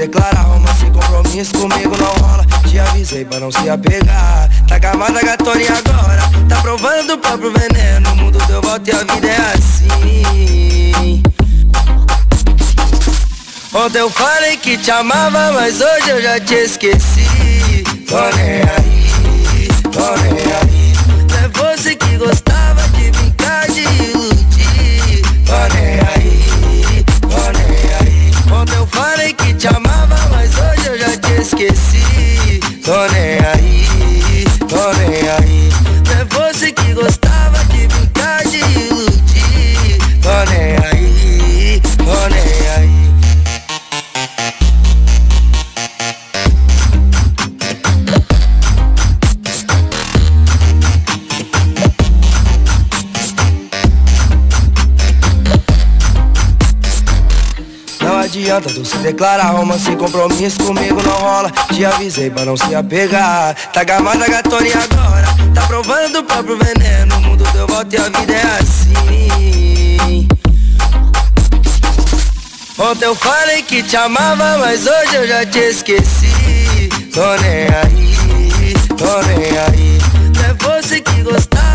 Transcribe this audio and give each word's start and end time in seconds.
declarar 0.00 0.42
Romance 0.42 0.86
e 0.86 0.90
compromisso 0.90 1.52
comigo 1.52 1.94
não 1.98 2.26
rola. 2.26 2.46
Te 2.66 2.78
avisei 2.78 3.24
pra 3.24 3.38
não 3.38 3.52
se 3.52 3.68
apegar. 3.68 4.48
Tá 4.66 4.78
gamada 4.78 5.20
gatorinha 5.20 5.72
agora. 5.72 6.22
Tá 6.48 6.56
provando 6.62 7.14
o 7.14 7.18
próprio 7.18 7.52
veneno. 7.52 8.10
O 8.12 8.16
mundo 8.16 8.38
deu 8.46 8.62
volta 8.62 8.90
e 8.90 8.94
a 8.94 8.98
vida 8.98 9.26
é 9.26 9.54
assim. 9.54 11.22
Ontem 13.72 13.98
eu 13.98 14.10
falei 14.10 14.56
que 14.56 14.76
te 14.76 14.90
amava 14.90 15.52
Mas 15.52 15.80
hoje 15.80 16.10
eu 16.10 16.22
já 16.22 16.40
te 16.40 16.54
esqueci. 16.54 17.84
Tô 18.08 18.20
nem 18.36 18.62
aí, 18.62 19.68
tô 19.92 20.16
nem 20.22 20.32
aí. 20.32 20.92
É 21.44 21.48
você 21.48 21.94
que 21.94 22.16
gostava 22.16 22.49
esqueci 32.90 33.39
declarar 59.00 59.50
romance 59.50 59.90
e 59.90 59.96
compromisso 59.96 60.58
comigo 60.60 61.02
não 61.02 61.12
rola. 61.12 61.50
Te 61.72 61.84
avisei 61.84 62.30
pra 62.30 62.44
não 62.44 62.56
se 62.56 62.74
apegar. 62.74 63.54
Tá 63.72 63.84
gamada 63.84 64.28
gatorinha 64.28 64.76
agora. 64.90 65.26
Tá 65.54 65.62
provando 65.66 66.20
o 66.20 66.24
próprio 66.24 66.58
veneno. 66.58 67.16
O 67.16 67.20
mundo 67.20 67.44
deu 67.52 67.66
volta 67.66 67.96
e 67.96 67.98
a 67.98 68.04
vida 68.04 68.32
é 68.32 68.58
assim. 68.60 70.28
Ontem 72.78 73.04
eu 73.04 73.14
falei 73.14 73.62
que 73.62 73.82
te 73.82 73.94
amava 73.94 74.56
Mas 74.56 74.86
hoje 74.86 75.14
eu 75.14 75.26
já 75.26 75.44
te 75.44 75.58
esqueci. 75.58 76.88
Tô 77.12 77.36
nem 77.42 77.66
aí, 77.68 78.74
tô 78.96 79.20
nem 79.26 79.58
aí. 79.58 79.98
Não 80.34 80.44
é 80.44 80.78
você 80.78 81.00
que 81.00 81.22
gostava 81.22 81.69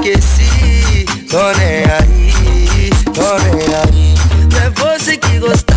esqueci 0.00 1.04
Tô 1.28 1.52
nem 1.58 1.84
aí, 1.84 2.90
tô 3.04 3.38
nem 3.38 3.74
aí 3.74 4.14
Não 4.50 4.58
é 4.58 4.70
você 4.70 5.16
que 5.16 5.38
gostava 5.38 5.69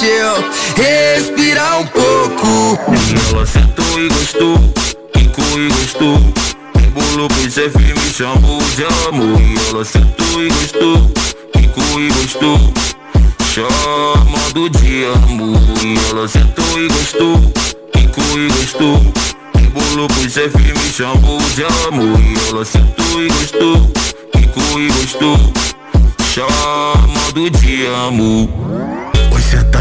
Deixa 0.00 0.14
eu 0.14 0.50
respirar 0.76 1.78
um 1.78 1.86
pouco. 1.88 2.80
Ela 3.28 3.44
sentou 3.44 4.00
e 4.00 4.08
gostou, 4.08 4.58
quicou 5.12 5.60
e 5.60 5.68
gostou. 5.68 6.18
Embolou 6.82 7.28
pro 7.28 7.50
chefe 7.50 7.78
me 7.78 8.10
chamou 8.10 8.62
de 8.76 8.84
amor. 9.08 9.38
Ela 9.68 9.84
sentou 9.84 10.42
e 10.42 10.48
gostou, 10.48 11.12
quicou 11.52 12.00
e 12.00 12.08
gostou. 12.08 12.58
Chamando 13.44 14.70
de 14.70 15.04
amor. 15.04 15.60
Ela 16.08 16.26
sentou 16.26 16.80
e 16.80 16.88
gostou, 16.88 17.38
quicou 17.92 18.38
e 18.38 18.48
gostou. 18.48 19.02
Embolou 19.58 20.08
pro 20.08 20.30
chefe 20.30 20.56
me 20.56 20.92
chamou 20.94 21.38
de 21.54 21.64
amor. 21.88 22.18
Ela 22.48 22.64
sentou 22.64 23.22
e 23.22 23.28
gostou, 23.28 23.92
quicou 24.32 24.80
e 24.80 24.88
gostou. 24.92 25.38
Chamando 26.32 27.50
de 27.50 27.86
amor 27.86 28.48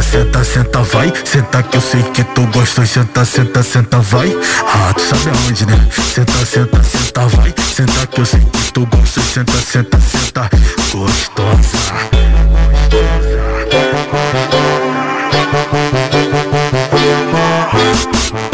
senta, 0.09 0.43
senta, 0.43 0.81
vai. 0.81 1.13
Senta 1.23 1.63
que 1.63 1.77
eu 1.77 1.81
sei 1.81 2.03
que 2.03 2.23
tu 2.23 2.45
gosta 2.47 2.81
Oi, 2.81 2.87
Senta, 2.87 3.23
senta, 3.25 3.63
senta, 3.63 3.99
vai. 3.99 4.35
Ah, 4.65 4.93
tu 4.93 5.01
sabe 5.01 5.29
aonde, 5.29 5.65
né? 5.65 5.87
Senta, 6.13 6.45
senta, 6.45 6.83
senta, 6.83 7.27
vai. 7.27 7.53
Senta 7.75 8.07
que 8.07 8.21
eu 8.21 8.25
sei 8.25 8.39
que 8.39 8.73
tu 8.73 8.85
gosta 8.87 9.19
Oi, 9.19 9.25
Senta, 9.25 9.53
senta, 9.53 9.99
senta. 9.99 10.49
Gostosa. 10.91 11.93
E 18.45 18.48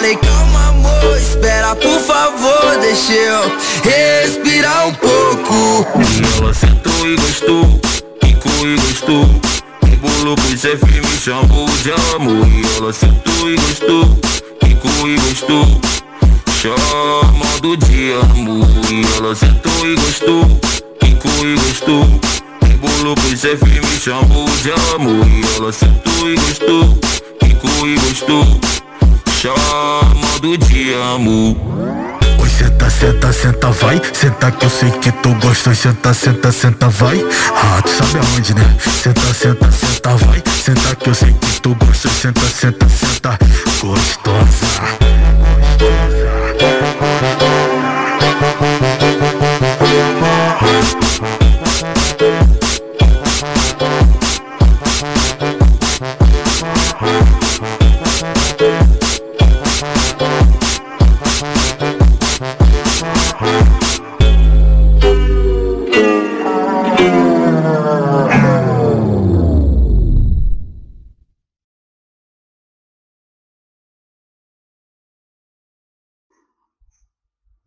falei, 0.00 0.16
calma 0.16 0.68
amor, 0.68 1.18
espera 1.20 1.76
por 1.76 2.00
favor 2.00 2.78
Deixa 2.80 3.12
eu 3.12 3.52
respirar 3.84 4.88
um 4.88 4.94
pouco. 4.94 5.86
Ela 6.38 6.54
sentou 6.54 7.06
e 7.06 7.16
gostou, 7.16 7.80
quicou 8.20 8.66
e 8.66 8.76
gostou 8.76 9.28
Embolou 9.86 10.34
pro 10.36 10.56
chefe 10.56 10.86
me 10.86 11.18
chamou 11.18 11.66
de 11.82 11.92
amor 12.14 12.48
E 12.48 12.76
ela 12.78 12.92
sentou 12.92 13.50
e 13.50 13.56
gostou, 13.56 14.18
quicou 14.60 15.08
e 15.08 15.16
gostou 15.16 15.80
Chamando 16.60 17.76
de 17.76 18.12
amor 18.14 18.68
E 18.90 19.16
ela 19.16 19.34
sentou 19.34 19.86
e 19.86 19.94
gostou, 19.96 20.60
quicou 20.98 21.46
e 21.46 21.54
gostou 21.56 22.20
Embolou 22.72 23.14
pro 23.14 23.36
chefe 23.36 23.66
me 23.66 24.00
chamou 24.00 24.48
de 24.62 24.72
amor 24.94 25.26
E 25.26 25.56
ela 25.56 25.72
sentou 25.72 26.30
e 26.30 26.36
gostou, 26.36 26.98
quicou 27.38 27.86
e 27.86 27.94
gostou 27.96 28.60
Chamando 29.40 30.58
de 30.58 30.94
amor 31.14 31.56
Oi, 32.38 32.48
senta, 32.50 32.90
senta, 32.90 33.32
senta, 33.32 33.70
vai. 33.70 33.98
Senta 34.12 34.50
que 34.50 34.66
eu 34.66 34.68
sei 34.68 34.90
que 34.90 35.10
tu 35.10 35.34
gosta. 35.36 35.74
Senta, 35.74 36.12
senta, 36.12 36.52
senta, 36.52 36.90
vai. 36.90 37.24
Ah, 37.56 37.80
tu 37.80 37.88
sabe 37.88 38.18
aonde, 38.18 38.54
né? 38.54 38.76
Senta, 39.02 39.32
senta, 39.32 39.72
senta, 39.72 40.14
vai. 40.16 40.42
Senta 40.62 40.94
que 40.94 41.08
eu 41.08 41.14
sei 41.14 41.32
que 41.32 41.60
tu 41.62 41.74
gosta. 41.74 42.10
Senta, 42.10 42.42
senta, 42.42 42.86
senta 42.86 43.38
Gostosa 43.80 45.00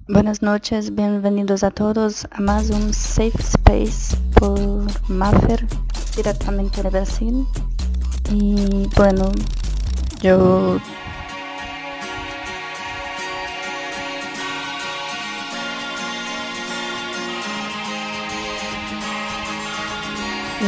Buenas 0.10 0.42
noches, 0.42 0.94
bienvenidos 0.94 1.64
a 1.64 1.72
todos 1.72 2.28
a 2.32 2.42
más 2.42 2.70
un 2.72 2.94
Safe 2.94 3.40
Space 3.40 4.18
por 4.38 4.60
Maffer 5.10 5.66
directamente 6.14 6.84
de 6.84 6.90
Brasil. 6.90 7.48
Y 8.30 8.90
bueno, 8.98 9.32
yo 10.22 10.78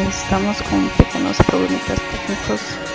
estamos 0.07 0.61
con 0.63 0.87
pequeños 0.97 1.35
problemas 1.45 1.83
técnicos 1.83 2.94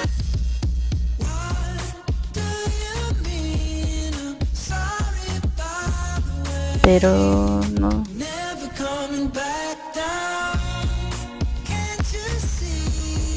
Pero 6.83 7.61
no. 7.79 8.05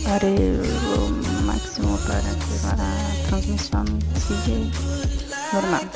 Haré 0.05 0.57
lo 0.57 1.09
máximo 1.45 1.97
para 2.07 2.21
que 2.21 2.55
la 2.77 3.27
transmisión 3.27 3.99
siga 4.27 4.57
normal. 5.53 5.89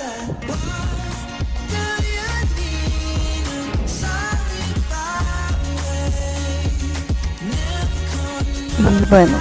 Bueno, 9.10 9.38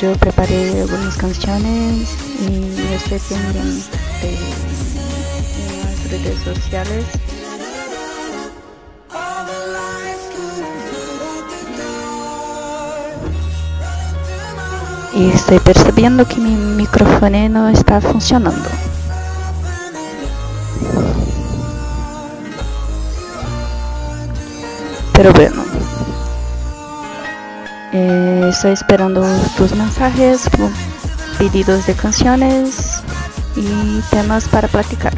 yo 0.00 0.12
preparé 0.14 0.80
algunas 0.82 1.16
canciones 1.16 2.08
y 2.40 2.94
estoy 2.94 3.18
pendiente 3.18 3.98
redes 6.10 6.38
sociales. 6.42 7.04
Y 15.14 15.30
estoy 15.30 15.58
percibiendo 15.58 16.26
que 16.26 16.36
mi 16.36 16.54
micrófono 16.54 17.48
no 17.48 17.68
está 17.68 18.00
funcionando. 18.00 18.68
Pero 25.12 25.32
bueno. 25.32 25.64
Eh, 27.92 28.46
estoy 28.50 28.72
esperando 28.72 29.26
tus 29.56 29.74
mensajes, 29.74 30.42
pedidos 31.38 31.86
de 31.86 31.94
canciones 31.94 33.02
y 33.56 34.00
temas 34.10 34.46
para 34.46 34.68
platicarnos. 34.68 35.17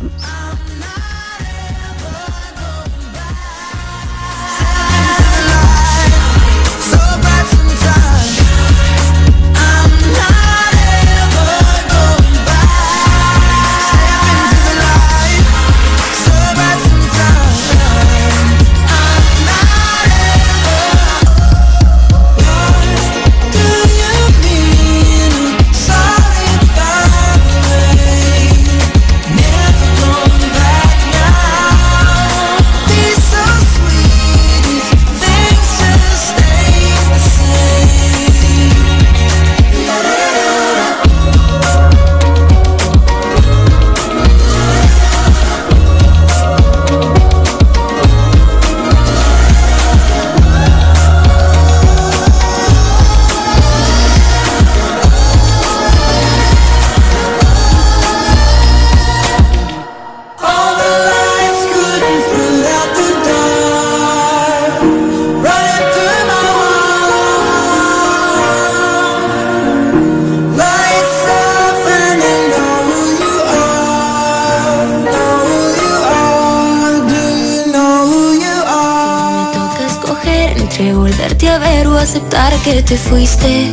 Te 82.91 82.97
fuiste. 82.97 83.73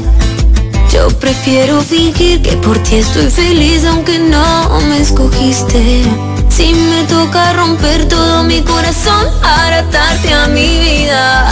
Yo 0.94 1.08
prefiero 1.20 1.82
fingir 1.82 2.40
que 2.44 2.52
por 2.58 2.78
ti 2.84 2.98
estoy 2.98 3.32
feliz 3.32 3.84
aunque 3.84 4.20
no 4.20 4.80
me 4.82 5.02
escogiste. 5.02 6.04
Si 6.50 6.72
me 6.72 7.04
toca 7.06 7.54
romper 7.54 8.08
todo 8.08 8.44
mi 8.44 8.62
corazón 8.62 9.26
para 9.42 9.80
atarte 9.80 10.32
a 10.32 10.48
mi 10.50 10.80
vida, 10.80 11.52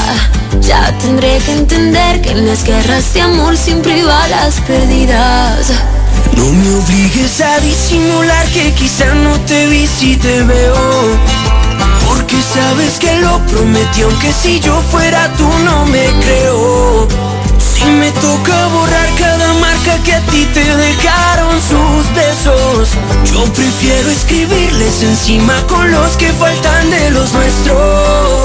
ya 0.62 0.96
tendré 1.00 1.40
que 1.40 1.54
entender 1.54 2.22
que 2.22 2.32
en 2.34 2.46
las 2.46 2.64
guerras 2.64 3.12
de 3.16 3.22
amor 3.22 3.58
siempre 3.58 4.04
va 4.04 4.28
las 4.28 4.62
perdidas. 4.62 5.72
No 6.38 6.46
me 6.46 6.70
obligues 6.70 7.42
a 7.42 7.60
disimular 7.62 8.46
que 8.50 8.74
quizá 8.74 9.12
no 9.16 9.40
te 9.48 9.66
vi 9.70 9.88
si 9.88 10.16
te 10.18 10.44
veo. 10.44 11.18
Porque 12.08 12.36
sabes 12.44 13.00
que 13.00 13.20
lo 13.22 13.40
prometí, 13.48 14.04
aunque 14.04 14.32
si 14.32 14.60
yo 14.60 14.80
fuera 14.92 15.34
tú 15.36 15.50
no 15.64 15.86
me 15.88 16.06
creo. 16.22 17.35
Si 17.76 17.86
me 17.86 18.12
toca 18.12 18.68
borrar 18.68 19.10
cada 19.20 19.54
marca 19.56 20.02
que 20.04 20.14
a 20.14 20.22
ti 20.28 20.46
te 20.54 20.64
dejaron 20.78 21.62
sus 21.62 22.14
besos. 22.16 22.90
Yo 23.26 23.44
prefiero 23.54 24.10
escribirles 24.10 25.04
encima 25.04 25.54
con 25.68 25.92
los 25.92 26.16
que 26.16 26.32
faltan 26.34 26.90
de 26.90 27.12
los 27.12 27.34
nuestros 27.34 28.45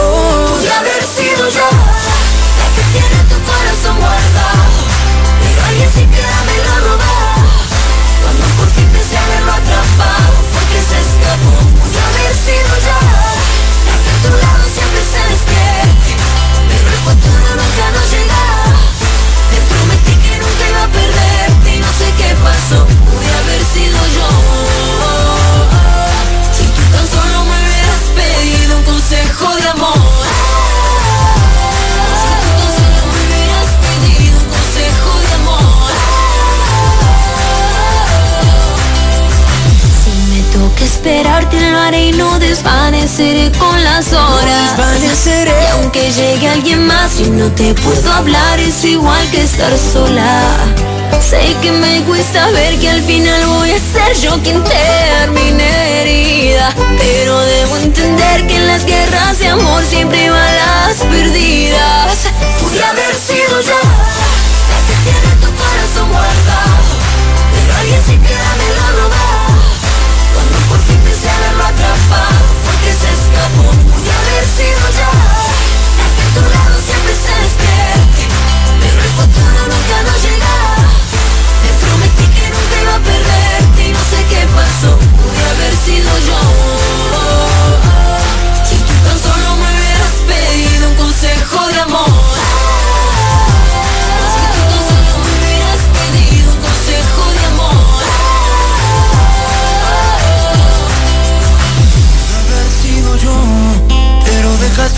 y 41.99 42.13
no 42.13 42.39
desvaneceré 42.39 43.51
con 43.59 43.83
las 43.83 44.13
horas. 44.13 44.77
desvaneceré. 44.77 45.51
Y 45.51 45.67
aunque 45.73 46.13
llegue 46.13 46.49
alguien 46.49 46.87
más 46.87 47.19
y 47.21 47.31
no 47.31 47.51
te 47.53 47.75
puedo 47.75 48.13
hablar 48.13 48.59
es 48.61 48.85
igual 48.85 49.29
que 49.31 49.43
estar 49.43 49.73
sola. 49.79 50.43
Sé 51.21 51.55
que 51.61 51.73
me 51.73 52.03
cuesta 52.05 52.51
ver 52.51 52.79
que 52.79 52.89
al 52.89 53.03
final 53.03 53.47
voy 53.47 53.71
a 53.73 53.79
ser 53.79 54.17
yo 54.23 54.41
quien 54.43 54.63
termine 54.65 56.01
herida 56.01 56.75
Pero 56.99 57.39
debo 57.41 57.77
entender 57.77 58.47
que 58.47 58.57
en 58.57 58.67
las 58.67 58.85
guerras 58.87 59.39
de 59.39 59.49
amor 59.49 59.85
siempre 59.85 60.31
van 60.31 60.57
las 60.57 60.97
perdidas 60.99 62.19
Pude 62.61 62.83
haber 62.83 63.15
sido 63.15 63.61
yo 63.61 63.79
la 64.71 64.79
que 64.87 64.95
tiene 65.05 65.35
tu 65.41 65.51
corazón 65.55 66.11
guardado 66.11 66.79
Pero 67.53 67.77
alguien 67.77 68.23
me 68.23 68.75
lo 68.77 69.00
La 74.61 76.07
que 76.17 76.25
tu 76.35 76.43
lado 76.43 76.77
siempre 76.85 77.15
se 77.15 77.33
despierte 77.45 78.23
Pero 78.83 79.03
el 79.03 79.13
futuro 79.17 79.61
nunca 79.73 80.03
nos 80.05 80.23
llega. 80.23 80.55
Te 81.63 81.71
prometí 81.81 82.27
que 82.37 82.47
nunca 82.51 82.75
iba 82.83 82.95
a 82.95 83.01
perderte 83.01 83.89
Y 83.89 83.93
no 83.93 84.01
sé 84.01 84.19
qué 84.29 84.47
pasó. 84.55 84.99
Pude 84.99 85.45
haber 85.51 85.75
sido 85.85 86.11
yo 86.29 86.80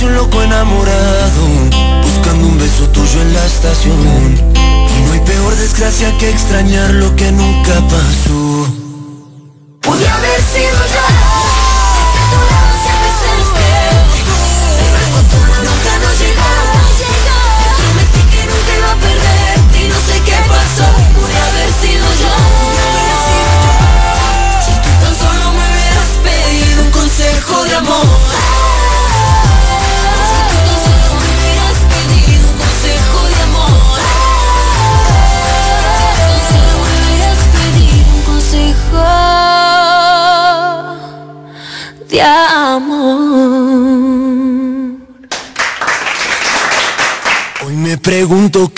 un 0.04 0.14
loco 0.14 0.42
enamorado 0.42 1.46
buscando 2.02 2.46
un 2.46 2.58
beso 2.58 2.88
tuyo 2.88 3.22
en 3.22 3.32
la 3.32 3.44
estación. 3.46 4.52
Y 4.54 5.02
no 5.06 5.12
hay 5.12 5.20
peor 5.20 5.54
desgracia 5.56 6.16
que 6.18 6.30
extrañar 6.30 6.90
lo 6.94 7.14
que 7.14 7.30
nunca 7.30 7.74
pasó 7.88 8.41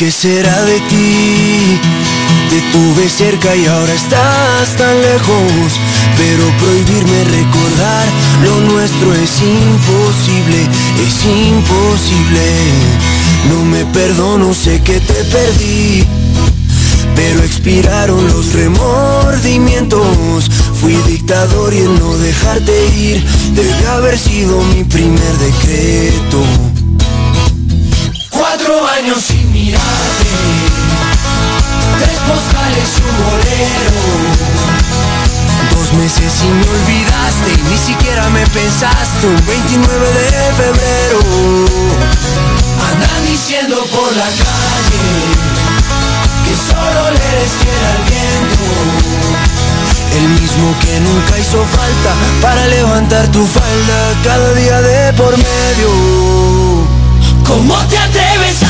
qué 0.04 0.10
será 0.10 0.64
de 0.64 0.78
ti. 0.80 1.80
Te 2.50 2.60
tuve 2.72 3.08
cerca 3.08 3.56
y 3.56 3.64
ahora 3.64 3.94
estás 3.94 4.76
tan 4.76 5.00
lejos. 5.00 5.80
Pero 6.18 6.44
prohibirme 6.58 7.24
recordar 7.24 8.06
lo 8.44 8.60
nuestro 8.72 9.14
es 9.14 9.40
imposible, 9.40 10.68
es 11.06 11.24
imposible. 11.24 12.46
No 13.48 13.64
me 13.64 13.86
perdono, 13.86 14.52
sé 14.52 14.82
que 14.82 15.00
te 15.00 15.24
perdí 15.24 16.06
pero 17.16 17.44
expiraron 17.44 18.26
los 18.28 18.52
remordimientos. 18.52 20.50
Fui 20.80 20.94
dictador 21.06 21.72
y 21.72 21.78
el 21.78 21.98
no 21.98 22.18
dejarte 22.18 22.72
ir 22.96 23.24
debe 23.54 23.86
haber 23.86 24.18
sido 24.18 24.60
mi 24.74 24.82
primer 24.84 25.32
decreto. 25.38 26.42
Cuatro 28.30 28.86
años 28.88 29.33
mirarte, 29.64 30.30
tres 31.98 32.18
postales 32.28 32.88
y 32.98 33.02
un 33.08 33.16
bolero. 33.24 33.96
Dos 35.74 35.88
meses 35.94 36.32
y 36.42 36.48
me 36.48 36.66
olvidaste, 36.76 37.50
ni 37.70 37.78
siquiera 37.78 38.28
me 38.30 38.46
pensaste, 38.48 39.26
un 39.26 39.46
29 39.46 39.96
de 39.96 40.52
febrero. 40.60 41.20
Andan 42.90 43.24
diciendo 43.26 43.76
por 43.90 44.10
la 44.14 44.28
calle 44.44 45.06
que 46.44 46.54
solo 46.68 47.00
le 47.14 47.22
eres 47.32 47.54
al 47.90 48.00
viento. 48.10 48.64
El 50.18 50.26
mismo 50.40 50.66
que 50.80 51.00
nunca 51.00 51.38
hizo 51.38 51.64
falta 51.64 52.12
para 52.42 52.66
levantar 52.68 53.26
tu 53.28 53.46
falda 53.46 54.14
cada 54.22 54.52
día 54.52 54.82
de 54.82 55.12
por 55.14 55.36
medio. 55.36 55.88
¿Cómo 57.46 57.76
te 57.88 57.98
atreves 57.98 58.63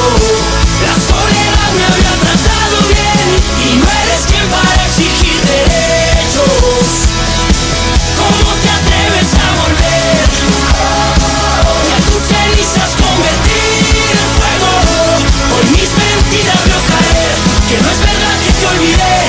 La 0.00 0.94
soledad 0.94 1.70
me 1.76 1.84
había 1.84 2.12
tratado 2.24 2.76
bien 2.88 3.28
y 3.64 3.76
no 3.76 3.84
eres 3.84 4.22
quien 4.28 4.46
para 4.48 4.84
exigir 4.86 5.40
derechos. 5.42 7.08
¿Cómo 8.16 8.50
te 8.62 8.70
atreves 8.70 9.30
a 9.34 9.48
volver? 9.60 9.90
cenizas 12.30 12.90
convertir 13.00 14.12
en 14.12 14.28
fuego 14.36 14.72
Hoy 15.56 15.66
mis 15.70 15.90
mentiras 15.96 16.60
veo 16.64 16.80
Que 17.68 17.82
no 17.82 17.90
es 17.90 17.98
verdad 17.98 18.34
que 18.44 18.52
te 18.52 18.66
olvidé 18.66 19.19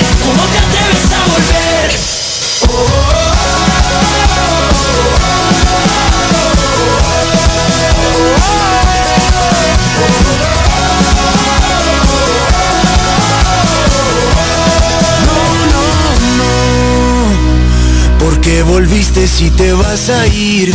volviste 18.72 19.28
si 19.28 19.50
te 19.50 19.74
vas 19.74 20.08
a 20.08 20.26
ir? 20.28 20.74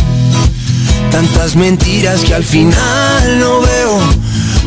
Tantas 1.10 1.56
mentiras 1.56 2.22
que 2.22 2.36
al 2.36 2.44
final 2.44 3.40
no 3.40 3.62
veo. 3.62 4.00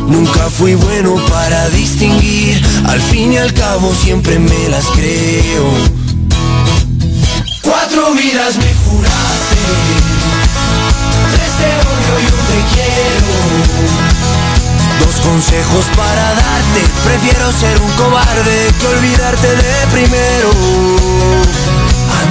Nunca 0.07 0.49
fui 0.49 0.75
bueno 0.75 1.15
para 1.29 1.69
distinguir. 1.69 2.61
Al 2.89 2.99
fin 2.99 3.31
y 3.31 3.37
al 3.37 3.53
cabo 3.53 3.95
siempre 4.03 4.37
me 4.37 4.67
las 4.67 4.85
creo. 4.87 5.63
Cuatro 7.61 8.13
vidas 8.15 8.57
me 8.57 8.73
juraste. 8.83 9.61
Tres 11.33 11.53
te 11.59 11.71
odio 11.87 12.13
y 12.19 12.25
un 12.35 12.41
te 12.51 12.59
quiero. 12.73 13.33
Dos 15.05 15.15
consejos 15.25 15.85
para 15.95 16.33
darte. 16.33 16.81
Prefiero 17.05 17.49
ser 17.53 17.81
un 17.81 17.91
cobarde 17.91 18.73
que 18.77 18.87
olvidarte 18.87 19.47
de 19.47 19.87
primero. 19.89 21.80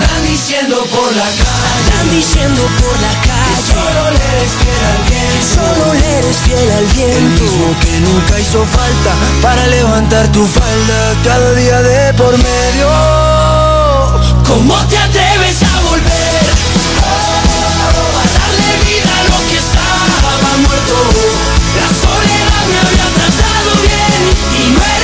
Andan 0.00 0.24
diciendo 0.26 0.76
por 0.86 1.14
la 1.14 1.24
calle. 1.24 1.70
Andan 1.76 2.10
diciendo 2.10 2.62
por 2.80 2.96
la 3.00 3.12
calle. 3.20 3.40
Que 3.50 3.72
solo 3.72 4.10
le 4.10 4.24
eres 4.32 4.52
fiel 4.60 4.82
al 4.92 5.00
viento. 5.10 5.52
solo 5.54 5.94
le 5.94 6.18
eres 6.18 6.36
fiel 6.38 6.70
al 6.72 6.86
viento. 6.86 7.18
El 7.18 7.24
mismo 7.40 7.68
que 7.80 8.00
nunca 8.00 8.40
hizo 8.40 8.64
falta 8.64 9.12
para 9.42 9.66
levantar 9.66 10.32
tu 10.32 10.46
falda 10.46 11.14
cada 11.24 11.52
día 11.54 11.82
de 11.82 12.14
por 12.14 12.32
medio. 12.38 12.88
¿Cómo 14.46 14.74
te 14.88 14.98
atreves 14.98 15.62
a 15.62 15.80
volver? 15.88 16.50
a 18.20 18.24
darle 18.36 18.72
vida 18.86 19.12
a 19.20 19.24
lo 19.30 19.38
que 19.48 19.56
estaba 19.58 20.56
muerto. 20.64 20.96
La 21.78 21.88
soledad 22.02 22.62
me 22.70 22.76
había 22.84 23.06
tratado 23.18 23.70
bien 23.82 24.20
y 24.58 24.70
no 24.70 24.80
eres 24.80 24.99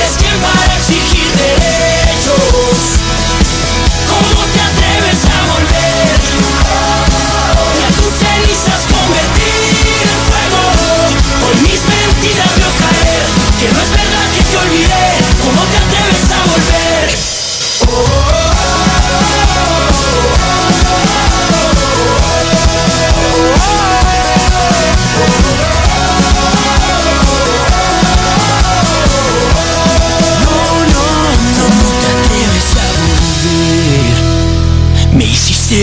cenizas 8.47 8.85
convertir 8.85 10.03
en 10.03 10.19
fuego. 10.27 10.61
Hoy 11.47 11.55
mis 11.61 11.81
mentiras 11.83 12.51
veo 12.55 12.71
caer 12.79 13.23
Que 13.59 13.67
no 13.73 13.81
es 13.81 13.89
verdad 13.89 14.25
que 14.35 14.43
te 14.43 14.57
olvidé. 14.57 15.07
¿Cómo 15.43 15.61
te 15.63 15.77
atreves 15.77 16.31
a 16.31 16.39
volver? 16.45 17.27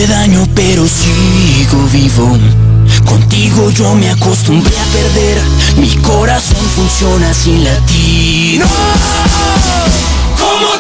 daño 0.07 0.47
pero 0.55 0.87
sigo 0.89 1.87
vivo 1.93 2.37
Yo 3.55 3.95
me 3.95 4.11
acostumbré 4.11 4.77
a 4.77 4.85
perder 4.87 5.41
Mi 5.77 5.97
corazón 5.99 6.57
funciona 6.75 7.33
sin 7.33 7.63
latir 7.63 8.59
¡No! 8.59 8.67
¿Cómo 10.37 10.74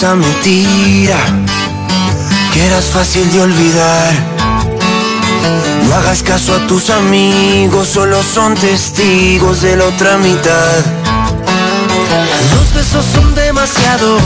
esa 0.00 0.14
mentira 0.14 1.18
que 2.54 2.64
eras 2.64 2.86
fácil 2.86 3.30
de 3.32 3.42
olvidar. 3.42 4.14
No 5.86 5.94
hagas 5.94 6.22
caso 6.22 6.54
a 6.54 6.66
tus 6.66 6.88
amigos, 6.88 7.88
solo 7.88 8.22
son 8.22 8.54
testigos 8.54 9.60
de 9.60 9.76
la 9.76 9.84
otra 9.84 10.16
mitad. 10.16 10.78
Dos 12.54 12.72
besos 12.74 13.04
son 13.12 13.34
demasiado 13.34 14.16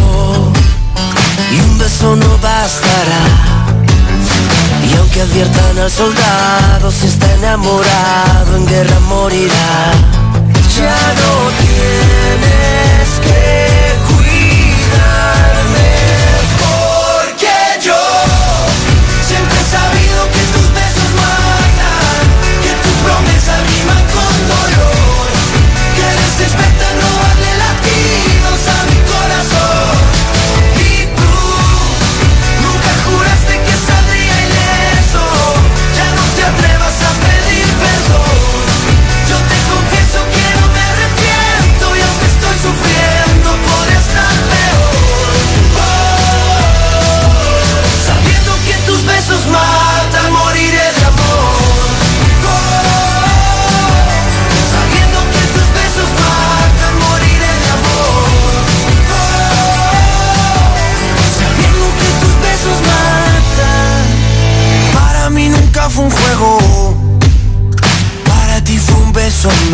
y 1.50 1.58
un 1.58 1.76
beso 1.76 2.14
no 2.14 2.38
bastará. 2.38 3.24
Y 4.88 4.96
aunque 4.96 5.22
adviertan 5.22 5.76
al 5.76 5.90
soldado, 5.90 6.92
si 6.92 7.08
está 7.08 7.34
enamorado, 7.34 8.56
en 8.58 8.66
guerra 8.68 9.00
morirá. 9.08 9.92
Ya 10.76 11.14
no 11.20 11.50
tienes 11.66 13.08
que 13.24 13.83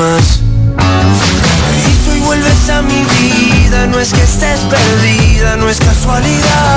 más. 0.00 0.40
Si 2.02 2.10
hoy 2.10 2.20
vuelves 2.20 2.70
a 2.70 2.80
mi 2.82 3.04
vida, 3.04 3.86
no 3.86 4.00
es 4.00 4.12
que 4.12 4.22
estés 4.22 4.60
perdida, 4.60 5.56
no 5.56 5.68
es 5.68 5.78
casualidad. 5.78 6.69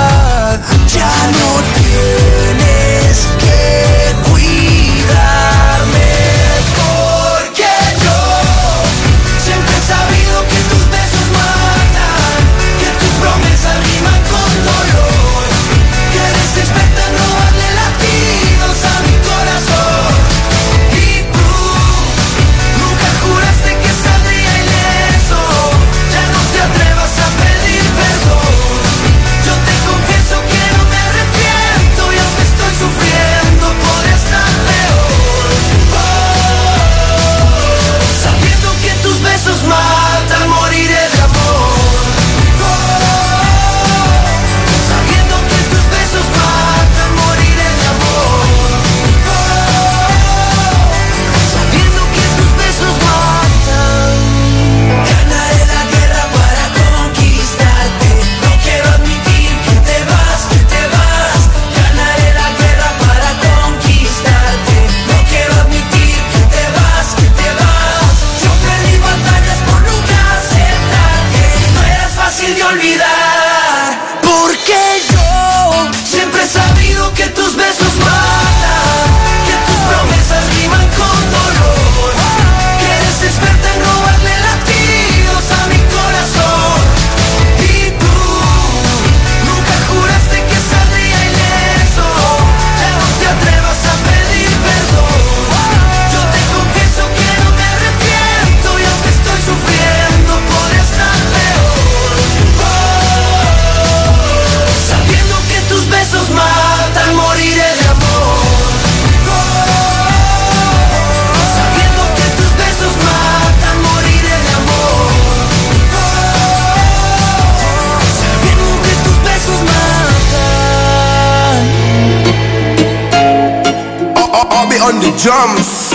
Drums. 125.24 125.88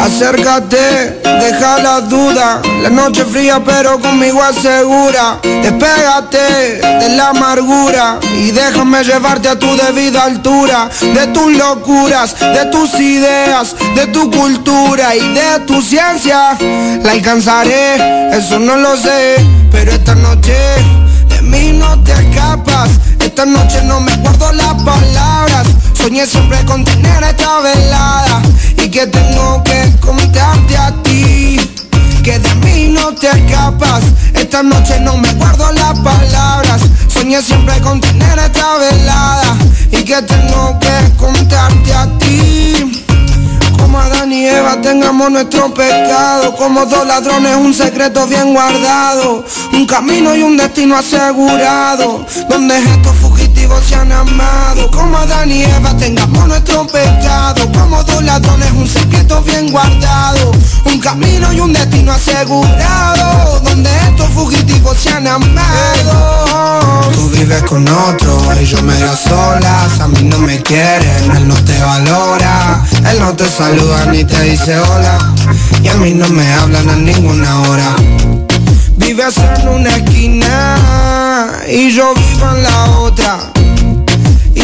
Acércate, 0.00 1.20
deja 1.22 1.78
la 1.78 2.00
duda. 2.00 2.60
La 2.82 2.90
noche 2.90 3.24
fría, 3.24 3.62
pero 3.64 4.00
conmigo 4.00 4.42
asegura. 4.42 5.38
Despégate 5.42 6.80
de 7.00 7.08
la 7.16 7.28
amargura 7.28 8.18
y 8.36 8.50
déjame 8.50 9.04
llevarte 9.04 9.48
a 9.48 9.58
tu 9.58 9.76
debida 9.76 10.24
altura. 10.24 10.88
De 11.00 11.28
tus 11.28 11.56
locuras, 11.56 12.34
de 12.40 12.66
tus 12.66 12.94
ideas, 12.94 13.76
de 13.94 14.06
tu 14.08 14.28
cultura 14.30 15.14
y 15.14 15.34
de 15.34 15.60
tu 15.66 15.80
ciencia. 15.80 16.58
La 17.04 17.12
alcanzaré, 17.12 18.36
eso 18.36 18.58
no 18.58 18.76
lo 18.76 18.96
sé. 18.96 19.36
Pero 19.70 19.92
esta 19.92 20.16
noche 20.16 20.56
de 21.28 21.42
mí 21.42 21.72
no 21.78 22.02
te 22.02 22.12
escapas. 22.12 22.90
Esta 23.20 23.44
noche 23.46 23.82
no 23.84 24.00
me 24.00 24.16
guardo 24.16 24.52
las 24.52 24.74
palabras. 24.82 25.77
Soñé 25.98 26.24
siempre 26.26 26.64
con 26.64 26.84
tener 26.84 27.24
esta 27.24 27.58
velada 27.58 28.40
y 28.82 28.88
que 28.88 29.04
tengo 29.08 29.62
que 29.64 29.92
contarte 30.00 30.76
a 30.76 30.94
ti. 31.02 31.58
Que 32.22 32.38
de 32.38 32.54
mí 32.54 32.88
no 32.88 33.12
te 33.14 33.26
escapas. 33.26 34.04
Esta 34.32 34.62
noche 34.62 35.00
no 35.00 35.16
me 35.16 35.32
guardo 35.34 35.72
las 35.72 35.98
palabras. 35.98 36.82
Soñé 37.08 37.42
siempre 37.42 37.80
con 37.80 38.00
tener 38.00 38.38
esta 38.38 38.78
velada 38.78 39.56
y 39.90 40.04
que 40.04 40.22
tengo 40.22 40.78
que 40.78 41.16
contarte 41.16 41.92
a 41.92 42.06
ti. 42.18 43.04
Como 43.76 43.98
Adán 43.98 44.32
y 44.32 44.46
Eva 44.46 44.80
tengamos 44.80 45.30
nuestro 45.30 45.72
pecado 45.72 46.54
Como 46.56 46.84
dos 46.84 47.06
ladrones 47.06 47.56
un 47.56 47.72
secreto 47.72 48.26
bien 48.26 48.52
guardado 48.52 49.44
Un 49.72 49.86
camino 49.86 50.34
y 50.34 50.42
un 50.42 50.56
destino 50.56 50.96
asegurado 50.96 52.26
Donde 52.50 52.76
estos 52.76 53.16
fugitivos 53.16 53.47
se 53.82 53.94
han 53.94 54.12
amado. 54.12 54.90
Como 54.90 55.16
Adán 55.16 55.50
y 55.50 55.62
Eva 55.62 55.96
tengamos 55.96 56.48
nuestro 56.48 56.86
pecado. 56.86 57.70
Como 57.72 58.02
dos 58.04 58.22
ladrones 58.22 58.70
un 58.72 58.86
secreto 58.86 59.42
bien 59.42 59.70
guardado. 59.70 60.52
Un 60.84 60.98
camino 61.00 61.52
y 61.52 61.60
un 61.60 61.72
destino 61.72 62.12
asegurado. 62.12 63.60
Donde 63.60 63.90
estos 64.08 64.28
fugitivos 64.30 64.96
se 64.96 65.10
han 65.10 65.26
amado. 65.26 67.10
Tú 67.14 67.28
vives 67.30 67.62
con 67.64 67.86
otro 67.88 68.40
y 68.60 68.64
yo 68.64 68.82
medio 68.82 69.14
solas. 69.16 70.00
A 70.00 70.08
mí 70.08 70.22
no 70.22 70.38
me 70.38 70.60
quieren, 70.62 71.30
él 71.36 71.48
no 71.48 71.54
te 71.64 71.78
valora. 71.78 72.84
Él 73.10 73.20
no 73.20 73.34
te 73.34 73.48
saluda 73.48 74.06
ni 74.06 74.24
te 74.24 74.40
dice 74.42 74.78
hola. 74.78 75.34
Y 75.82 75.88
a 75.88 75.94
mí 75.94 76.12
no 76.12 76.28
me 76.28 76.52
hablan 76.54 76.88
a 76.88 76.96
ninguna 76.96 77.60
hora. 77.62 77.96
Vives 78.96 79.36
en 79.38 79.68
una 79.68 79.96
esquina 79.96 80.76
y 81.68 81.90
yo 81.90 82.14
vivo 82.14 82.50
en 82.50 82.62
la 82.62 82.90
otra 82.98 83.52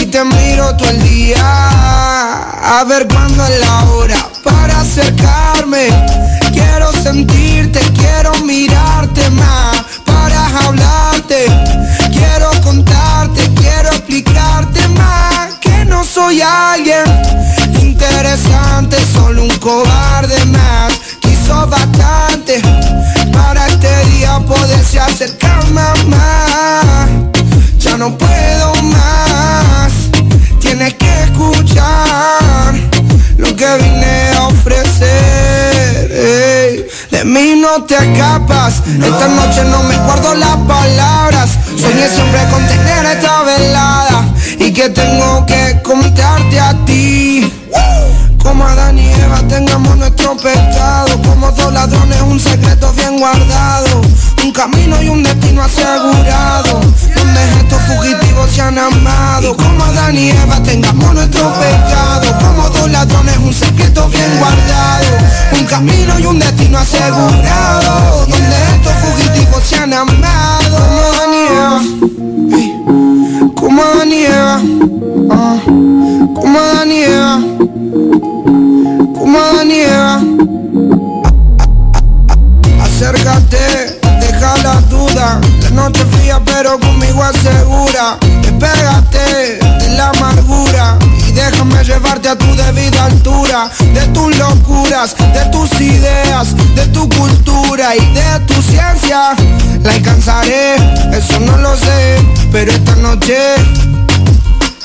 y 0.01 0.07
te 0.07 0.25
miro 0.25 0.75
todo 0.77 0.91
el 0.91 1.03
día. 1.03 1.39
A 1.43 2.85
ver 2.89 3.07
cuándo 3.09 3.45
es 3.47 3.61
la 3.61 3.85
hora 3.91 4.29
para 4.43 4.81
acercarme. 4.81 5.89
Quiero 6.53 6.93
sentirte, 6.93 7.81
quiero 7.95 8.33
mirarte 8.45 9.31
más 9.31 9.85
para 10.05 10.47
hablarte. 10.67 11.47
Quiero 12.13 12.51
contarte, 12.63 13.49
quiero 13.55 13.91
explicarte 13.91 14.87
más 14.89 15.55
que 15.61 15.85
no 15.85 16.05
soy 16.05 16.41
alguien 16.43 17.05
interesante, 17.81 18.97
solo 19.13 19.43
un 19.43 19.59
cobarde 19.59 20.45
más. 20.47 20.93
Quiso 21.21 21.67
bastante 21.67 22.61
para 23.33 23.67
este 23.69 24.05
día 24.11 24.39
poderse 24.41 24.99
acercar 25.01 25.65
más. 25.71 27.09
Ya 27.79 27.97
no 27.97 28.17
puedo 28.17 28.74
que 33.65 33.85
vine 33.85 34.31
a 34.37 34.47
ofrecer. 34.49 36.11
ey. 36.13 36.87
De 37.11 37.25
mí 37.25 37.55
no 37.57 37.85
te 37.85 37.95
escapas, 37.95 38.83
esta 38.87 39.29
noche 39.29 39.65
no 39.71 39.83
me 39.85 39.97
guardo 39.97 40.35
las 40.35 40.57
palabras. 40.69 41.51
Soñé 41.81 42.09
siempre 42.09 42.41
con 42.51 42.67
tener 42.67 43.07
esta 43.07 43.43
velada 43.43 44.25
y 44.59 44.73
que 44.73 44.91
tengo 44.91 45.47
que 45.47 45.81
contarte 45.83 46.61
a 46.61 46.75
ti. 46.85 47.51
Como 48.45 48.63
Adán 48.67 48.99
y 48.99 49.11
Eva 49.11 49.41
tengamos 49.49 49.97
nuestro 49.97 50.37
pecado. 50.37 51.21
Como 51.23 51.51
dos 51.53 51.73
ladrones 51.73 52.21
un 52.21 52.39
secreto 52.39 52.93
bien 52.93 53.19
guardado. 53.19 54.03
Un 54.45 54.53
camino 54.53 55.03
y 55.03 55.09
un 55.09 55.23
destino 55.23 55.63
asegurado. 55.63 56.81
Donde 57.17 57.41
estos 57.59 57.81
fugitivos 57.83 58.51
se 58.51 58.61
han 58.61 58.79
amado. 58.79 59.57
Como 59.57 59.83
Adán 59.83 60.17
y 60.17 60.29
Eva 60.29 60.63
tengamos 60.63 61.15
nuestro 61.15 61.53
pecado. 61.55 62.39
Como 62.39 62.69
dos 62.69 62.91
ladrones 62.91 63.39
un 63.39 63.55
secreto 63.55 64.09
bien 64.09 64.39
guardado. 64.39 65.07
Un 65.59 65.65
camino 65.65 66.19
y 66.21 66.27
un 66.27 66.39
destino 66.39 66.79
asegurado. 66.79 68.27
Donde 68.29 68.57
estos 68.77 68.93
fugitivos 68.93 69.65
se 69.65 69.77
han 69.77 69.95
amado. 69.95 70.77
Como 70.77 71.01
Adán 71.01 71.33
y 71.33 71.47
Eva 71.47 72.05
Como 73.75 73.87
Adán 73.87 74.13
y 74.13 74.25
ah, 75.33 75.57
Como 79.13 79.39
como. 79.41 80.23
Acércate, 82.81 83.99
deja 84.21 84.57
la 84.63 84.81
duda. 84.83 85.41
La 85.63 85.71
noche 85.71 86.05
fría 86.05 86.41
pero 86.45 86.79
conmigo 86.79 87.25
asegura. 87.25 88.17
Despégate 88.43 89.59
de 89.81 89.89
la 89.97 90.11
amargura 90.11 90.97
déjame 91.35 91.85
llevarte 91.85 92.29
a 92.29 92.37
tu 92.37 92.55
debida 92.55 93.07
altura 93.07 93.71
De 93.93 94.07
tus 94.09 94.37
locuras, 94.39 95.17
de 95.17 95.45
tus 95.51 95.71
ideas 95.81 96.55
De 96.75 96.87
tu 96.87 97.09
cultura 97.09 97.95
y 97.97 98.15
de 98.15 98.41
tu 98.47 98.61
ciencia 98.63 99.35
La 99.83 99.93
alcanzaré, 99.93 100.77
eso 101.13 101.41
no 101.41 101.57
lo 101.59 101.77
sé 101.77 102.19
Pero 102.53 102.73
esta 102.73 102.97
noche 102.97 103.37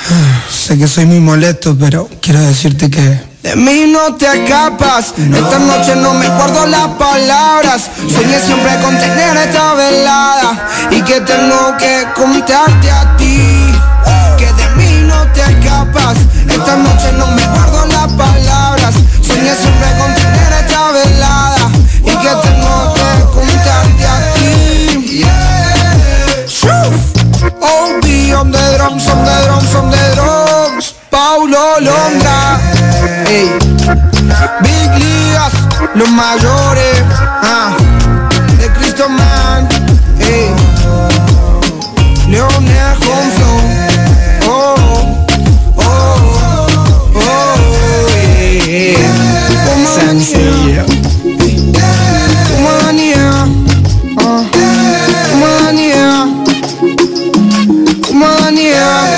Sé 0.49 0.77
que 0.77 0.87
soy 0.87 1.05
muy 1.05 1.19
molesto, 1.19 1.75
pero 1.79 2.09
quiero 2.21 2.39
decirte 2.41 2.89
que 2.89 3.29
de 3.43 3.55
mí 3.55 3.85
no 3.87 4.15
te 4.15 4.25
escapas. 4.25 5.13
Esta 5.17 5.59
noche 5.59 5.95
no 5.95 6.13
me 6.13 6.27
guardo 6.27 6.65
las 6.65 6.87
palabras. 6.89 7.89
Soñé 7.97 8.39
siempre 8.39 8.77
con 8.83 8.97
tener 8.97 9.37
esta 9.37 9.73
velada 9.75 10.67
y 10.91 11.01
que 11.01 11.21
tengo 11.21 11.75
que 11.77 12.05
contarte 12.15 12.91
a 12.91 13.15
ti. 13.17 13.73
Que 14.37 14.45
de 14.45 14.69
mí 14.75 15.07
no 15.07 15.25
te 15.31 15.41
escapas. 15.41 16.17
Esta 16.59 16.75
noche 16.75 17.11
no 17.13 17.25
me 17.27 17.47
guardo 17.47 17.85
las 17.85 18.11
palabras. 18.13 18.93
Soñé 19.21 19.55
siempre 19.55 19.87
con 19.97 20.13
tener 20.13 20.53
esta 20.59 20.91
velada 20.91 21.69
y 22.03 22.11
que 22.17 22.35
tengo 22.43 22.93
que 22.95 23.23
contarte 23.33 24.05
a 24.05 24.33
ti. 24.33 25.23
Oh, 27.61 27.99
on 28.37 28.51
the 28.51 28.77
drums, 28.77 29.07
on 29.07 29.23
the 29.23 29.45
drums, 29.45 29.75
on 29.75 29.89
the 29.89 30.15
drums. 30.15 30.95
Paulo 31.09 31.79
Londra. 31.79 32.59
Big 34.61 34.91
Ligas, 34.99 35.53
los 35.95 36.09
mayores. 36.09 37.03
Ah. 37.41 37.71
De 38.59 38.69
Cristo 38.73 39.07
Como 58.69 59.08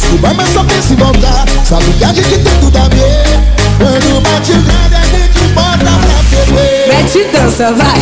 Desculpa, 0.00 0.32
mas 0.34 0.48
só 0.54 0.64
pensa 0.64 0.94
em 0.94 0.96
voltar. 0.96 1.44
Sabe 1.62 1.92
que 1.92 2.04
a 2.04 2.08
gente 2.08 2.38
tem 2.38 2.54
tudo 2.60 2.78
a 2.78 2.88
ver. 2.88 3.38
Quando 3.76 4.22
bate 4.22 4.52
o 4.52 4.62
grave, 4.62 4.94
a 4.96 5.04
gente 5.04 5.46
bota 5.52 5.76
pra 5.76 6.22
ferver. 6.30 6.88
Mete 6.88 7.24
dança, 7.30 7.72
vai. 7.74 8.00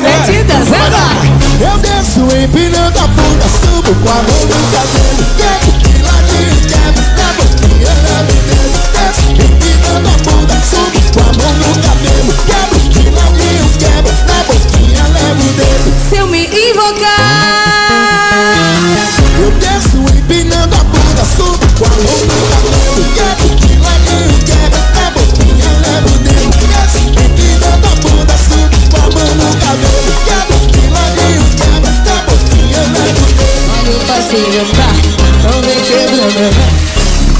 Mete 0.00 0.42
dança, 0.42 0.76
vai. 0.90 1.70
Eu 1.70 1.78
desço 1.78 2.20
empinando 2.36 2.98
a 2.98 3.06
bunda, 3.06 3.46
subo 3.60 3.94
com 3.94 4.10
a 4.10 4.14
mão 4.14 4.40
no 4.50 4.58
cabelo. 4.72 5.26
Quebro 5.38 5.78
de 5.78 6.02
ladinho, 6.02 6.56
quebro 6.66 7.06
na 7.16 7.32
boquinha 7.32 7.94
na 8.02 8.22
dedo 8.22 8.68
Desço 8.92 9.30
empinando 9.30 10.08
a 10.08 10.30
bunda, 10.30 10.56
subo 10.68 11.00
com 11.12 11.20
a 11.20 11.32
mão 11.38 11.54
no 11.54 11.70
cabelo. 11.82 12.32
Quebro 12.46 12.78
de 12.88 13.10
ladinho, 13.10 13.66
quebro 13.78 14.12
na 14.26 14.38
boquinha, 14.44 15.04
levo 15.14 15.40
o 15.40 15.52
dedo 15.52 15.94
Se 16.08 16.16
eu 16.16 16.26
me 16.26 16.46
invocar 16.46 17.27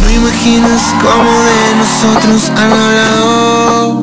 No 0.02 0.10
imaginas 0.10 0.82
como 1.02 1.30
de 1.44 1.60
nosotros 1.76 2.50
han 2.56 2.72
hablado. 2.72 4.02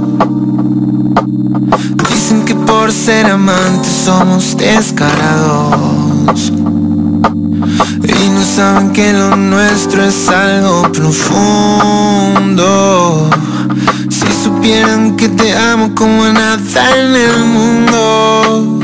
Dicen 2.09 2.45
que 2.45 2.55
por 2.55 2.93
ser 2.93 3.25
amantes 3.25 3.91
somos 4.05 4.55
descarados. 4.55 6.51
Y 8.23 8.29
no 8.29 8.41
saben 8.43 8.91
que 8.93 9.13
lo 9.13 9.35
nuestro 9.35 10.03
es 10.03 10.29
algo 10.29 10.91
profundo. 10.91 12.49
Si 14.09 14.25
supieran 14.43 15.15
que 15.15 15.29
te 15.29 15.55
amo 15.55 15.93
como 15.95 16.25
nada 16.25 16.59
en 16.97 17.15
el 17.15 17.45
mundo. 17.45 18.79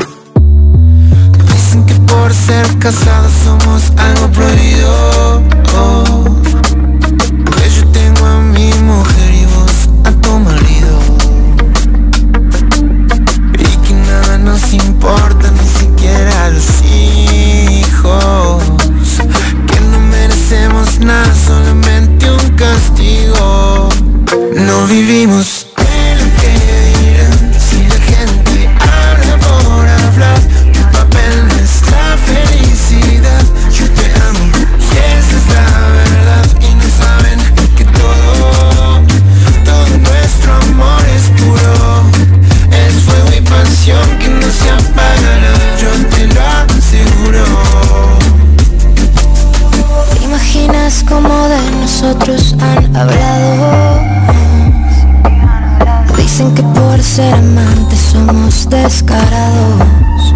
Dicen 1.46 1.86
que 1.86 1.94
por 1.94 2.32
ser 2.34 2.66
casados 2.78 3.32
somos 3.44 3.92
algo 3.96 4.28
prohibido. 4.32 5.42
No 24.82 24.88
vivimos 24.88 25.68
en 25.78 26.18
lo 26.18 26.24
que 26.40 26.50
dirán. 26.98 27.38
Si 27.54 27.86
la 27.86 27.98
gente 28.02 28.68
habla 28.80 29.34
por 29.38 29.86
hablar, 29.88 30.40
tu 30.74 30.80
papel 30.90 31.34
es 31.62 31.72
la 31.88 32.08
felicidad. 32.26 33.44
Yo 33.72 33.86
te 33.92 34.06
amo 34.26 34.44
y 34.80 34.98
esa 34.98 35.34
es 35.38 35.46
la 35.54 35.68
verdad. 36.00 36.46
Y 36.68 36.74
no 36.74 36.86
saben 36.98 37.38
que 37.76 37.84
todo, 37.84 39.04
todo 39.64 39.92
nuestro 39.98 40.52
amor 40.52 41.02
es 41.14 41.30
puro. 41.40 42.02
Es 42.72 42.94
fuego 43.04 43.30
y 43.38 43.40
pasión 43.42 44.06
que 44.18 44.30
no 44.30 44.48
se 44.50 44.68
apagará. 44.68 45.54
Yo 45.80 45.90
te 46.10 46.26
lo 46.26 46.42
aseguro. 46.74 47.44
¿Te 50.12 50.24
imaginas 50.24 51.04
cómo 51.08 51.46
de 51.46 51.70
nosotros 51.70 52.56
han 52.58 52.96
hablado? 52.96 53.21
Ser 57.12 57.34
amantes 57.34 57.98
somos 57.98 58.68
descarados. 58.70 60.32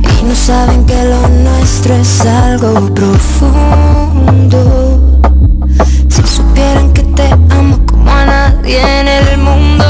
Y 0.00 0.22
no 0.24 0.34
saben 0.34 0.86
que 0.86 1.04
lo 1.04 1.28
nuestro 1.28 1.94
es 1.96 2.20
algo 2.22 2.94
profundo. 2.94 4.58
Si 6.08 6.22
supieran 6.22 6.94
que 6.94 7.02
te 7.02 7.30
amo 7.50 7.78
como 7.84 8.10
a 8.10 8.24
nadie 8.24 8.80
en 9.00 9.08
el 9.08 9.36
mundo. 9.36 9.84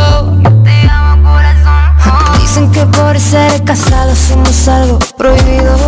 Dicen 2.40 2.72
que 2.72 2.84
por 2.86 3.16
ser 3.20 3.62
casados 3.62 4.18
somos 4.18 4.66
algo 4.66 4.98
prohibido 5.16 5.85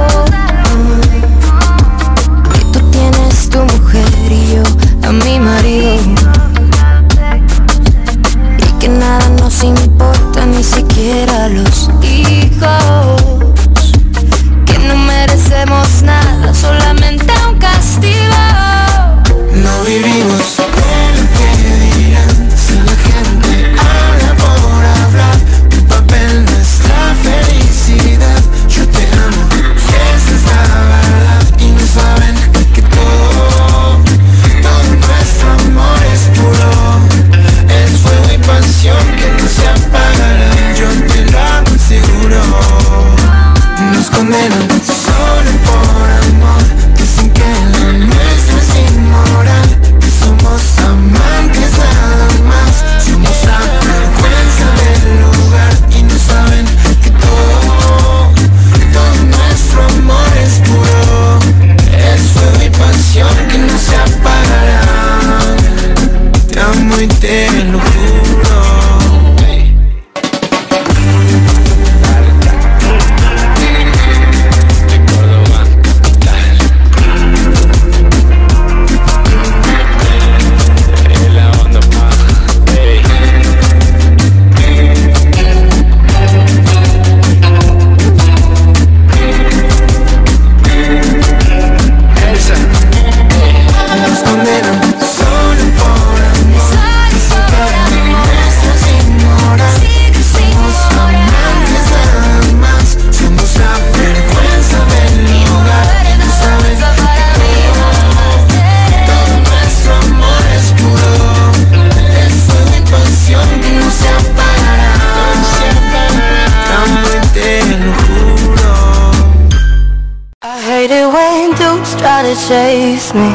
me. 123.14 123.30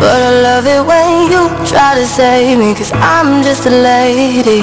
But 0.00 0.20
I 0.20 0.32
love 0.40 0.66
it 0.66 0.84
when 0.84 1.32
you 1.32 1.48
try 1.66 1.94
to 1.96 2.06
save 2.06 2.58
me 2.58 2.74
Cause 2.74 2.92
I'm 2.92 3.42
just 3.42 3.66
a 3.66 3.70
lady. 3.70 4.62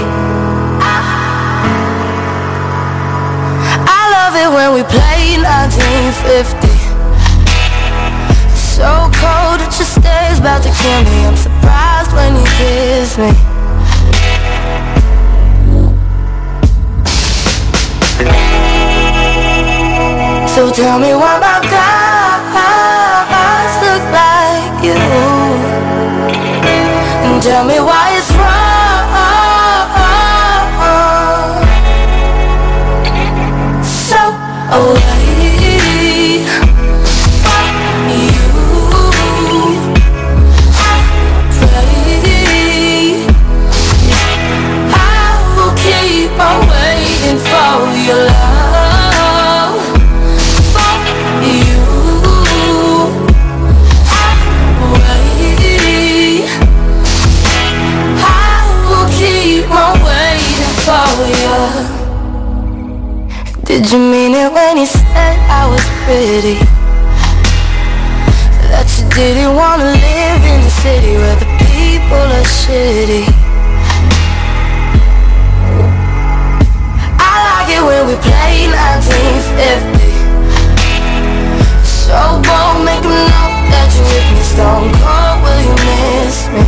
I 3.90 4.02
love 4.18 4.36
it 4.38 4.50
when 4.54 4.74
we 4.74 4.84
play 4.86 5.38
1950 5.42 6.68
So 8.54 9.10
cold 9.18 9.58
that 9.62 9.74
your 9.78 9.90
stare's 9.90 10.40
about 10.40 10.62
to 10.62 10.72
kill 10.74 11.02
me 11.10 11.26
I'm 11.26 11.38
surprised 11.38 12.14
when 12.14 12.38
you 12.38 12.46
kiss 12.58 13.18
me. 13.18 13.34
So 20.54 20.70
tell 20.70 21.00
me 21.00 21.14
why 21.14 21.40
my 21.40 21.60
guys 21.66 21.91
pretty? 66.12 66.60
That 68.68 68.84
you 69.00 69.08
didn't 69.16 69.56
wanna 69.56 69.96
live 69.96 70.44
in 70.44 70.60
the 70.60 70.74
city 70.84 71.16
where 71.16 71.38
the 71.40 71.48
people 71.64 72.28
are 72.40 72.50
shitty. 72.60 73.24
I 77.16 77.32
like 77.48 77.70
it 77.72 77.84
when 77.88 78.04
we 78.12 78.16
play 78.28 78.68
1950 78.68 80.12
So 81.88 82.20
bold, 82.44 82.84
make 82.84 83.06
'em 83.08 83.16
know 83.32 83.48
that 83.72 83.90
you 83.96 84.04
with 84.12 84.28
me 84.36 84.44
Stone 84.52 84.92
cold, 85.00 85.38
will 85.44 85.62
you 85.68 85.76
miss 85.88 86.38
me? 86.54 86.66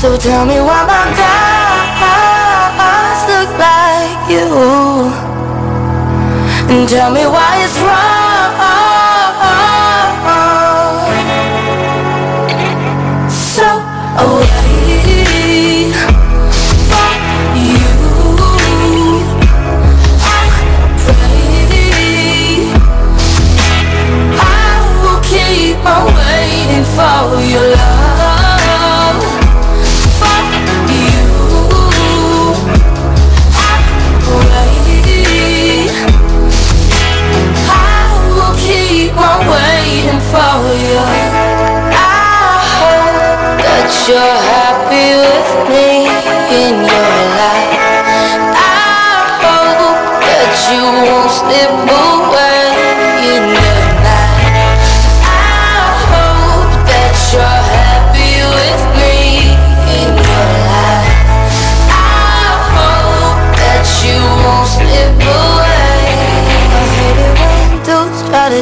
So 0.00 0.08
tell 0.16 0.44
me 0.50 0.58
why 0.68 0.80
my 0.92 1.04
guys 1.20 2.00
look 3.32 3.50
like 3.66 4.20
you 4.32 4.89
tell 6.86 7.12
me 7.12 7.26
why 7.26 7.59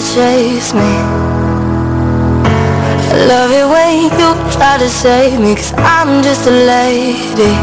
chase 0.00 0.72
me. 0.74 0.92
I 3.10 3.26
love 3.26 3.50
it 3.50 3.66
when 3.66 4.04
you 4.04 4.52
try 4.52 4.78
to 4.78 4.88
save 4.88 5.40
me 5.40 5.56
Cause 5.56 5.72
I'm 5.76 6.22
just 6.22 6.46
a 6.46 6.50
lady. 6.50 7.54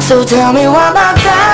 So 0.00 0.24
tell 0.24 0.52
me 0.52 0.66
why 0.66 0.92
my 0.92 1.14
guys 1.22 1.49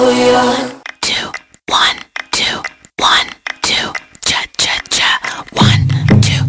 waiting 0.00 0.06
for 0.06 0.10
you 0.12 0.80
Two, 1.00 1.32
one, 1.68 1.96
two, 2.32 2.62
one, 2.98 3.26
two, 3.62 3.92
cha 4.24 4.44
cha 4.58 4.80
cha 4.90 5.44
One, 5.52 5.88
two, 6.20 6.40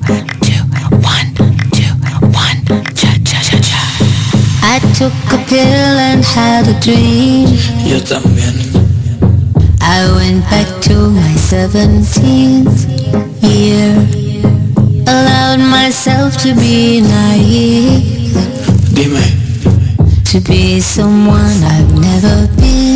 two, 0.41 0.64
one, 1.02 1.34
two, 1.72 1.93
one, 2.32 2.60
cha 2.95 3.12
cha 3.26 3.41
cha 3.41 3.58
cha 3.60 3.82
I 4.64 4.80
took 4.95 5.14
a 5.32 5.38
pill 5.47 5.97
and 6.10 6.24
had 6.24 6.68
a 6.68 6.80
dream. 6.80 7.47
Yo 7.86 7.99
también. 7.99 8.56
I 9.82 10.08
went 10.16 10.43
back 10.49 10.68
to 10.84 11.10
my 11.10 11.34
17th 11.36 12.88
year. 13.41 13.91
Allowed 15.08 15.60
myself 15.60 16.38
to 16.38 16.54
be 16.56 17.02
naive, 17.02 18.34
Dime, 18.93 19.26
to 20.26 20.39
be 20.41 20.80
someone 20.80 21.64
I've 21.64 21.91
never 21.99 22.47
been. 22.56 22.91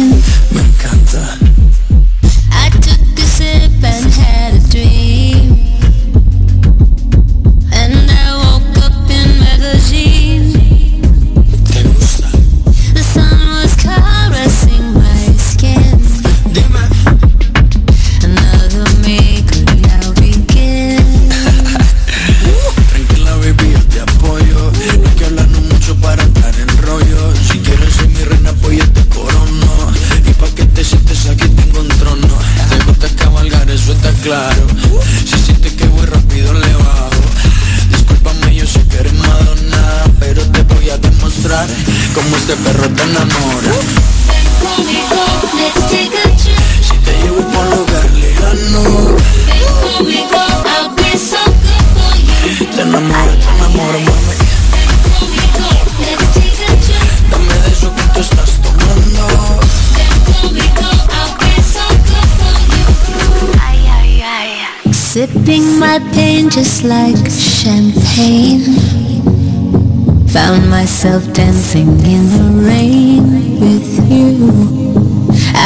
Myself 70.80 71.24
dancing 71.32 71.88
in 72.04 72.24
the 72.36 72.48
rain 72.68 73.24
with 73.64 73.92
you. 74.12 74.36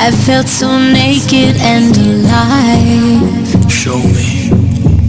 I 0.03 0.11
felt 0.25 0.47
so 0.47 0.69
naked 0.77 1.55
and 1.73 1.91
alive. 1.97 3.71
Show 3.81 3.97
me 3.97 4.29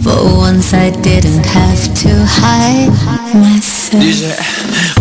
For 0.03 0.21
once 0.47 0.73
I 0.73 0.89
didn't 0.89 1.45
have 1.45 1.83
to 2.01 2.11
hide 2.39 2.89
myself. 3.45 4.01
Dice, 4.01 4.33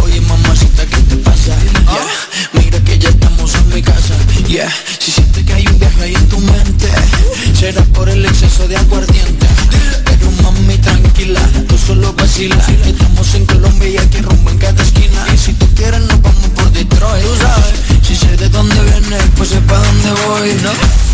oye 0.04 0.20
mamacita, 0.20 0.84
¿qué 0.92 1.00
te 1.08 1.16
pasa? 1.16 1.56
Yeah, 1.96 2.06
mira 2.52 2.78
que 2.84 2.98
ya 2.98 3.08
estamos 3.08 3.54
en 3.54 3.68
mi 3.74 3.80
casa 3.80 4.14
Yeah, 4.46 4.70
si 4.98 5.10
sientes 5.12 5.44
que 5.44 5.52
hay 5.54 5.66
un 5.66 5.78
viaje 5.78 6.02
ahí 6.02 6.14
en 6.14 6.28
tu 6.28 6.38
mente 6.40 6.88
Será 7.58 7.82
por 7.96 8.08
el 8.10 8.22
exceso 8.26 8.68
de 8.68 8.76
aguardiente 8.76 9.46
Pero 10.04 10.30
mami, 10.42 10.76
tranquila, 10.76 11.40
tú 11.68 11.78
solo 11.78 12.12
vacila 12.12 12.62
dónde 20.40 20.54
voy, 20.54 21.09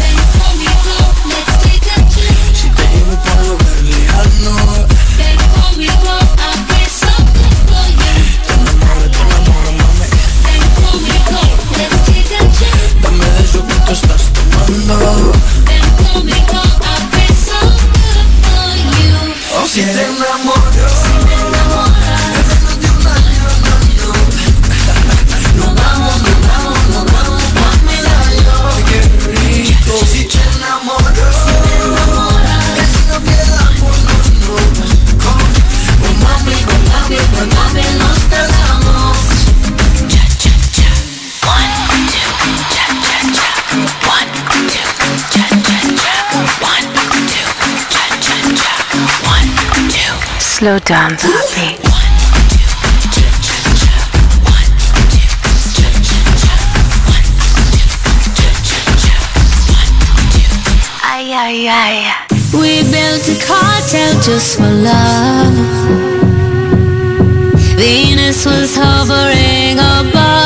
Slow 50.86 50.94
down, 50.94 51.16
puppy. 51.16 51.76
Ay, 61.02 61.32
ay, 61.32 61.68
ay. 61.68 62.26
We 62.52 62.82
built 62.92 63.26
a 63.26 63.36
cartel 63.44 64.20
just 64.20 64.58
for 64.58 64.70
love. 64.70 65.56
Venus 67.76 68.46
was 68.46 68.76
hovering 68.76 69.78
above 69.78 70.45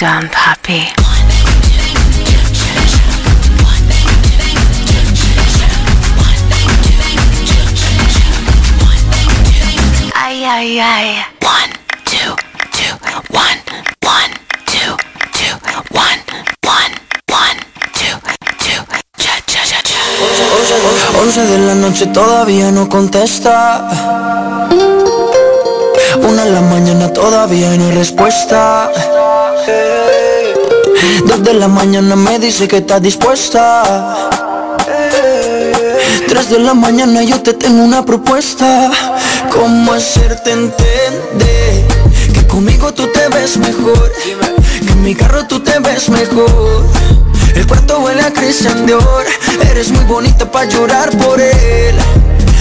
Down, 0.00 0.30
puppy. 0.30 0.88
Ay, 10.14 10.44
ay, 10.44 10.80
ay. 10.80 11.06
One, 11.44 11.70
two, 12.08 12.32
two, 12.72 12.94
one, 13.28 13.58
one, 14.00 14.32
two, 14.72 14.96
two, 15.36 15.54
one, 15.92 16.20
one, 16.64 16.92
one, 17.28 17.58
two, 17.92 18.16
two, 18.64 18.80
cha, 19.18 19.34
cha, 19.46 19.60
cha, 19.68 19.80
cha. 19.84 20.00
11 21.20 21.46
de 21.46 21.58
la 21.58 21.74
noche 21.74 22.06
todavía 22.06 22.70
no 22.70 22.88
contesta 22.88 23.86
Una 26.22 26.44
de 26.44 26.50
la 26.52 26.60
mañana 26.62 27.12
todavía 27.12 27.70
no 27.76 27.84
hay 27.84 27.92
respuesta 27.92 28.90
Dos 31.26 31.42
de 31.44 31.54
la 31.54 31.68
mañana 31.68 32.16
me 32.16 32.38
dice 32.38 32.66
que 32.66 32.78
está 32.78 33.00
dispuesta. 33.00 34.30
Tres 36.28 36.50
de 36.50 36.58
la 36.58 36.74
mañana 36.74 37.22
yo 37.22 37.40
te 37.40 37.52
tengo 37.52 37.82
una 37.82 38.04
propuesta. 38.04 38.90
¿Cómo 39.52 39.92
hacerte 39.92 40.52
entender? 40.52 41.86
Que 42.32 42.46
conmigo 42.46 42.92
tú 42.94 43.06
te 43.08 43.28
ves 43.28 43.56
mejor 43.56 44.12
Que 44.22 44.92
en 44.92 45.02
mi 45.02 45.14
carro 45.14 45.46
tú 45.46 45.60
te 45.60 45.78
ves 45.78 46.08
mejor. 46.08 46.86
El 47.54 47.66
cuarto 47.66 48.00
huele 48.00 48.22
a 48.22 48.32
Christian 48.32 48.86
Dior. 48.86 49.26
Eres 49.70 49.90
muy 49.90 50.04
bonita 50.04 50.50
para 50.50 50.68
llorar 50.68 51.10
por 51.18 51.40
él. 51.40 51.96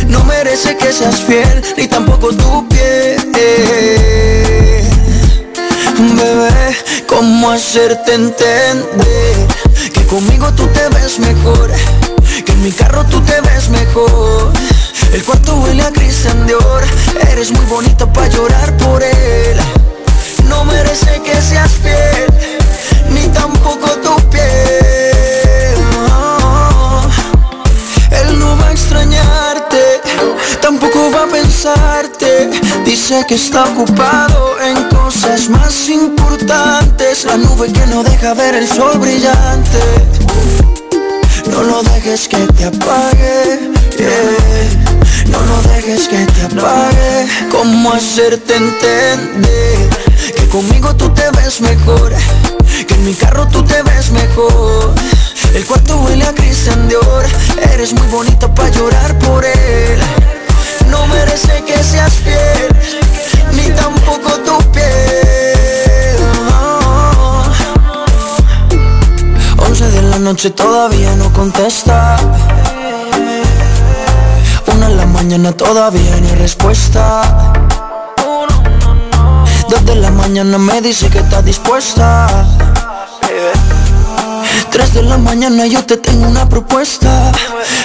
No 0.08 0.24
merece 0.24 0.76
que 0.76 0.92
seas 0.92 1.22
fiel 1.22 1.62
Ni 1.78 1.88
tampoco 1.88 2.30
tu 2.30 2.68
piel. 2.68 3.20
Bebé, 6.00 6.69
¿cómo 7.10 7.50
hacerte 7.50 8.14
entender? 8.14 9.48
Que 9.94 10.06
conmigo 10.06 10.54
tú 10.54 10.68
te 10.68 10.88
ves 10.90 11.20
mejor 11.20 11.72
Que 12.46 12.52
en 12.52 12.64
mi 12.64 12.72
carro 12.72 13.04
tú 13.06 13.20
te 13.22 13.42
ves 13.42 13.70
mejor 13.70 14.52
El 15.12 15.24
cuarto 15.24 15.56
huele 15.56 15.84
a 15.84 15.92
Christian 15.92 16.46
Dior 16.46 16.84
Eres 17.32 17.52
muy 17.52 17.66
bonita 17.66 18.12
para 18.14 18.28
llorar 18.28 18.78
por 18.78 19.04
él 19.04 19.79
sé 33.10 33.26
que 33.28 33.34
está 33.34 33.64
ocupado 33.64 34.62
en 34.62 34.84
cosas 34.96 35.50
más 35.50 35.90
importantes. 35.90 37.26
La 37.26 37.38
nube 37.38 37.74
que 37.74 37.88
no 37.88 38.04
deja 38.04 38.36
ver 38.36 38.54
el 38.54 38.68
sol 38.68 39.00
brillante. 39.00 39.80
No 41.50 41.64
lo 41.64 41.82
dejes 41.82 42.28
que 42.28 42.38
te 42.38 42.66
apague. 42.66 43.72
No 45.32 45.40
lo 45.42 45.58
dejes 45.74 46.08
que 46.08 46.24
te 46.24 46.42
apague. 46.44 47.28
¿Cómo 47.52 47.94
hacerte 47.94 48.56
entender? 48.56 49.90
Que 50.38 50.48
conmigo 50.48 50.96
tú 50.96 51.10
te 51.10 51.32
ves 51.32 51.62
mejor 51.62 52.14
Que 52.86 52.94
en 52.94 53.06
mi 53.06 53.16
carro 53.16 53.48
tú 53.48 53.64
te 53.64 53.82
ves 53.82 54.12
mejor. 54.12 54.94
El 55.56 55.66
cuarto 55.66 55.98
huele 56.02 56.26
a 56.26 56.34
Christian 56.36 56.88
Dior. 56.88 57.26
Eres 57.74 57.92
muy 57.92 58.08
bonita 58.10 58.54
para 58.54 58.70
llorar 58.70 59.18
por 59.18 59.44
él 59.44 60.00
no 60.88 61.08
merece 61.08 61.64
que 61.66 61.84
seas 61.84 62.14
fiel, 62.14 62.70
ni 63.54 63.70
tampoco 63.72 64.32
tu 64.46 64.58
piel. 64.72 66.18
Once 69.58 69.86
de 69.90 70.02
la 70.04 70.18
noche 70.18 70.50
todavía 70.52 71.16
no 71.16 71.32
contesta. 71.34 72.18
Una 74.74 74.88
en 74.88 74.98
la 74.98 75.06
mañana 75.06 75.52
todavía 75.52 76.16
no 76.22 76.28
hay 76.30 76.36
respuesta. 76.36 77.54
Dos 79.70 79.86
de 79.86 79.96
la 79.96 80.10
mañana 80.10 80.58
me 80.58 80.82
dice 80.82 81.10
que 81.10 81.20
está 81.20 81.42
dispuesta. 81.42 82.46
Tres 84.72 84.94
de 84.94 85.04
la 85.04 85.18
mañana 85.18 85.66
yo 85.66 85.84
te 85.86 85.98
tengo 85.98 86.28
una 86.28 86.48
propuesta. 86.48 87.32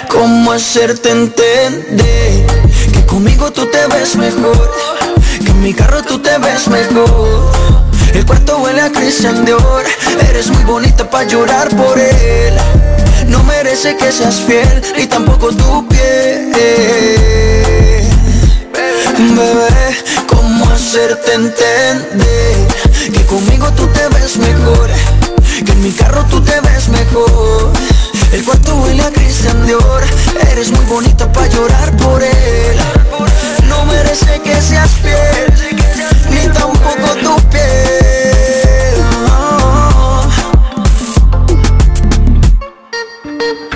¿Cómo 0.09 0.53
hacerte 0.53 1.11
entender? 1.11 2.64
Conmigo 3.15 3.53
tú 3.53 3.65
te 3.71 3.87
ves 3.87 4.17
mejor. 4.17 4.73
Que 5.39 5.49
en 5.49 5.61
mi 5.61 5.73
carro 5.73 6.03
tú 6.03 6.19
te 6.19 6.37
ves 6.37 6.67
mejor. 6.67 7.53
El 8.12 8.27
cuarto 8.27 8.59
huele 8.59 8.81
a 8.81 8.91
Christian 8.91 9.45
Dior. 9.45 9.85
Eres 10.29 10.49
muy 10.51 10.65
bonita 10.65 11.09
para 11.09 11.25
llorar 11.25 11.69
por 11.77 11.97
él. 11.97 12.55
No 13.29 13.45
merece 13.45 13.97
que 13.97 14.11
seas 14.11 14.35
fiel 14.35 14.83
Ni 14.97 15.07
tampoco 15.07 15.51
tu 15.53 15.87
piel. 15.87 16.51
Bebé, 19.17 19.97
¿cómo 20.27 20.69
hacerte 20.73 21.35
entender? 21.35 22.67
Que 23.12 23.25
conmigo 23.27 23.71
tú 23.77 23.87
te 23.93 24.09
ves 24.09 24.39
mejor. 24.39 24.91
Que 25.65 25.71
en 25.71 25.83
mi 25.85 25.93
carro 25.93 26.25
tú 26.29 26.41
te 26.41 26.61
ves 26.61 26.89
mejor. 26.89 27.71
El 28.35 28.45
cuarto 28.45 28.74
huele 28.74 29.01
a 29.01 29.12
Christian 29.12 29.64
Dior 29.64 30.03
Eres 30.51 30.72
muy 30.72 30.85
bonita 30.87 31.30
para 31.32 31.47
llorar 31.47 31.97
por 31.99 32.20
él 32.20 32.76
No 33.68 33.85
merece 33.85 34.41
que 34.41 34.61
seas 34.61 34.91
fiel 34.91 35.55
Ni 36.30 36.49
tampoco 36.53 37.14
tu 37.22 37.37
piel. 37.51 39.05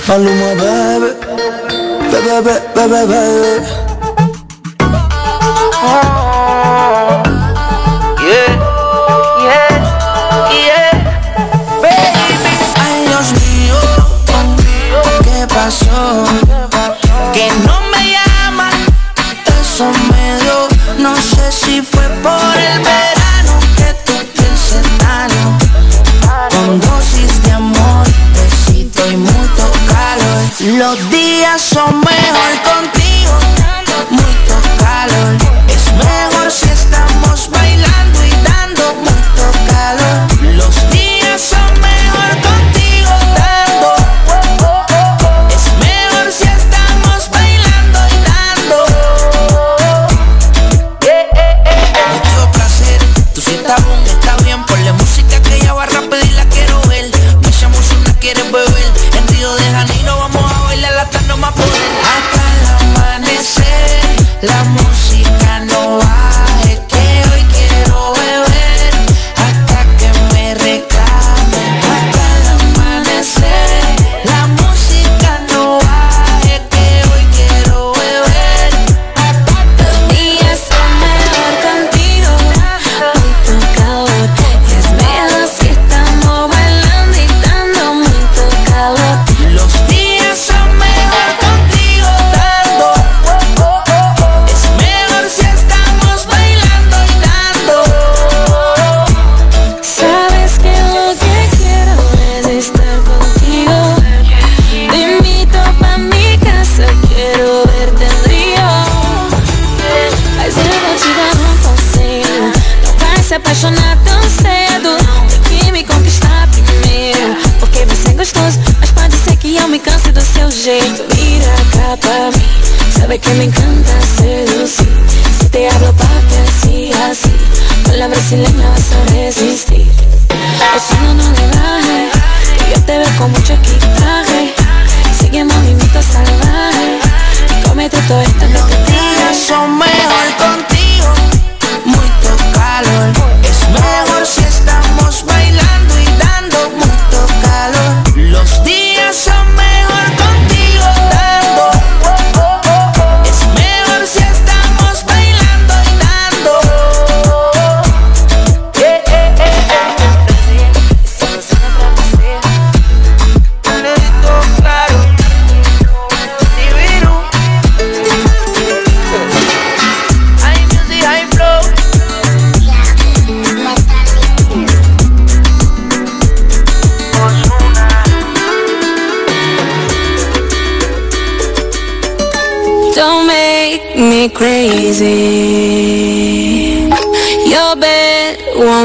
Maluma, 0.08 0.54
bebé 0.54 1.16
Bebé, 2.10 2.40
bebé, 2.40 2.60
bebé, 2.74 3.06
bebé. 3.06 3.62
Ah, 4.80 5.08
ah, 5.40 5.80
ah, 5.82 6.17
Los 30.76 31.10
días 31.10 31.62
son 31.62 31.98
mejor 32.00 32.62
contigo. 32.62 32.97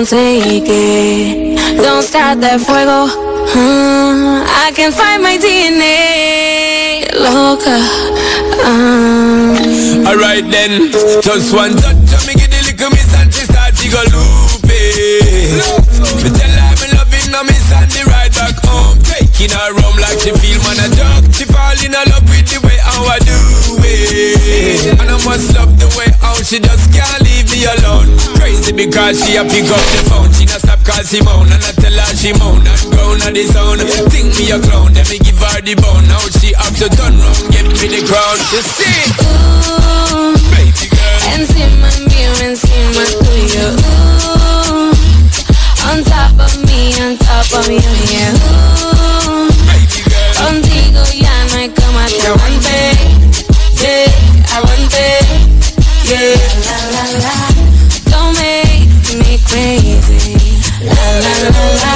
don't 0.04 0.10
take 0.10 0.64
it. 0.66 1.78
Don't 1.78 2.04
start 2.04 2.42
that 2.42 2.60
fuego. 2.60 3.08
Uh, 3.56 4.44
I 4.44 4.72
can 4.76 4.92
find 4.92 5.24
my 5.24 5.38
DNA, 5.38 7.08
loca. 7.14 7.80
Um. 8.66 10.06
Alright 10.08 10.50
then, 10.52 10.92
just 11.22 11.54
one. 11.54 11.93
Nasty 28.74 28.86
because 28.86 29.26
she 29.26 29.38
a 29.38 29.44
pick 29.44 29.70
up 29.70 29.82
the 29.94 30.10
phone. 30.10 30.32
She 30.34 30.46
not 30.46 30.62
stop 30.62 30.84
call 30.84 31.04
Simone 31.04 31.52
and 31.52 31.64
I 31.64 31.72
tell 31.78 31.94
her 31.94 32.16
she 32.16 32.34
moan. 32.34 32.66
And 32.66 32.92
grown 32.92 33.22
on 33.22 33.34
the 33.34 33.44
zone. 33.46 33.80
Think 34.10 34.38
me 34.38 34.52
a 34.52 34.60
clown 34.60 34.94
Let 34.94 35.10
me 35.10 35.18
give 35.20 35.38
her 35.38 35.62
the 35.62 35.76
bone. 35.76 36.08
Now 36.08 36.20
she 36.40 36.54
have 36.58 36.76
to 36.78 36.90
turn 36.90 37.18
round 37.18 37.52
Get 37.52 37.66
me 37.66 37.88
the 37.90 38.02
crown. 38.06 38.38
You 38.52 38.62
see? 38.62 39.14
Ooh, 39.24 40.34
Baby 40.54 40.90
girl 40.90 41.20
encima 41.34 41.90
mío, 42.10 42.32
encima 42.46 43.04
tuyo. 43.24 43.68
Ooh, 43.74 44.94
on 45.90 46.04
top 46.04 46.34
of 46.40 46.54
me, 46.66 46.94
on 47.02 47.18
top 47.18 47.48
of 47.58 47.68
you, 47.68 47.80
yeah. 48.12 48.34
Ooh, 48.34 49.50
Baby 49.70 50.02
girl 50.10 50.34
contigo 50.46 51.04
ya 51.14 51.34
no 51.50 51.58
hay 51.58 51.70
como 51.70 52.06
te 52.08 52.28
aguante, 52.28 52.82
yeah, 53.82 54.56
aguante, 54.56 55.06
yeah. 56.06 56.38
La 56.66 56.78
la 56.92 57.04
la, 57.04 57.12
me 57.12 57.23
crazy. 59.54 60.34
La 60.82 61.04
la 61.26 61.34
la 61.44 61.66
la, 61.84 61.96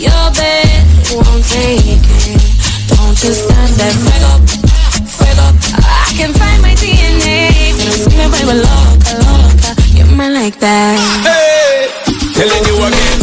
your 0.00 0.26
bed 0.38 0.80
won't 1.12 1.44
take 1.44 2.08
it. 2.24 2.40
Don't 2.88 3.16
you 3.22 3.32
start 3.36 3.70
that 3.80 3.94
fuego, 4.02 4.32
fuego. 5.04 5.46
I 5.76 6.12
can 6.16 6.32
find 6.32 6.60
my 6.62 6.74
DNA, 6.80 7.74
pero 7.76 7.92
si 7.92 8.08
me 8.16 8.26
vuelvo 8.28 8.54
loca, 8.64 9.12
loca, 9.28 9.70
you're 9.94 10.10
man 10.16 10.32
like 10.32 10.58
that. 10.60 10.96
Hey 11.28 11.66
Telling 12.34 12.64
you 12.68 12.76
again 12.84 13.15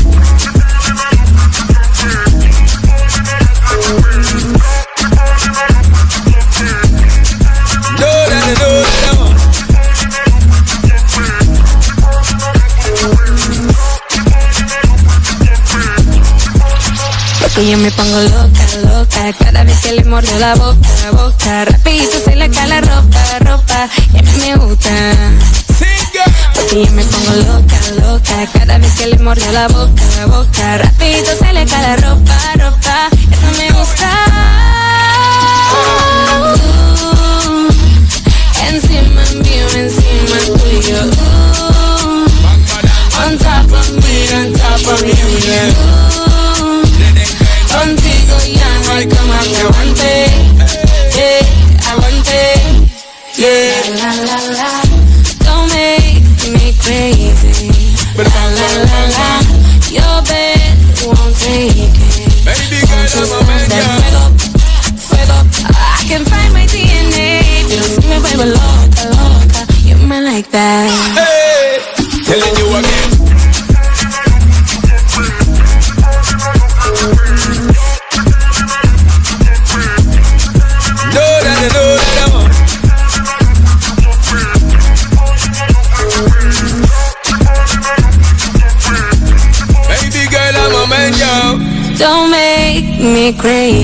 Porque 17.53 17.69
yo 17.69 17.77
me 17.77 17.91
pongo 17.91 18.19
loca, 18.19 18.65
loca. 18.81 19.31
Cada 19.37 19.63
vez 19.63 19.79
que 19.81 19.91
le 19.91 20.03
mordo 20.05 20.39
la 20.39 20.55
boca, 20.55 20.89
la 21.03 21.11
boca. 21.11 21.65
Rapidito 21.65 22.19
se 22.25 22.35
le 22.35 22.49
cae 22.49 22.67
la 22.67 22.81
ropa, 22.81 23.39
ropa 23.41 23.87
Y 24.11 24.17
a 24.17 24.23
me 24.23 24.55
gusta. 24.55 24.89
Porque 26.55 26.83
yo 26.83 26.91
me 26.93 27.03
pongo 27.03 27.33
loca, 27.35 27.77
loca. 28.01 28.47
Cada 28.53 28.79
vez 28.79 28.91
que 28.93 29.05
le 29.05 29.19
mordo 29.19 29.51
la 29.51 29.67
boca, 29.67 30.01
la 30.17 30.25
boca. 30.25 30.77
Rapidito 30.79 31.35
se 31.37 31.53
le 31.53 31.65
cae 31.67 31.81
la 31.83 31.95
ropa, 31.97 32.35
ropa. 32.55 33.09
Eso 33.31 33.57
me 33.59 33.69
gusta. 33.77 34.09
Uh, 35.73 37.67
Encima 38.67 39.21
mío, 39.43 39.67
encima 39.75 39.92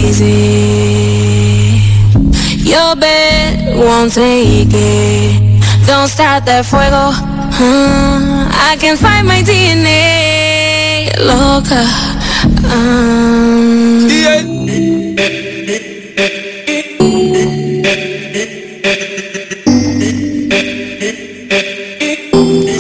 crazy. 0.10 1.82
Your 2.70 2.96
bed 2.96 3.78
won't 3.78 4.14
take 4.14 4.70
it. 4.72 5.86
Don't 5.86 6.08
start 6.08 6.46
that 6.46 6.66
fuego. 6.66 7.14
Uh, 7.62 8.50
I 8.70 8.78
can 8.80 8.98
find 8.98 9.28
my 9.28 9.42
DNA. 9.42 11.12
Loca. 11.20 11.84
Um, 12.74 14.08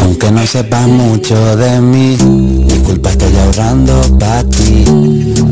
Aunque 0.01 0.32
no 0.32 0.45
sepas 0.47 0.88
mucho 0.88 1.55
de 1.55 1.82
mí, 1.82 2.17
disculpa 2.65 3.09
estoy 3.11 3.28
ahorrando 3.50 3.93
pa' 4.20 4.43
ti, 4.43 4.86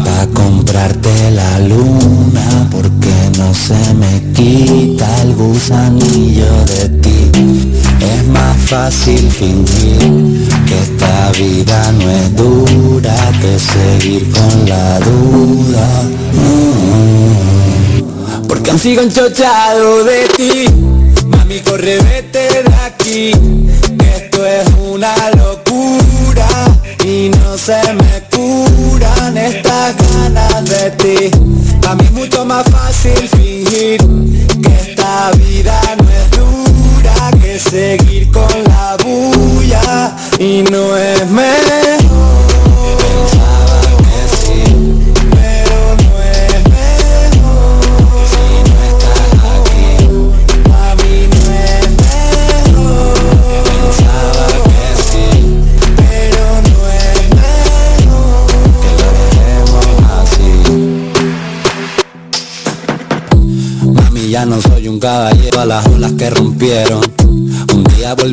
pa' 0.04 0.28
comprarte 0.34 1.32
la 1.32 1.60
luna, 1.60 2.68
porque 2.70 3.14
no 3.38 3.54
se 3.54 3.94
me 3.96 4.22
quita 4.34 5.08
el 5.24 5.34
gusanillo 5.34 6.66
de 6.66 6.90
ti. 7.02 7.32
Es 8.00 8.28
más 8.28 8.56
fácil 8.58 9.32
fingir 9.32 10.46
que 10.68 10.80
esta 10.80 11.32
vida 11.40 11.92
no 11.94 12.10
es 12.10 12.36
dura 12.36 13.16
que 13.42 13.58
seguir 13.60 14.30
con 14.32 14.70
la 14.70 15.00
duda. 15.00 16.04
Mm. 16.34 18.48
Porque 18.48 18.72
aún 18.72 18.80
sigo 18.80 19.02
enchochado 19.02 20.04
de 20.04 20.28
ti, 20.38 20.66
mami 21.26 21.62
corre 21.62 22.00
vete 22.02 22.40
de 22.40 22.64
aquí, 22.86 23.32
y 27.70 28.07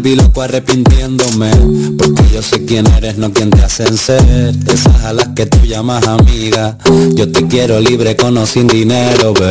volví 0.04 0.16
loco 0.16 0.42
arrepintiéndome. 0.42 1.50
Porque 1.96 2.22
yo 2.32 2.42
sé 2.42 2.64
quién 2.64 2.86
eres, 2.86 3.16
no 3.16 3.32
quien 3.32 3.50
te 3.50 3.62
hacen 3.62 3.96
ser. 3.96 4.54
Esas 4.66 5.04
a 5.04 5.12
las 5.12 5.28
que 5.28 5.46
tú 5.46 5.58
llamas 5.64 6.06
amiga. 6.06 6.76
Yo 7.14 7.30
te 7.30 7.46
quiero 7.46 7.80
libre 7.80 8.14
con 8.16 8.36
o 8.36 8.46
sin 8.46 8.66
dinero, 8.66 9.32
ve 9.32 9.50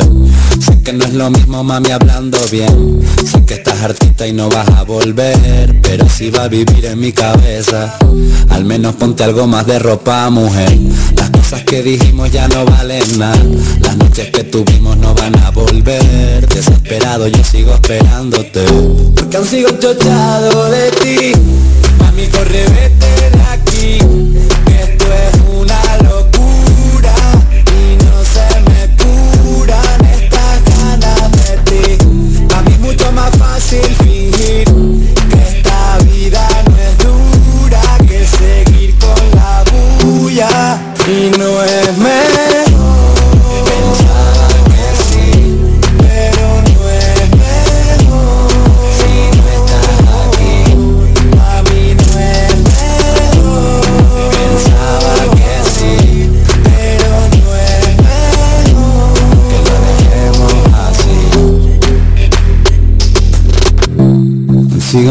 Sé 0.60 0.82
que 0.84 0.94
no 0.94 1.06
es 1.06 1.14
lo 1.14 1.30
mismo 1.30 1.64
mami 1.64 1.90
hablando 1.92 2.38
bien. 2.52 3.00
Sé 3.26 3.44
que 3.46 3.56
estás 3.56 3.82
artista 3.82 4.28
y 4.28 4.34
no 4.34 4.50
vas 4.50 4.70
a 4.70 4.84
volver. 4.84 5.80
Pero 5.82 6.08
si 6.08 6.30
va 6.30 6.44
a 6.44 6.48
vivir 6.48 6.86
en 6.86 7.00
mi 7.00 7.12
cabeza. 7.12 7.98
Al 8.50 8.66
menos 8.66 8.96
ponte 8.96 9.24
algo 9.24 9.48
más 9.48 9.66
de 9.66 9.80
ropa, 9.80 10.30
mujer 10.30 10.78
Las 11.24 11.32
cosas 11.32 11.64
que 11.64 11.82
dijimos 11.82 12.30
ya 12.32 12.50
no 12.50 12.66
valen 12.66 13.18
nada. 13.18 13.42
Las 13.80 13.96
noches 13.96 14.30
que 14.30 14.44
tuvimos 14.44 14.98
no 14.98 15.16
van 15.16 15.34
a 15.40 15.52
volver. 15.52 16.46
Desesperado 16.50 17.30
yo 17.30 17.42
sigo 17.46 17.74
esperándote. 17.74 18.66
Porque 19.16 19.38
aún 19.38 19.48
sigo 19.48 19.70
chochado 19.80 20.70
de 20.70 20.92
ti. 20.92 21.32
Mami 21.98 22.28
corre 22.28 22.66
vete 22.66 23.30
de 23.30 23.42
aquí 23.54 24.00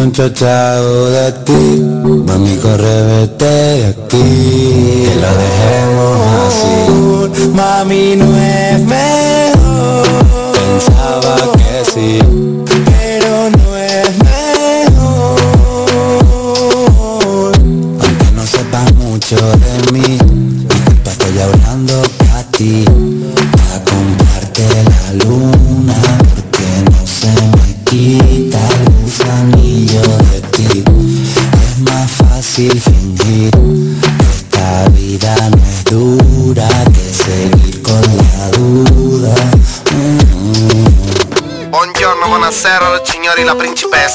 sigo 0.03 0.05
enchochado 0.05 1.11
de 1.11 1.33
ti 1.45 1.83
Mami 2.27 2.57
corre 2.57 3.03
vete 3.03 3.45
de 3.45 3.87
aquí. 3.87 5.07
Que 5.07 5.15
lo 5.21 5.31
dejemos 5.43 6.19
así. 6.47 7.49
Mami 7.49 8.17
no 8.17 8.37
es 8.37 8.81
mejor. 8.81 10.07
Pensaba 10.53 11.37
que 11.55 11.62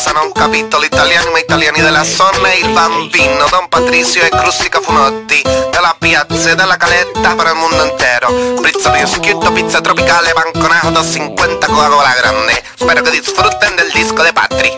principessa 0.08 0.12
Non 0.14 0.32
capito 0.32 0.80
l'italiano, 0.80 1.32
ma 1.32 1.40
italiani 1.40 1.82
della 1.82 2.04
zona 2.04 2.54
il 2.54 2.70
bambino 2.70 3.48
Don 3.50 3.68
Patrizio 3.70 4.24
e 4.24 4.30
Crustica 4.30 4.80
Funotti 4.80 5.42
Della 5.44 5.96
piazza 5.98 6.52
e 6.52 6.56
della 6.56 6.78
caletta 6.78 7.36
per 7.36 7.48
il 7.48 7.56
mondo 7.56 7.84
intero. 7.84 8.62
Pizza 8.62 8.90
di 8.90 9.06
schiutto, 9.06 9.52
pizza 9.52 9.82
tropicale, 9.82 10.34
banconato 10.34 11.04
50 11.04 11.68
Coca-Cola 11.68 12.14
grande. 12.20 12.64
Spero 12.76 13.02
che 13.02 13.12
disfruten 13.12 13.76
del 13.76 13.92
disco 13.94 14.22
de 14.22 14.34
Patri. 14.34 14.76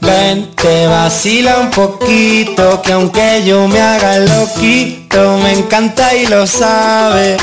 Ven, 0.00 0.54
te 0.54 0.86
vacila 0.86 1.58
un 1.58 1.70
poquito, 1.70 2.80
que 2.82 2.92
aunque 2.92 3.42
yo 3.42 3.66
me 3.66 3.80
haga 3.80 4.18
loquito, 4.18 5.38
me 5.38 5.52
encanta 5.52 6.12
y 6.12 6.26
lo 6.26 6.46
sabe. 6.46 7.36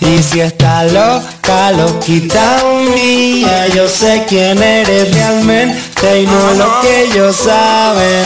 Y 0.00 0.22
si 0.22 0.40
está 0.40 0.84
loca, 0.84 1.72
loquita 1.72 2.62
mía, 2.94 3.68
yo 3.68 3.88
sé 3.88 4.24
quién 4.28 4.62
eres 4.62 5.12
realmente 5.14 6.22
y 6.22 6.26
no 6.26 6.54
lo 6.54 6.80
que 6.80 7.04
ellos 7.04 7.36
saben. 7.36 8.24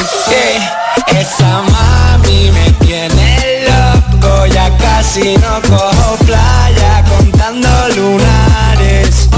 Que 1.07 1.21
esa 1.21 1.63
mami 1.63 2.51
me 2.51 2.71
tiene 2.85 3.65
loco, 3.69 4.47
ya 4.47 4.77
casi 4.79 5.37
no 5.37 5.61
cojo 5.69 6.17
playa 6.27 7.05
contando 7.09 7.69
lunares. 7.97 9.29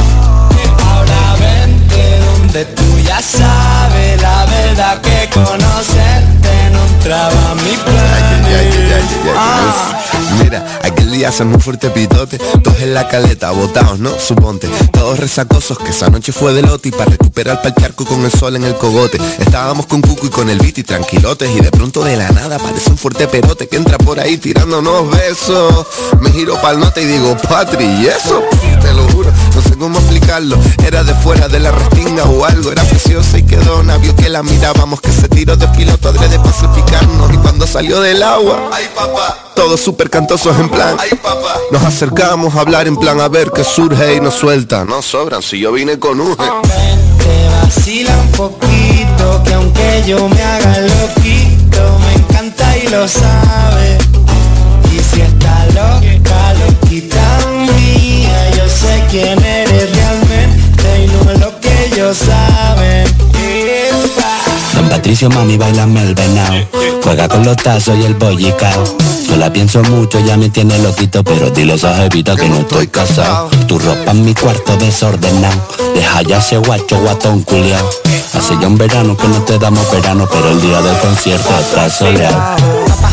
Ahora 0.88 1.36
vente 1.38 2.18
donde 2.24 2.64
tú 2.64 2.98
ya 3.00 3.20
sabes 3.20 4.20
la 4.20 4.46
verdad 4.46 5.00
que 5.00 5.28
conocerte 5.32 6.70
no 6.72 6.84
entraba 6.84 7.52
en 7.52 7.64
mi 7.64 7.76
plan. 7.76 8.40
Mira, 10.42 10.64
aquel 10.82 11.10
día 11.10 11.28
hacen 11.28 11.48
un 11.48 11.60
fuerte 11.60 11.90
pitote. 11.90 12.38
Todos 12.38 12.80
en 12.80 12.94
la 12.94 13.08
caleta, 13.08 13.50
botados, 13.50 13.98
¿no? 13.98 14.18
Suponte. 14.18 14.68
Todos 14.92 15.18
resacosos, 15.18 15.78
que 15.78 15.90
esa 15.90 16.08
noche 16.08 16.32
fue 16.32 16.52
de 16.52 16.62
lote. 16.62 16.88
Y 16.88 16.92
para 16.92 17.10
recuperar 17.10 17.60
pa'l 17.62 17.74
charco 17.74 18.04
con 18.04 18.24
el 18.24 18.30
sol 18.30 18.56
en 18.56 18.64
el 18.64 18.74
cogote. 18.76 19.18
Estábamos 19.38 19.86
con 19.86 20.00
Cuco 20.00 20.26
y 20.26 20.30
con 20.30 20.48
el 20.48 20.60
y 20.64 20.82
tranquilotes. 20.82 21.50
Y 21.50 21.60
de 21.60 21.70
pronto 21.70 22.04
de 22.04 22.16
la 22.16 22.30
nada 22.30 22.56
aparece 22.56 22.90
un 22.90 22.98
fuerte 22.98 23.26
perote 23.26 23.66
Que 23.66 23.76
entra 23.76 23.98
por 23.98 24.20
ahí 24.20 24.36
tirándonos 24.36 25.10
besos. 25.10 25.86
Me 26.20 26.30
giro 26.30 26.60
pa'l 26.60 26.78
norte 26.78 27.02
y 27.02 27.06
digo, 27.06 27.36
Patri, 27.48 27.84
¿y 27.84 28.06
eso? 28.06 28.42
Te 28.80 28.92
lo 28.92 29.08
juro, 29.08 29.30
no 29.54 29.62
sé 29.62 29.76
cómo 29.76 29.98
explicarlo. 29.98 30.58
Era 30.86 31.02
de 31.02 31.14
fuera 31.14 31.48
de 31.48 31.60
la 31.60 31.72
restinga 31.72 32.24
o 32.24 32.44
algo. 32.44 32.70
Era 32.70 32.84
preciosa 32.84 33.38
y 33.38 33.42
quedó 33.42 33.82
navio 33.82 34.14
que 34.16 34.28
la 34.28 34.42
mirábamos 34.42 35.00
Que 35.00 35.12
se 35.12 35.28
tiró 35.28 35.56
de 35.56 35.66
piloto 35.68 36.08
adrede 36.08 36.38
para 36.38 36.52
salpicarnos. 36.52 37.32
Y 37.32 37.36
cuando 37.38 37.66
salió 37.66 38.00
del 38.00 38.22
agua, 38.22 38.70
ay 38.72 38.88
papá. 38.94 39.50
Todos 39.54 39.80
súper 39.80 40.08
cantosos 40.20 40.54
en 40.58 40.68
plan, 40.68 40.96
ay 40.98 41.10
papá 41.22 41.54
Nos 41.70 41.82
acercamos 41.82 42.54
a 42.54 42.60
hablar 42.60 42.86
en 42.86 42.96
plan 42.96 43.18
a 43.22 43.28
ver 43.28 43.50
qué 43.52 43.64
surge 43.64 44.16
y 44.16 44.20
nos 44.20 44.34
suelta 44.34 44.84
No 44.84 45.00
sobran, 45.00 45.40
si 45.40 45.58
yo 45.58 45.72
vine 45.72 45.98
con 45.98 46.20
un 46.20 46.36
Te 46.36 47.48
vacila 47.62 48.14
un 48.18 48.32
poquito, 48.32 49.42
que 49.44 49.54
aunque 49.54 50.04
yo 50.06 50.28
me 50.28 50.42
haga 50.42 50.78
loquito, 50.78 51.98
me 52.04 52.12
encanta 52.20 52.76
y 52.76 52.88
lo 52.88 53.08
sabe. 53.08 53.98
Y 54.92 54.98
si 54.98 55.22
está 55.22 55.66
loca, 55.68 56.54
loquita 56.66 57.38
mía, 57.76 58.50
yo 58.56 58.68
sé 58.68 59.02
quién 59.10 59.42
eres 59.42 59.90
realmente 59.90 61.04
y 61.04 61.06
no 61.08 61.30
es 61.32 61.40
lo 61.40 61.60
que 61.60 61.86
ellos 61.86 62.16
saben. 62.18 62.49
Patricio, 65.00 65.30
mami, 65.30 65.56
bailame 65.56 66.02
el 66.02 66.14
venao. 66.14 66.68
Juega 67.02 67.26
con 67.26 67.42
los 67.42 67.56
tazos 67.56 67.96
y 67.96 68.04
el 68.04 68.12
bollicao. 68.16 68.84
Yo 69.26 69.36
la 69.38 69.50
pienso 69.50 69.82
mucho, 69.84 70.20
ya 70.20 70.36
me 70.36 70.50
tiene 70.50 70.76
loquito 70.80 71.24
Pero 71.24 71.50
dile 71.50 71.72
a 71.72 71.76
esa 71.76 71.94
jevita 71.94 72.34
que 72.34 72.48
no 72.48 72.58
estoy 72.58 72.88
casado 72.88 73.48
Tu 73.68 73.78
ropa 73.78 74.10
en 74.10 74.24
mi 74.24 74.34
cuarto 74.34 74.76
desordenado 74.76 75.56
Deja 75.94 76.22
ya 76.22 76.38
ese 76.38 76.58
guacho 76.58 76.98
guatón 77.00 77.42
culiao. 77.42 77.88
Hace 78.34 78.58
ya 78.60 78.66
un 78.66 78.76
verano 78.76 79.16
que 79.16 79.28
no 79.28 79.40
te 79.42 79.56
damos 79.58 79.88
verano 79.92 80.28
Pero 80.30 80.50
el 80.50 80.60
día 80.60 80.82
del 80.82 80.98
concierto 80.98 81.48
está 81.60 81.88
soleado. 81.88 82.56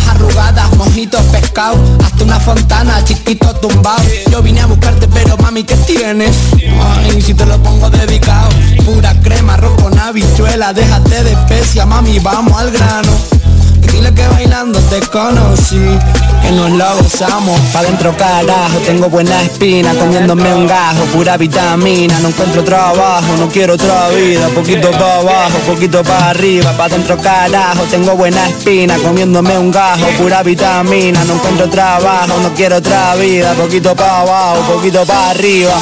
Arrugadas, 0.09 0.75
mojitos, 0.75 1.21
pescado 1.25 1.77
Hasta 2.03 2.23
una 2.23 2.39
fontana, 2.39 3.03
chiquito 3.05 3.53
tumbado 3.55 4.03
Yo 4.31 4.41
vine 4.41 4.61
a 4.61 4.65
buscarte 4.65 5.07
pero 5.07 5.38
mami, 5.38 5.63
¿qué 5.63 5.75
tienes? 5.77 6.35
Ay, 6.53 7.21
si 7.21 7.33
te 7.33 7.45
lo 7.45 7.61
pongo 7.61 7.89
dedicado 7.89 8.49
Pura 8.88 9.13
crema, 9.21 9.55
arroz 9.55 9.81
con 9.81 9.99
habichuela. 9.99 10.71
Déjate 10.71 11.21
de 11.25 11.33
especia, 11.33 11.85
mami, 11.85 12.19
vamos 12.19 12.57
al 12.57 12.71
grano. 12.71 13.11
Y 13.83 13.88
dile 13.88 14.13
que 14.13 14.25
bailando 14.29 14.79
te 14.89 15.01
conocí 15.07 15.99
Que 16.41 16.51
nos 16.51 16.71
lo 16.71 16.95
gozamos. 16.95 17.59
Pa' 17.73 17.83
dentro 17.83 18.15
carajo, 18.15 18.77
tengo 18.85 19.09
buena 19.09 19.41
espina. 19.41 19.93
Comiéndome 19.93 20.53
un 20.53 20.67
gajo, 20.67 21.03
pura 21.11 21.35
vitamina. 21.35 22.17
No 22.19 22.29
encuentro 22.29 22.63
trabajo, 22.63 23.35
no 23.38 23.49
quiero 23.49 23.73
otra 23.73 24.07
vida. 24.07 24.47
Poquito 24.55 24.89
para 24.91 25.15
abajo, 25.15 25.57
poquito 25.67 26.01
para 26.01 26.29
arriba. 26.29 26.71
Pa' 26.71 26.88
dentro 26.88 27.17
carajo, 27.17 27.83
tengo 27.91 28.15
buena 28.15 28.47
espina. 28.47 28.95
Comiéndome 28.99 29.57
un 29.57 29.69
gajo, 29.69 30.05
pura 30.17 30.43
vitamina. 30.43 31.25
No 31.25 31.33
encuentro 31.33 31.69
trabajo, 31.69 32.39
no 32.41 32.53
quiero 32.53 32.77
otra 32.77 33.15
vida. 33.15 33.53
Poquito 33.55 33.93
para 33.97 34.21
abajo, 34.21 34.75
poquito 34.75 35.05
para 35.05 35.31
arriba. 35.31 35.73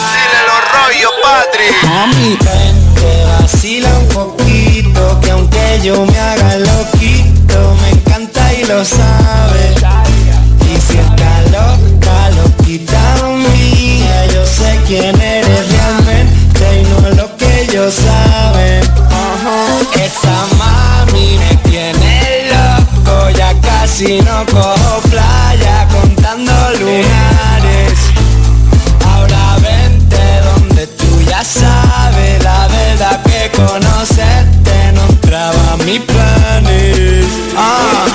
Rollo, 0.76 1.10
Patri. 1.24 1.70
Mami, 1.88 2.38
ven, 2.44 2.75
te 2.75 2.75
vacila 3.66 3.90
un 3.98 4.08
poquito 4.10 5.20
Que 5.22 5.32
aunque 5.32 5.80
yo 5.84 6.06
me 6.06 6.20
haga 6.20 6.58
loquito 6.58 7.76
Me 7.82 7.90
encanta 7.90 8.54
y 8.54 8.64
lo 8.66 8.86
sabe. 8.86 9.76
Y 10.62 10.82
si 10.82 10.98
está 10.98 11.42
loca, 11.52 12.30
loquita 12.32 13.16
mía 13.38 14.26
Yo 14.34 14.46
sé 14.46 14.80
quién 14.88 15.20
eres 15.20 15.72
realmente 15.72 16.82
Y 16.82 16.84
no 16.84 17.10
lo 17.16 17.36
que 17.38 17.62
ellos 17.64 17.94
saben. 17.94 18.84
Esa 19.96 20.46
mami 20.58 21.38
me 21.38 21.56
tiene 21.70 22.50
loco 22.52 23.30
Ya 23.32 23.54
casi 23.62 24.22
no 24.22 24.46
cojo 24.46 25.02
playa 25.10 25.88
Contando 25.92 26.54
lunares. 26.80 28.00
Ahora 29.08 29.58
vente 29.62 30.18
donde 30.44 30.88
tú 30.88 31.22
ya 31.28 31.44
sabes 31.44 32.05
conocerte 33.56 34.92
no 34.94 35.06
entraba 35.06 35.74
a 35.74 35.78
mis 35.78 36.00
planes. 36.02 37.26
Ah. 37.58 38.06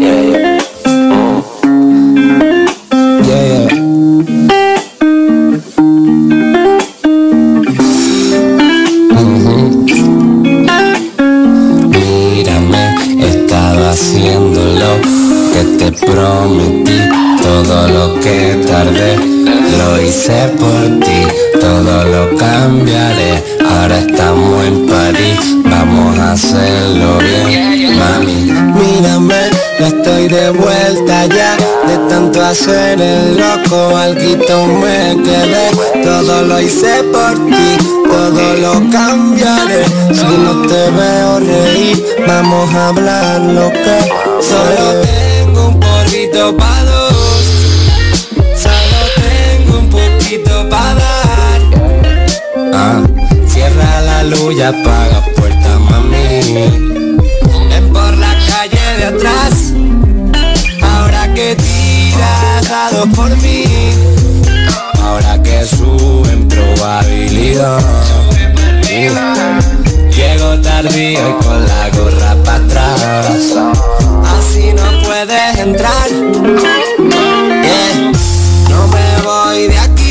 Yeah, 0.00 0.44
Todo 17.84 17.92
lo 17.92 18.20
que 18.20 18.64
tardé, 18.66 19.16
lo 19.16 20.00
hice 20.00 20.48
por 20.58 21.00
ti. 21.04 21.26
Todo 21.60 22.04
lo 22.04 22.34
cambiaré, 22.38 23.44
ahora 23.60 23.98
estamos 23.98 24.64
en 24.64 24.86
París. 24.86 25.38
Vamos 25.64 26.18
a 26.18 26.32
hacerlo 26.32 27.18
bien, 27.18 27.98
mami. 27.98 28.52
Mírame, 28.72 29.50
ya 29.78 29.88
estoy 29.88 30.28
de 30.28 30.50
vuelta 30.52 31.26
ya. 31.26 31.56
De 31.86 31.98
tanto 32.08 32.42
hacer 32.42 32.98
el 33.02 33.36
loco, 33.36 33.94
alguito 33.98 34.66
me 34.66 35.22
quedé. 35.22 35.68
Todo 36.02 36.40
lo 36.40 36.60
hice 36.60 37.04
por 37.12 37.34
ti, 37.34 37.76
todo 38.06 38.54
lo 38.62 38.90
cambiaré. 38.90 39.84
Si 40.10 40.24
no 40.24 40.66
te 40.66 40.90
veo 40.90 41.40
reír, 41.40 42.02
vamos 42.26 42.74
a 42.74 42.88
hablar 42.88 43.40
lo 43.42 43.70
que 43.70 43.98
Solo 44.40 45.02
tengo 45.02 45.68
un 45.68 45.80
poquito 45.80 46.56
pa' 46.56 46.74
Ah. 52.76 53.00
Cierra 53.46 54.00
la 54.00 54.24
luz 54.24 54.52
y 54.56 54.62
apaga 54.62 55.24
puerta, 55.36 55.78
mami. 55.78 56.40
Ven 57.70 57.92
por 57.92 58.16
la 58.16 58.34
calle 58.48 58.84
de 58.98 59.04
atrás. 59.04 59.72
Ahora 60.82 61.32
que 61.34 61.54
tiras 61.54 62.70
a 62.70 63.06
por 63.14 63.30
mí. 63.42 63.64
Ahora 65.00 65.40
que 65.40 65.64
suben 65.64 66.48
probabilidad. 66.48 67.80
Llego 70.16 70.60
tardío 70.60 71.20
y 71.30 71.44
con 71.44 71.66
la 71.68 71.90
gorra 71.90 72.34
para 72.44 72.56
atrás. 72.56 73.54
Así 74.36 74.72
no 74.72 75.02
puedes 75.04 75.58
entrar. 75.58 76.10
No 78.68 78.88
me 78.88 79.22
voy 79.22 79.68
de 79.68 79.78
aquí 79.78 80.03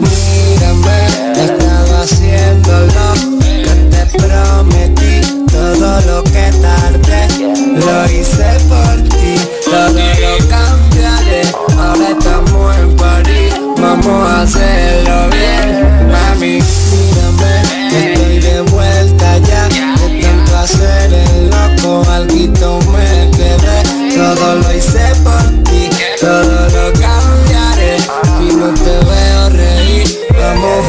Mírame, 0.00 1.00
te 1.34 1.44
estaba 1.44 2.00
haciendo 2.02 2.72
lo 2.80 3.08
que 3.38 3.64
te 3.90 4.02
prometí. 4.18 5.14
Todo 5.46 6.00
lo 6.00 6.24
que 6.24 6.50
tardé, 6.60 7.22
lo 7.76 7.96
hice 8.10 8.69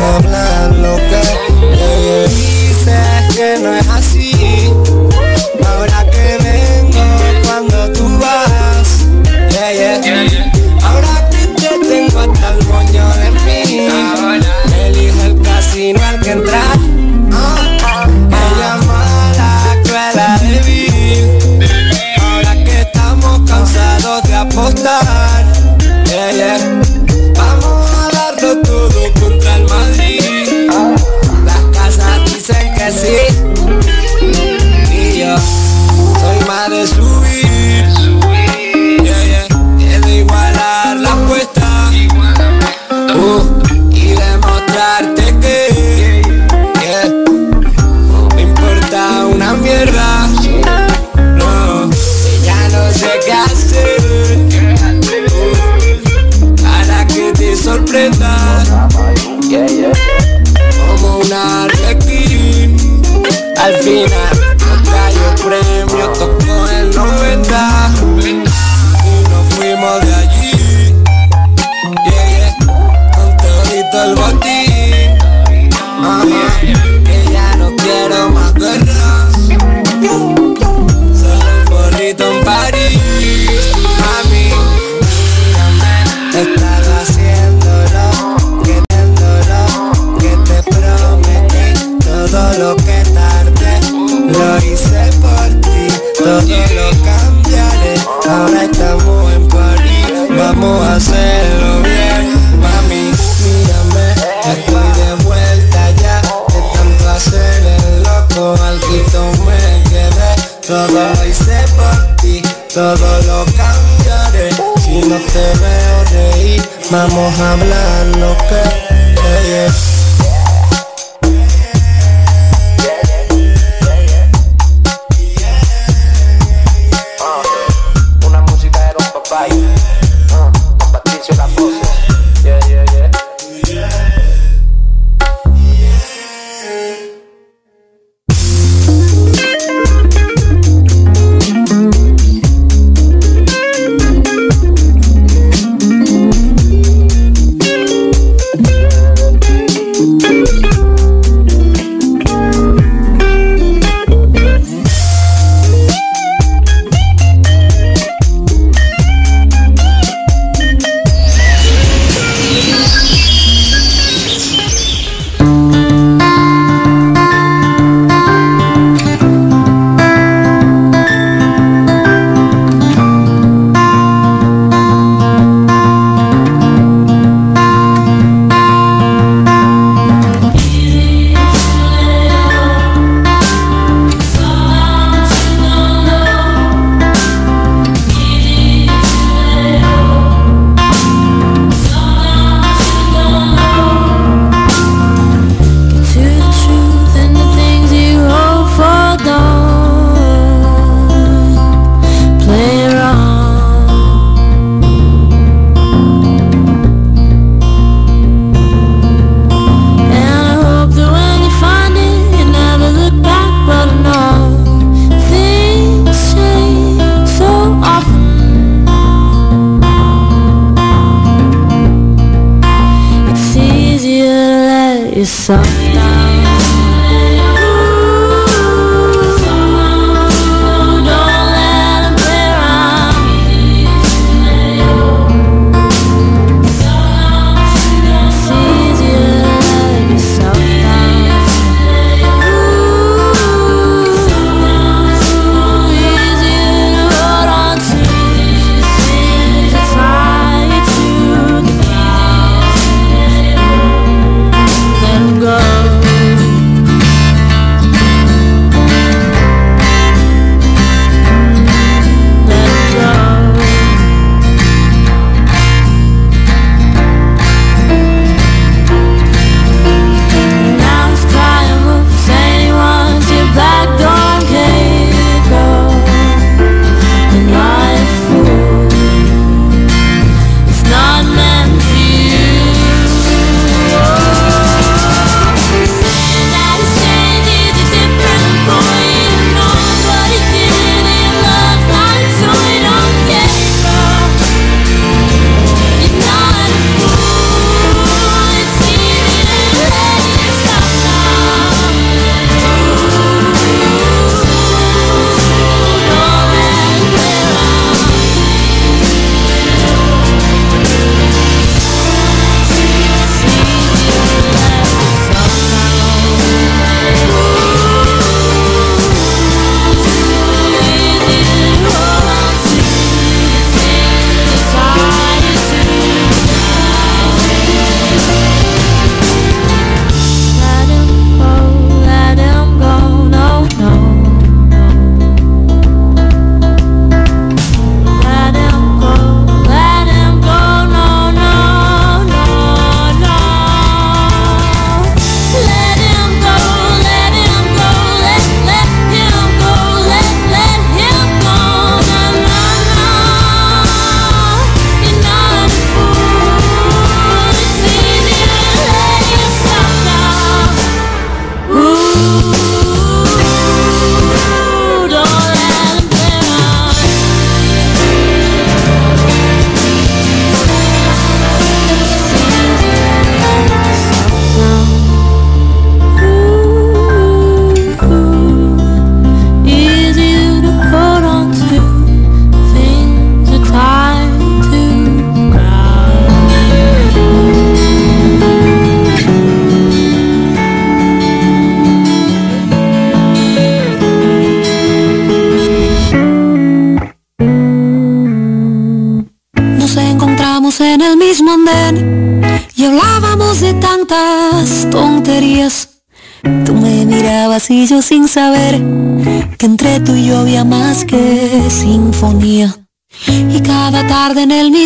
hablar 0.02 0.76
loca. 0.78 1.22
Yeah, 1.62 2.00
yeah. 2.00 2.28
Dices 2.28 3.36
que 3.36 3.60
no 3.62 3.74
es 3.74 3.88
así 3.90 4.31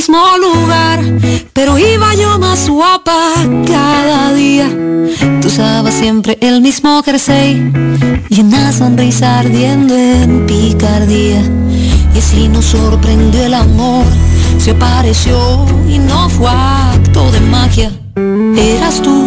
lugar, 0.08 1.00
pero 1.54 1.78
iba 1.80 2.14
yo 2.16 2.38
más 2.38 2.70
guapa 2.70 3.34
cada 3.66 4.34
día. 4.34 4.70
Tú 5.42 5.48
usabas 5.48 5.94
siempre 5.94 6.38
el 6.42 6.62
mismo 6.62 7.02
jersey 7.04 7.72
y 8.30 8.42
una 8.42 8.72
sonrisa 8.72 9.40
ardiendo 9.40 9.96
en 9.96 10.46
picardía. 10.46 11.42
Y 12.14 12.20
así 12.20 12.48
nos 12.48 12.66
sorprendió 12.66 13.44
el 13.44 13.54
amor, 13.54 14.06
se 14.60 14.72
apareció 14.72 15.66
y 15.90 15.98
no 15.98 16.30
fue 16.30 16.50
acto 16.50 17.32
de 17.32 17.40
magia. 17.42 17.92
Eras 18.56 19.02
tú 19.02 19.25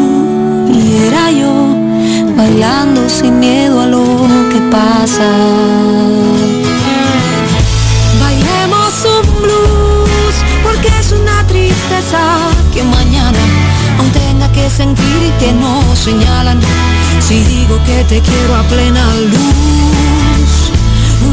que 17.89 18.05
te 18.05 18.21
quiero 18.21 18.55
a 18.55 18.63
plena 18.65 19.03
luz, 19.33 20.73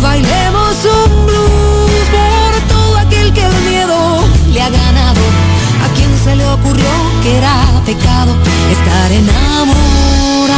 bailemos 0.02 0.76
un 0.86 1.26
blues 1.26 2.08
por 2.16 2.52
todo 2.74 2.98
aquel 2.98 3.34
que 3.34 3.44
el 3.44 3.56
miedo 3.70 4.24
le 4.54 4.62
ha 4.62 4.70
ganado. 4.70 5.20
A 5.84 5.88
quien 5.96 6.12
se 6.24 6.34
le 6.38 6.46
ocurrió 6.48 6.92
que 7.24 7.38
era 7.40 7.56
pecado 7.86 8.34
estar 8.72 9.12
enamorado. 9.12 10.58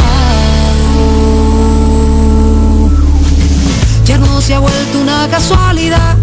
Ya 4.04 4.18
no 4.18 4.40
se 4.40 4.54
ha 4.54 4.60
vuelto 4.60 5.00
una 5.00 5.26
casualidad 5.28 6.16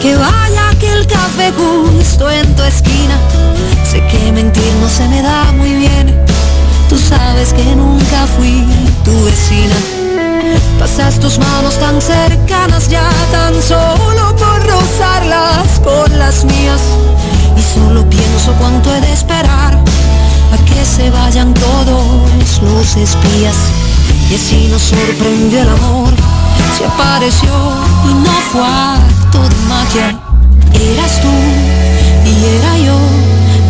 que 0.00 0.14
vaya 0.14 0.68
aquel 0.70 1.08
café 1.08 1.52
justo 1.52 2.30
en 2.30 2.54
tu 2.54 2.62
esquina. 2.62 3.18
Sé 3.90 3.98
que 4.06 4.30
mentir 4.30 4.72
no 4.80 4.88
se 4.88 5.08
me 5.08 5.22
da 5.22 5.50
muy 5.52 5.74
bien. 5.74 6.31
Tú 6.92 6.98
sabes 6.98 7.54
que 7.54 7.64
nunca 7.74 8.26
fui 8.36 8.66
tu 9.02 9.24
vecina. 9.24 9.74
Pasas 10.78 11.18
tus 11.18 11.38
manos 11.38 11.78
tan 11.78 12.02
cercanas 12.02 12.86
ya 12.86 13.08
tan 13.30 13.54
solo 13.62 14.36
por 14.36 14.58
rozarlas 14.66 15.80
con 15.82 16.18
las 16.18 16.44
mías. 16.44 16.82
Y 17.56 17.62
solo 17.74 18.04
pienso 18.10 18.52
cuánto 18.58 18.94
he 18.94 19.00
de 19.00 19.10
esperar 19.10 19.72
a 19.72 20.64
que 20.66 20.84
se 20.84 21.08
vayan 21.10 21.54
todos 21.54 22.60
los 22.60 22.96
espías. 22.96 23.56
Y 24.30 24.34
así 24.34 24.68
nos 24.70 24.82
sorprendió 24.82 25.62
el 25.62 25.70
amor, 25.70 26.12
se 26.76 26.84
apareció 26.84 27.54
y 28.04 28.12
no 28.22 28.32
fue 28.52 28.66
acto 28.66 29.48
de 29.48 29.56
magia. 29.66 30.20
Eras 30.74 31.22
tú 31.22 31.32
y 32.28 32.44
era 32.58 32.76
yo, 32.84 32.98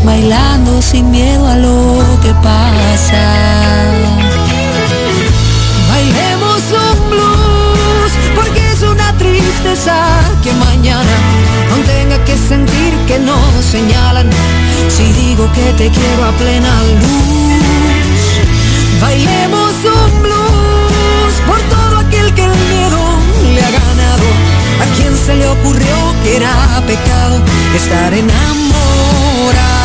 bailando 0.04 0.82
sin 0.82 1.10
miedo 1.10 1.46
a 1.46 1.56
lo 1.56 2.02
que 2.22 2.32
pasa. 2.34 3.22
Bailemos 5.88 6.62
un 6.84 7.10
blues 7.10 8.12
porque 8.34 8.72
es 8.72 8.82
una 8.82 9.16
tristeza 9.16 9.94
que 10.42 10.52
mañana 10.54 11.16
no 11.70 11.76
tenga 11.84 12.22
que 12.24 12.36
sentir 12.36 12.92
que 13.06 13.18
no 13.18 13.38
señalan. 13.70 14.28
Si 14.88 15.04
digo 15.12 15.50
que 15.52 15.72
te 15.78 15.90
quiero 15.90 16.24
a 16.24 16.32
plena 16.32 16.72
luz, 17.00 18.24
bailemos 19.00 19.72
un 19.84 20.22
blues 20.22 21.34
por 21.46 21.60
todo 21.74 21.98
aquel 21.98 22.32
que 22.34 22.44
el 22.44 22.56
miedo 22.72 23.00
le 23.54 23.60
ha 23.60 23.70
ganado. 23.70 24.26
A 24.82 24.96
quien 24.96 25.16
se 25.16 25.34
le 25.36 25.46
ocurrió 25.48 25.96
que 26.24 26.36
era 26.36 26.82
pecado 26.86 27.40
estar 27.76 28.12
enamorado. 28.12 29.81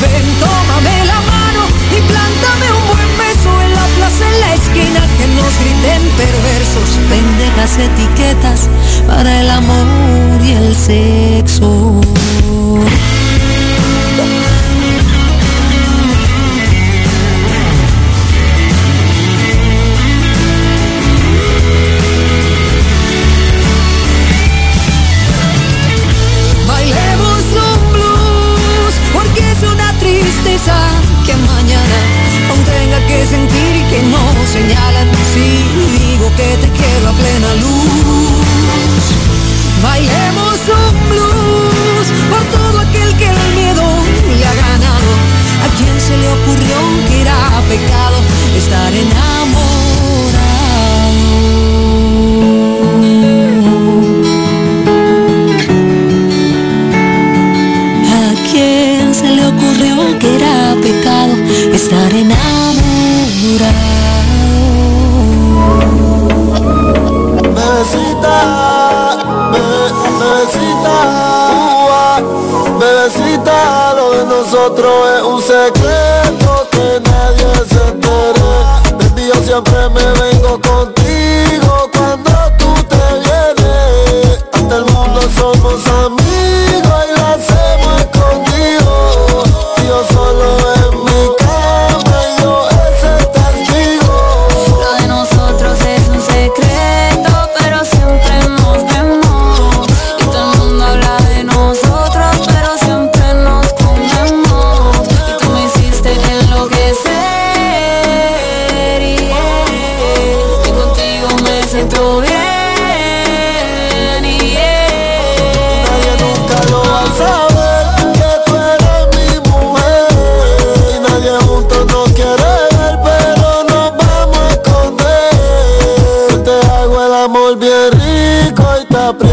Ven, 0.00 0.26
tómame 0.38 1.04
la 1.06 1.20
mano 1.20 1.62
y 1.90 2.00
plántame 2.02 2.66
un 2.70 2.86
buen 2.86 3.10
beso 3.18 3.50
en 3.62 3.74
la 3.74 3.86
plaza, 3.96 4.24
en 4.32 4.40
la 4.40 4.54
esquina, 4.54 5.00
que 5.18 5.26
nos 5.34 5.52
griten 5.58 6.02
perversos, 6.16 6.88
pendejas 7.10 7.78
etiquetas 7.78 8.68
para 9.08 9.40
el 9.40 9.50
amor 9.50 10.40
y 10.44 10.52
el 10.52 10.76
sexo. 10.76 12.00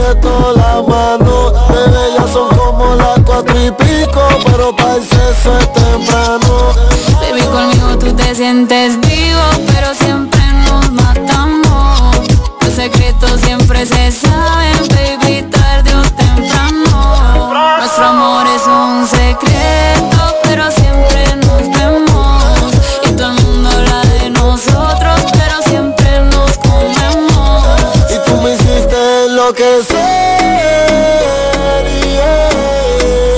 Aprieto 0.05 0.53
la 0.55 0.81
mano. 0.81 1.51
Bebé, 1.69 2.13
ya 2.17 2.27
son 2.31 2.49
como 2.55 2.95
las 2.95 3.19
cuatro 3.25 3.55
y 3.59 3.71
pico, 3.71 4.21
pero 4.45 4.75
para 4.75 4.95
el 4.95 5.03
sexo 5.03 5.57
es 5.57 5.73
temprano. 5.73 6.73
Baby, 7.21 7.41
conmigo 7.41 7.97
tú 7.97 8.13
te 8.13 8.35
sientes 8.35 8.84
hiciste 29.55 29.95
enloquecer, 29.95 31.35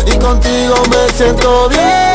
yeah. 0.06 0.20
contigo 0.20 0.76
me 0.90 1.10
siento 1.16 1.70
bien. 1.70 2.07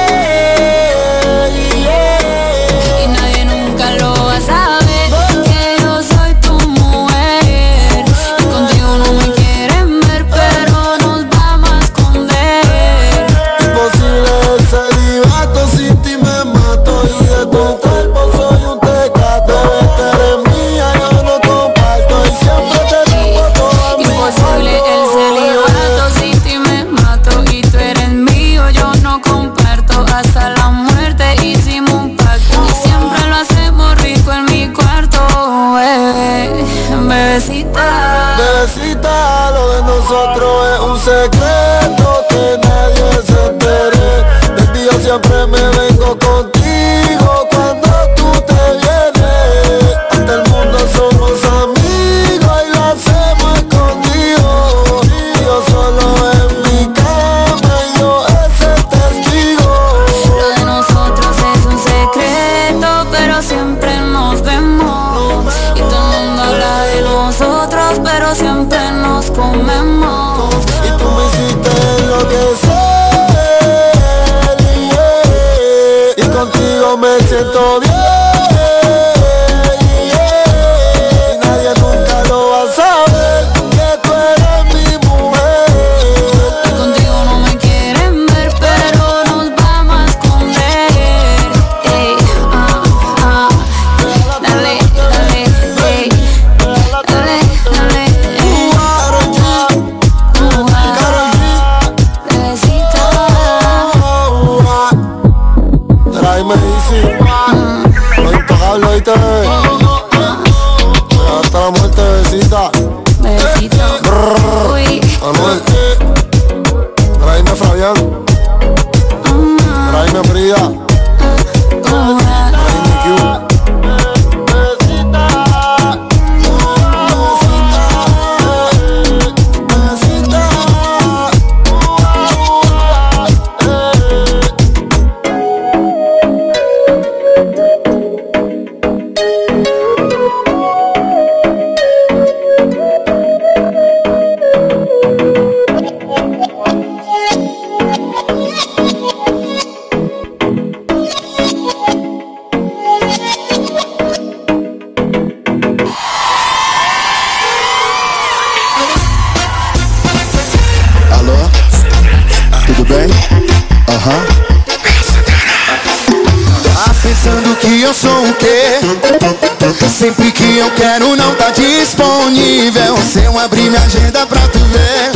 Sempre 170.02 170.32
que 170.32 170.58
eu 170.58 170.68
quero 170.72 171.14
não 171.14 171.32
tá 171.36 171.50
disponível. 171.50 172.98
Se 173.12 173.20
eu 173.20 173.38
abrir 173.38 173.70
minha 173.70 173.80
agenda 173.80 174.26
pra 174.26 174.40
tu 174.48 174.58
ver. 174.58 175.12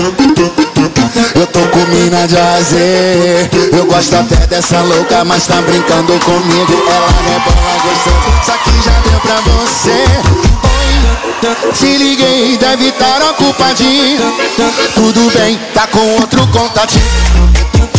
Eu 1.35 1.45
tô 1.49 1.59
com 1.59 1.85
mina 1.87 2.29
de 2.29 2.37
azer 2.39 3.51
Eu 3.73 3.85
gosto 3.87 4.15
até 4.15 4.47
dessa 4.47 4.81
louca, 4.83 5.25
mas 5.25 5.45
tá 5.45 5.61
brincando 5.61 6.13
comigo. 6.21 6.85
Ela 6.89 7.09
rebola 7.27 7.75
gostoso, 7.83 8.31
só 8.45 8.53
que 8.59 8.71
já 8.85 8.93
deu 9.01 9.19
pra 9.19 9.41
você. 9.51 10.05
Te 11.75 11.97
liguei, 11.97 12.57
deve 12.57 12.91
estar 12.91 13.21
ocupadinho. 13.23 14.37
Tudo 14.95 15.33
bem, 15.37 15.59
tá 15.75 15.89
com 15.89 16.21
outro 16.21 16.47
contatinho. 16.47 17.03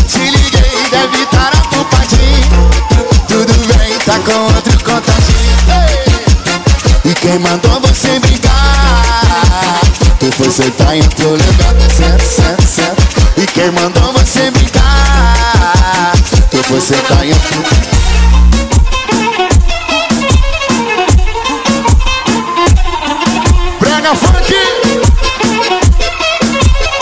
Te 0.07 0.19
liguei, 0.19 0.72
deve 0.89 1.22
estar 1.22 1.51
ocupadinho. 1.65 2.69
Tudo 3.27 3.53
bem, 3.76 3.93
tá 4.05 4.18
com 4.19 4.55
outro 4.55 4.84
contatinho 4.85 5.27
E 7.07 7.13
quem 7.13 7.39
mandou 7.39 7.79
você 7.79 8.19
brigar? 8.19 9.79
Tu 10.19 10.29
foi 10.34 10.51
sentar 10.51 10.93
em 10.93 11.01
outro 11.01 11.29
lugar 11.29 11.73
Certo, 11.95 12.21
certo, 12.21 12.63
certo. 12.63 13.01
E 13.38 13.47
quem 13.47 13.71
mandou 13.71 14.11
você 14.11 14.51
brigar? 14.51 16.11
Tu 16.51 16.61
foi 16.63 16.81
sentar 16.81 17.25
em 17.25 17.31
outro 17.31 17.63
Brega 23.79 24.13
Funk! 24.13 24.53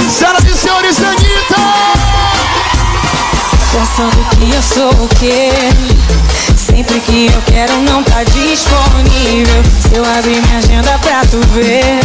Senhoras 0.08 0.44
e 0.44 0.56
senhores, 0.56 0.98
Anitta! 1.00 1.56
Pensando 3.72 4.30
que 4.38 4.52
eu 4.52 4.62
sou 4.62 5.04
o 5.04 5.08
quê? 5.20 5.50
Sempre 6.66 7.00
que 7.02 7.28
eu 7.28 7.42
quero 7.44 7.74
não 7.82 8.02
tá 8.04 8.24
disponível. 8.24 9.64
Se 9.80 9.96
eu 9.96 10.04
abrir 10.04 10.42
minha 10.42 10.58
agenda 10.58 10.98
pra 11.00 11.22
tu 11.30 11.40
ver. 11.54 12.00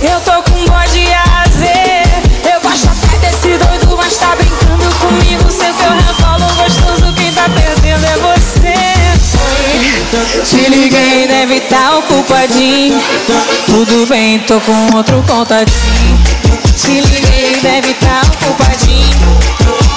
Eu 0.00 0.18
tô 0.20 0.42
com 0.50 0.64
bode 0.64 1.06
azer 1.44 2.02
Eu 2.50 2.60
gosto 2.62 2.88
até 2.88 3.28
desse 3.28 3.58
doido, 3.58 3.96
mas 3.96 4.16
tá 4.16 4.34
brincando 4.34 4.90
comigo. 4.96 5.50
Seu 5.50 5.72
teu 5.74 5.90
revolo 5.90 6.46
gostoso, 6.56 7.12
quem 7.14 7.30
tá 7.32 7.46
perdendo 7.50 8.04
é 8.06 8.16
você. 8.16 8.72
Te 10.44 10.70
liguei, 10.70 11.28
deve 11.28 11.60
tá 11.60 11.98
ocupadinho. 11.98 13.00
Tudo 13.66 14.06
bem, 14.06 14.38
tô 14.40 14.60
com 14.60 14.96
outro 14.96 15.22
contatinho 15.26 16.18
Te 16.76 17.00
liguei, 17.00 17.60
deve 17.62 17.92
tá 17.94 18.22
ocupadinho. 18.26 19.38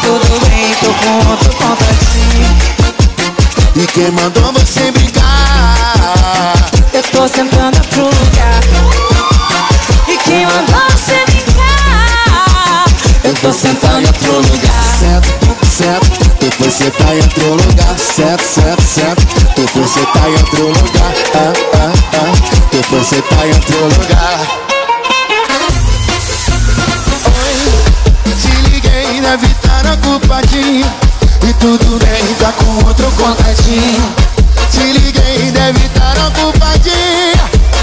Tudo 0.01 0.45
bem, 0.45 0.75
tô 0.81 0.93
com 0.93 1.29
outro 1.31 1.49
contatinho 1.55 2.54
E 3.77 3.85
quem 3.87 4.09
mandou 4.11 4.53
você 4.53 4.89
brincar? 4.89 6.53
Eu 6.93 7.03
tô 7.03 7.27
sentando 7.27 7.77
pro 7.89 8.05
lugar 8.05 8.61
E 10.07 10.17
quem 10.19 10.45
mandou 10.45 10.79
você 10.91 11.25
brincar? 11.25 12.85
Eu 13.25 13.33
tô 13.35 13.51
sentando 13.51 13.99
em 13.99 14.05
outro 14.05 14.31
lugar 14.31 14.83
Certo, 14.97 15.27
certo 15.69 16.25
Tu 16.39 16.51
foi 16.51 16.71
sentar 16.71 17.15
em 17.15 17.19
outro 17.19 17.49
lugar 17.49 17.99
Certo, 17.99 18.43
certo, 18.43 18.81
certo 18.81 19.25
Tu 19.55 19.67
foi 19.67 19.87
sentar 19.87 20.29
em 20.29 20.35
outro 20.35 20.67
lugar 20.67 21.13
ah, 21.35 21.53
ah, 21.73 21.91
ah. 22.13 22.67
Tu 22.71 22.81
foi 22.83 23.03
sentar 23.03 23.45
em 23.45 23.51
outro 23.51 23.83
lugar 23.99 24.39
Oi, 27.43 28.35
te 28.41 28.69
liguei, 28.69 29.19
deve 29.19 29.47
estar 29.47 29.85
ocupadinho 29.93 31.04
E 31.47 31.53
tudo 31.53 31.99
bem, 32.03 32.35
tá 32.39 32.51
com 32.53 32.87
outro 32.87 33.11
contatinho 33.11 34.15
Te 34.71 34.79
liguei, 34.79 35.51
deve 35.51 35.85
estar 35.85 36.17
ocupadinho 36.27 37.39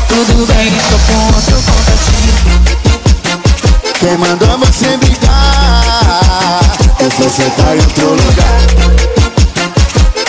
Tudo 0.09 0.47
bem, 0.53 0.73
tô 0.91 0.99
com 1.07 1.27
outro 1.37 1.63
contatinho 1.63 2.35
Quem 4.01 4.19
mandou 4.19 4.59
você 4.59 4.97
brigar? 4.97 5.33
você 7.19 7.45
tá 7.51 7.77
em 7.77 7.79
outro 7.79 8.11
lugar 8.11 8.61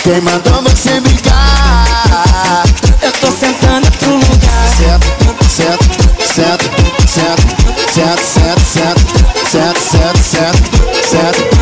Quem 0.04 0.20
mandou 0.20 0.62
você 0.62 1.00
brincar? 1.00 2.62
Eu 3.02 3.12
tô 3.12 3.32
sentando 3.32 3.84
em 3.84 3.90
outro 3.90 4.14
lugar 4.14 4.54
senta, 4.74 5.06
senta, 5.48 5.84
senta, 6.26 6.64
senta, 7.06 7.42
senta, 7.92 8.22
senta, 8.22 8.60
senta, 8.64 9.00
senta, 9.50 10.22
senta, 10.22 10.56
senta, 11.10 11.53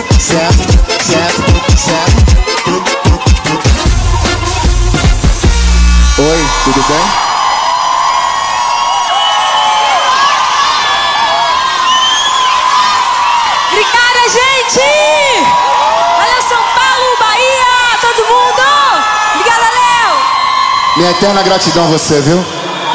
Minha 21.02 21.10
eterna 21.10 21.42
gratidão 21.42 21.82
a 21.82 21.88
você, 21.88 22.20
viu? 22.20 22.44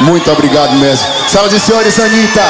Muito 0.00 0.32
obrigado 0.32 0.74
mesmo. 0.76 1.06
Sala 1.28 1.46
de 1.46 1.60
senhores, 1.60 2.00
Anitta. 2.00 2.42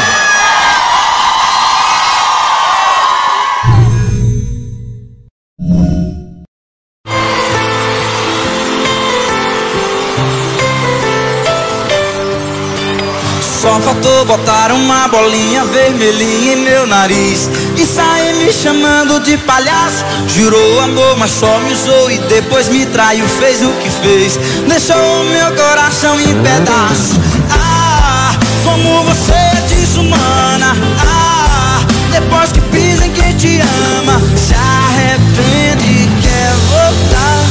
Só 14.28 14.34
faltou 14.34 14.36
botar 14.36 14.72
uma 14.72 15.09
bolinha 15.09 15.64
vermelhinha 15.64 16.52
em 16.52 16.56
meu 16.56 16.86
nariz 16.86 17.48
E 17.74 17.86
sair 17.86 18.34
me 18.34 18.52
chamando 18.52 19.20
de 19.20 19.38
palhaço. 19.38 20.05
Jurou 20.28 20.80
amor, 20.80 21.16
mas 21.16 21.30
só 21.30 21.59
me 21.60 21.72
usou 21.72 22.10
E 22.10 22.18
depois 22.18 22.68
me 22.68 22.84
traiu, 22.84 23.26
fez 23.26 23.62
o 23.62 23.70
que 23.82 23.88
fez. 23.88 24.38
Deixou 24.68 25.24
meu 25.24 25.50
coração 25.56 26.20
em 26.20 26.42
pedaços 26.42 27.18
Ah, 27.50 28.32
como 28.64 29.02
você 29.05 29.32
é 29.32 29.64
desumana. 29.66 30.76
Ah, 31.00 31.80
depois 32.12 32.52
que 32.52 32.60
pisa 32.60 33.06
em 33.06 33.12
quem 33.12 33.34
te 33.34 33.60
ama 33.98 34.20
Se 34.36 34.55
arrepende 34.55 35.88
e 35.90 36.09
quer 36.20 36.52
voltar. 36.68 37.44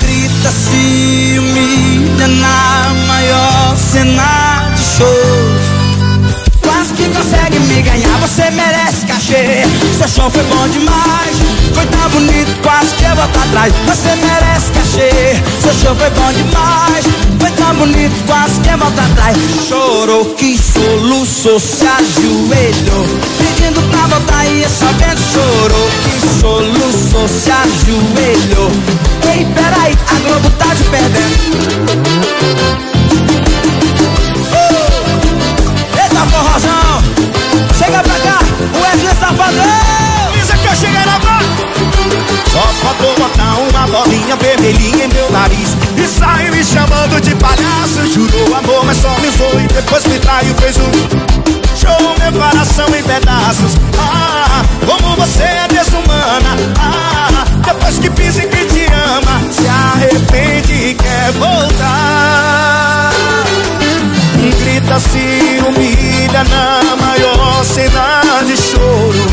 Grita, 0.00 0.50
se 0.50 1.38
humilha 1.38 2.26
na 2.26 2.94
maior 3.06 3.59
cena 3.90 4.70
de 4.76 4.82
show. 4.82 5.06
Quase 6.62 6.94
que 6.94 7.08
consegue 7.08 7.58
me 7.58 7.82
ganhar, 7.82 8.16
você 8.20 8.48
merece 8.50 9.04
cachê. 9.06 9.64
Seu 9.98 10.08
show 10.08 10.30
foi 10.30 10.44
bom 10.44 10.68
demais, 10.68 11.36
foi 11.74 11.84
tão 11.86 12.08
bonito, 12.10 12.54
quase 12.62 12.94
que 12.94 13.04
eu 13.04 13.16
volto 13.16 13.36
atrás. 13.36 13.74
Você 13.86 14.14
merece 14.14 14.70
cachê. 14.70 15.10
Seu 15.62 15.74
show 15.74 15.96
foi 15.96 16.08
bom 16.10 16.32
demais, 16.32 17.04
foi 17.40 17.50
tão 17.50 17.74
bonito, 17.74 18.14
quase 18.26 18.60
que 18.60 18.68
eu 18.68 18.78
volto 18.78 19.00
atrás. 19.00 19.36
Chorou, 19.68 20.36
que 20.36 20.56
soluçou, 20.56 21.58
se 21.58 21.84
ajoelhou, 21.84 23.06
pedindo 23.38 23.82
pra 23.90 24.06
voltar 24.06 24.46
e 24.46 24.62
eu 24.62 24.70
sabendo 24.70 25.20
chorou, 25.32 25.90
que 26.04 26.12
soluçou, 26.40 27.26
se 27.28 27.50
ajoelhou. 27.50 28.70
Ei, 29.34 29.44
peraí, 29.46 29.98
a 30.06 30.14
Globo 30.28 30.48
tá 30.50 30.76
te 30.76 30.84
perdendo. 30.84 31.40
Eita 36.20 36.26
forrozão! 36.26 37.02
Chega 37.78 38.02
pra 38.02 38.18
cá, 38.20 38.38
o 38.74 38.82
Wesley 38.82 39.14
Safadão! 39.18 40.34
Isso 40.34 40.52
que 40.52 40.66
eu 40.66 40.76
cheguei 40.76 41.04
na 41.06 41.18
barra! 41.18 41.40
Só 42.52 42.60
faltou 42.82 43.14
botar 43.16 43.54
uma 43.56 43.86
bolinha 43.86 44.36
vermelhinha 44.36 45.06
em 45.06 45.08
meu 45.08 45.30
nariz 45.30 45.76
E 45.96 46.06
saiu 46.06 46.52
me 46.52 46.62
chamando 46.62 47.20
de 47.20 47.34
palhaço 47.36 48.06
Jurou 48.12 48.54
amor, 48.54 48.84
mas 48.84 48.98
só 48.98 49.08
me 49.20 49.28
usou 49.28 49.60
E 49.60 49.66
depois 49.68 50.04
me 50.06 50.18
traiu, 50.18 50.54
fez 50.56 50.76
um 50.76 50.90
Show 51.76 52.14
meu 52.18 52.32
coração 52.32 52.86
em 52.88 53.02
pedaços 53.02 53.72
Ah, 53.98 54.62
como 54.84 55.16
você 55.16 55.42
é 55.42 55.68
desumana 55.68 56.56
Ah, 56.78 57.44
depois 57.64 57.98
que 57.98 58.10
pisa 58.10 58.42
em 58.42 58.48
quem 58.48 58.66
te 58.66 58.86
ama 58.92 59.40
Se 59.50 59.66
arrepende 59.66 60.72
e 60.72 60.94
quer 60.94 61.32
voltar 61.32 62.79
Grita, 64.60 65.00
se 65.00 65.58
humilha 65.66 66.44
na 66.44 66.94
maior 66.96 67.64
cena 67.64 68.20
de 68.46 68.56
choro. 68.56 69.26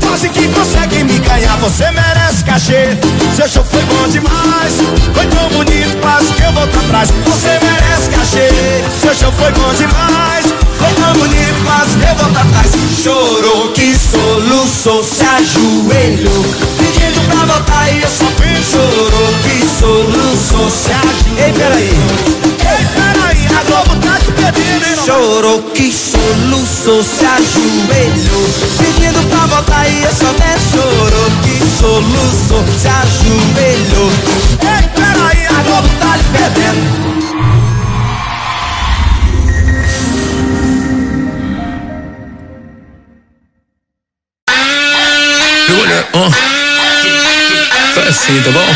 Quase 0.00 0.28
que 0.28 0.46
consegue 0.48 1.02
me 1.02 1.18
ganhar, 1.18 1.56
você 1.56 1.90
merece 1.90 2.44
cachê. 2.44 2.96
Seu 3.34 3.48
show 3.48 3.64
foi 3.64 3.82
bom 3.82 4.06
demais, 4.08 4.74
foi 5.12 5.26
tão 5.26 5.48
bonito, 5.48 5.96
quase 6.00 6.32
que 6.32 6.42
eu 6.42 6.52
volto 6.52 6.78
atrás. 6.78 7.10
Você 7.26 7.58
merece 7.60 8.10
cachê, 8.10 8.48
seu 9.00 9.14
show 9.16 9.32
foi 9.32 9.50
bom 9.50 9.74
demais 9.74 10.46
Foi 10.78 10.92
tão 10.94 11.12
bonito, 11.14 11.64
quase 11.64 11.98
que 11.98 12.08
eu 12.08 12.14
volto 12.14 12.38
atrás. 12.38 12.70
Chorou, 13.02 13.72
que 13.72 13.96
soluçou, 13.98 15.02
se 15.02 15.24
ajoelhou. 15.24 16.44
Pedindo 16.78 17.20
pra 17.28 17.52
voltar 17.52 17.92
e 17.92 18.00
eu 18.00 18.08
só 18.08 18.26
Chorou, 18.70 19.34
que 19.42 19.66
soluçou, 19.78 20.70
se 20.70 20.92
ajoelhou. 20.92 21.46
Ei, 21.46 21.52
peraí, 21.52 21.90
ei, 22.60 22.86
peraí, 22.94 23.46
a 23.58 23.64
Globo 23.64 23.96
tá 24.00 24.18
hein? 24.18 24.35
Chorou, 25.04 25.62
que 25.74 25.92
soluçou, 25.92 27.02
se 27.02 27.24
ajoelhou 27.24 28.48
Pedindo 28.78 29.28
pra 29.28 29.46
voltar 29.46 29.88
e 29.88 30.02
eu 30.02 30.10
só 30.12 30.32
nem 30.32 30.58
chorou 30.70 31.30
Que 31.42 31.58
soluçou, 31.78 32.64
se 32.80 32.88
ajoelhou 32.88 34.10
Ei, 34.62 34.88
peraí, 34.94 35.46
a 35.46 35.62
Globo 35.62 35.88
tá 36.00 36.16
lhe 36.16 36.24
perdendo 36.32 37.06
ó. 46.16 46.30
Faz 47.94 48.08
assim, 48.08 48.42
tá 48.42 48.50
bom? 48.50 48.66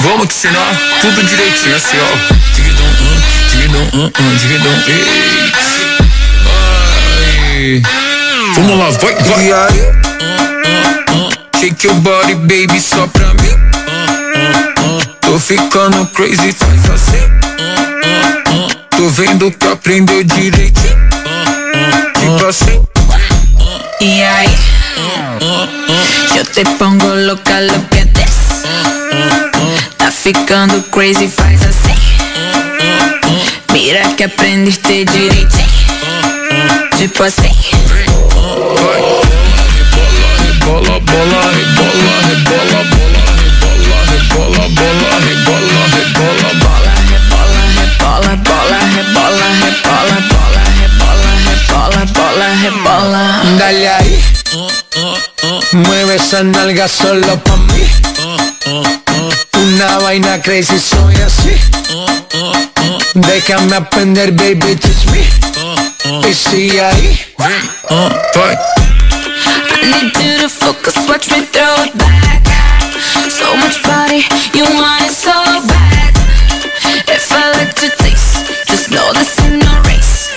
Vamos 0.00 0.26
ensinar 0.26 1.00
tudo 1.00 1.22
direitinho, 1.22 1.76
assim, 1.76 1.96
ó 1.98 2.89
dividão, 3.60 3.82
uh, 3.92 4.06
uh, 4.06 4.36
dividão. 4.38 4.72
ei. 4.86 4.96
Eh. 7.76 7.80
Vai. 7.80 8.54
Vamos 8.54 8.78
lá, 8.78 8.90
vai, 8.90 9.14
vai. 9.14 9.46
E 9.46 9.52
aí? 9.52 9.80
Uh, 9.80 9.92
uh, 11.12 11.26
uh. 11.26 11.30
Shake 11.58 11.86
your 11.86 11.96
body, 11.96 12.34
baby, 12.34 12.80
só 12.80 13.06
pra 13.08 13.26
mim. 13.34 13.50
Uh, 13.50 14.00
uh, 14.80 14.96
uh. 14.96 15.06
Tô 15.20 15.38
ficando 15.38 16.06
crazy, 16.14 16.52
faz 16.52 16.90
assim. 16.90 17.18
Uh, 17.18 18.54
uh, 18.54 18.64
uh. 18.64 18.70
Tô 18.96 19.08
vendo 19.10 19.50
que 19.50 19.66
aprendeu 19.66 20.24
direitinho. 20.24 20.96
Uh, 20.96 21.28
uh, 21.28 22.36
uh. 22.36 22.36
Tipo 22.38 22.46
assim. 22.46 22.82
E 24.00 24.22
aí? 24.22 24.48
Uh, 24.96 25.44
uh, 25.44 25.64
uh, 26.32 26.36
eu 26.38 26.44
te 26.46 26.64
pongo 26.78 27.06
louca, 27.06 27.60
look 27.60 27.72
louca 27.72 28.04
desse. 28.06 28.40
Tá 29.98 30.10
ficando 30.10 30.82
crazy, 30.84 31.28
faz 31.28 31.62
assim. 31.62 31.90
Mira 33.90 34.06
que 34.16 34.22
aprendiste 34.22 35.04
direitinho. 35.04 35.66
Tipo 36.96 37.24
assim. 37.24 37.50
Bola, 40.64 41.00
bola, 41.00 41.40
rebola, 41.50 42.14
rebola, 42.28 42.84
bola, 42.86 43.22
rebola, 43.42 43.98
rebola, 44.06 44.62
bola, 44.78 45.10
rebola, 45.26 45.82
rebola, 45.90 46.50
bola. 46.62 46.94
Bola, 47.98 48.32
bola, 48.46 48.78
rebola, 48.94 49.48
rebola, 49.58 50.18
bola, 50.30 50.62
rebola, 50.78 51.30
rebola, 51.50 52.02
bola, 52.14 52.48
rebola. 52.62 53.22
Dale 53.58 53.88
ahí 53.88 54.22
Mueve 55.72 56.14
esa 56.14 56.44
nalga 56.44 56.86
solo 56.86 57.36
pa' 57.42 57.56
mí 57.56 58.99
Una 59.72 59.98
vaina 59.98 60.42
crazy, 60.42 60.80
soy 60.80 61.14
así 61.14 61.54
Déjame 63.14 63.76
aprender, 63.76 64.32
baby, 64.32 64.74
teach 64.74 65.06
me 65.12 65.20
Y 66.28 66.34
sigue 66.34 66.84
ahí 66.84 67.16
I 67.38 67.62
need 69.86 70.12
you 70.18 70.38
to 70.40 70.48
focus, 70.48 70.96
watch 71.08 71.30
me 71.30 71.42
throw 71.46 71.84
it 71.84 71.96
back. 71.96 72.42
So 73.30 73.54
much 73.58 73.80
body, 73.84 74.26
you 74.54 74.64
want 74.74 75.04
it 75.04 75.12
so 75.12 75.32
bad. 75.68 76.14
If 77.06 77.30
I 77.30 77.52
let 77.54 77.80
you 77.80 77.90
taste, 77.96 78.38
just 78.66 78.90
know 78.90 79.12
this 79.12 79.38
ain't 79.38 79.62
no 79.64 79.80
race. 79.86 80.28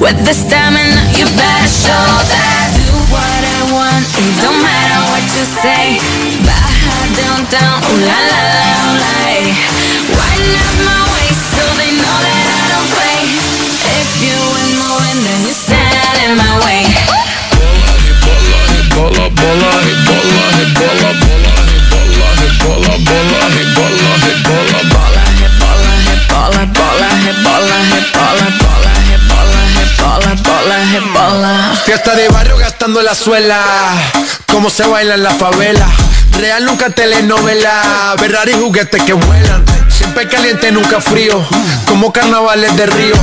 With 0.00 0.22
the 0.24 0.34
stamina, 0.34 1.02
you 1.16 1.24
better 1.24 1.68
show 1.68 2.22
that. 2.28 2.70
Do 2.76 2.92
what 3.10 3.24
I 3.24 3.72
want, 3.72 4.04
it 4.20 4.36
don't 4.42 4.60
matter 4.60 5.00
what 5.10 5.24
you 5.32 5.46
say. 5.64 5.98
Baja 6.44 7.08
down, 7.16 7.46
down, 7.50 7.80
ooh 7.84 8.00
la 8.06 8.20
la 8.30 8.42
la. 8.54 8.71
Fiesta 31.84 32.14
de 32.14 32.28
barrio 32.28 32.58
gastando 32.58 33.00
la 33.00 33.14
suela. 33.14 33.62
Cómo 34.50 34.68
se 34.68 34.86
baila 34.86 35.14
en 35.14 35.22
la 35.22 35.30
favela. 35.30 35.86
Real 36.38 36.64
nunca 36.64 36.90
telenovela. 36.90 38.14
Ferrari 38.18 38.52
juguetes 38.52 39.02
que 39.02 39.14
vuelan. 39.14 39.64
Siempre 39.88 40.28
caliente, 40.28 40.70
nunca 40.72 41.00
frío. 41.00 41.42
Como 41.86 42.12
carnavales 42.12 42.76
de 42.76 42.86
río 42.86 43.14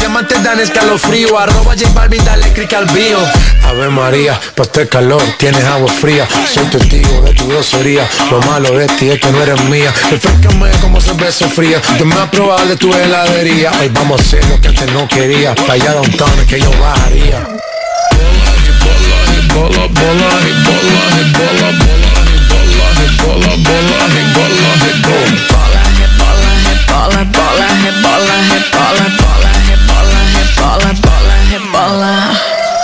diamantes 0.00 0.42
dan 0.42 0.58
escalofrío. 0.58 1.38
Arroba 1.38 1.74
J 1.76 1.88
Balvin, 1.94 2.24
dale 2.24 2.52
click 2.52 2.72
al 2.72 2.86
bio. 2.86 3.18
Ave 3.64 3.88
María, 3.88 4.40
pa' 4.56 4.64
este 4.64 4.88
calor 4.88 5.22
tienes 5.38 5.64
agua 5.64 5.88
fría. 5.88 6.26
Soy 6.52 6.64
testigo 6.66 7.22
de 7.22 7.32
tu 7.34 7.46
grosería. 7.46 8.08
Lo 8.30 8.40
malo 8.42 8.76
de 8.76 8.86
ti 8.88 9.10
es 9.10 9.20
que 9.20 9.30
no 9.30 9.42
eres 9.42 9.62
mía. 9.64 9.92
Refrescame 10.10 10.70
como 10.80 11.00
cerveza 11.00 11.48
fría. 11.48 11.80
Te 11.98 12.04
me 12.04 12.16
probado 12.32 12.66
de 12.66 12.76
tu 12.76 12.92
heladería. 12.92 13.70
Hoy 13.80 13.88
vamos 13.92 14.20
a 14.20 14.24
hacer 14.24 14.44
lo 14.46 14.60
que 14.60 14.68
antes 14.68 14.92
no 14.92 15.06
quería. 15.06 15.54
Pa' 15.54 15.74
allá 15.74 15.92
downtown 15.92 16.46
que 16.48 16.60
yo 16.60 16.70
bajaría. 16.80 17.46
Bola, 19.54 19.86
bola, 19.86 19.86
bola, 19.98 21.00
bola, 21.36 21.60
bola, 21.60 21.68
bola, 23.22 23.56
bola, 23.56 23.56
bola, 23.56 23.56
bola, 23.56 24.20
rebola, 30.60 30.92
bola, 31.00 31.34
rebola. 31.50 32.12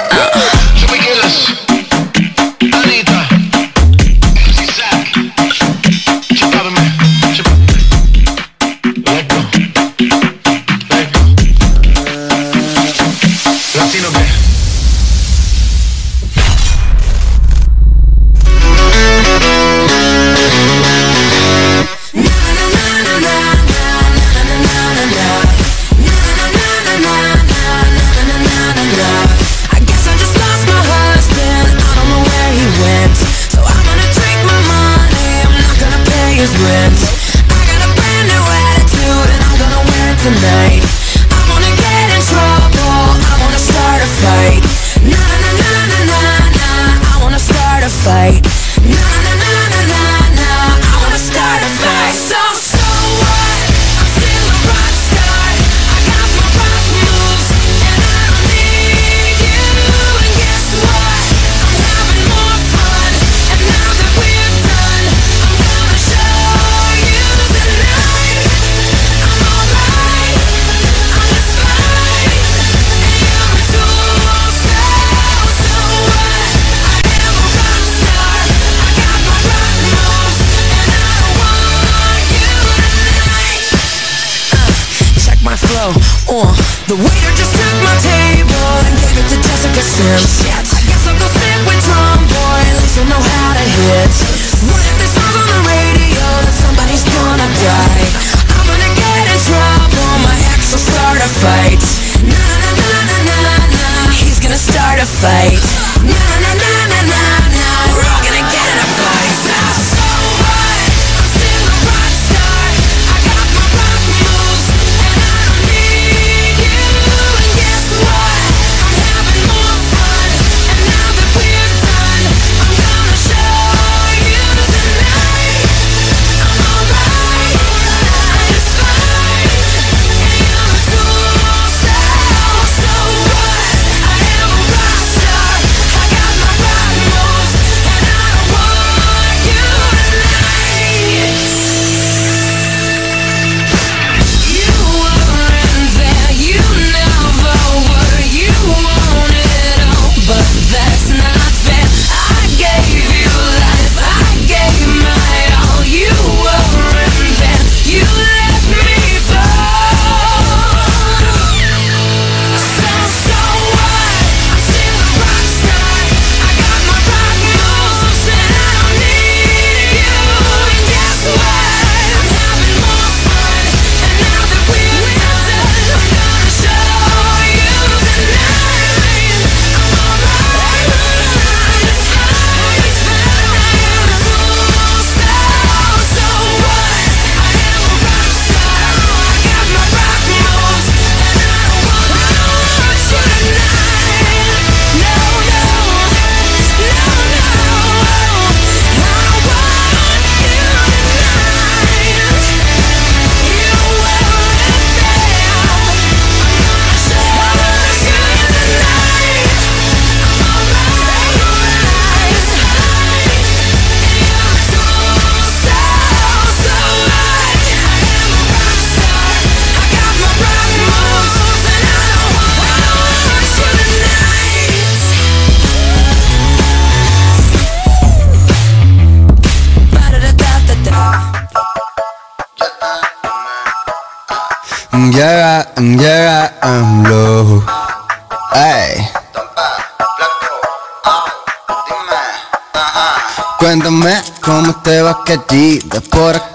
fight. 105.21 105.88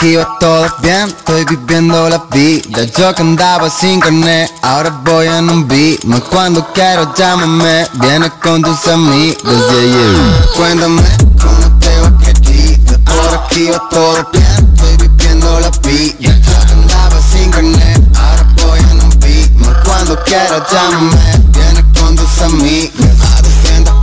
Aquí 0.03 0.17
va 0.17 0.37
todo 0.37 0.67
bien, 0.81 1.07
estoy 1.07 1.45
viviendo 1.45 2.09
la 2.09 2.21
vida. 2.29 2.83
Yo 2.97 3.15
que 3.15 3.21
andaba 3.21 3.69
sin 3.69 4.01
carnet, 4.01 4.51
ahora 4.61 4.89
voy 5.05 5.27
en 5.27 5.49
un 5.49 5.65
beat 5.65 5.99
Cuando 6.29 6.65
quiero 6.73 7.13
llámame, 7.15 7.87
vienes 8.01 8.31
con 8.43 8.61
tus 8.61 8.85
amigos 8.87 9.41
yeah, 9.43 9.81
yeah. 9.81 10.47
Cuéntame 10.57 11.01
cómo 11.41 11.79
te 11.79 11.99
va 12.01 12.11
querida 12.17 12.99
Por 13.05 13.39
aquí 13.39 13.69
va 13.71 13.89
todo 13.89 14.27
bien, 14.33 14.73
estoy 14.75 15.07
viviendo 15.07 15.59
la 15.61 15.69
vida. 15.87 16.35
Yo 16.35 16.65
que 16.65 16.73
andaba 16.73 17.21
sin 17.31 17.49
carnet, 17.49 18.01
ahora 18.17 18.45
voy 18.61 18.79
en 18.79 19.01
un 19.03 19.19
beat 19.21 19.85
Cuando 19.85 20.21
quiero 20.25 20.65
llámame, 20.69 21.15
vienes 21.53 21.85
con 21.97 22.15
tus 22.17 22.41
amigos. 22.41 23.07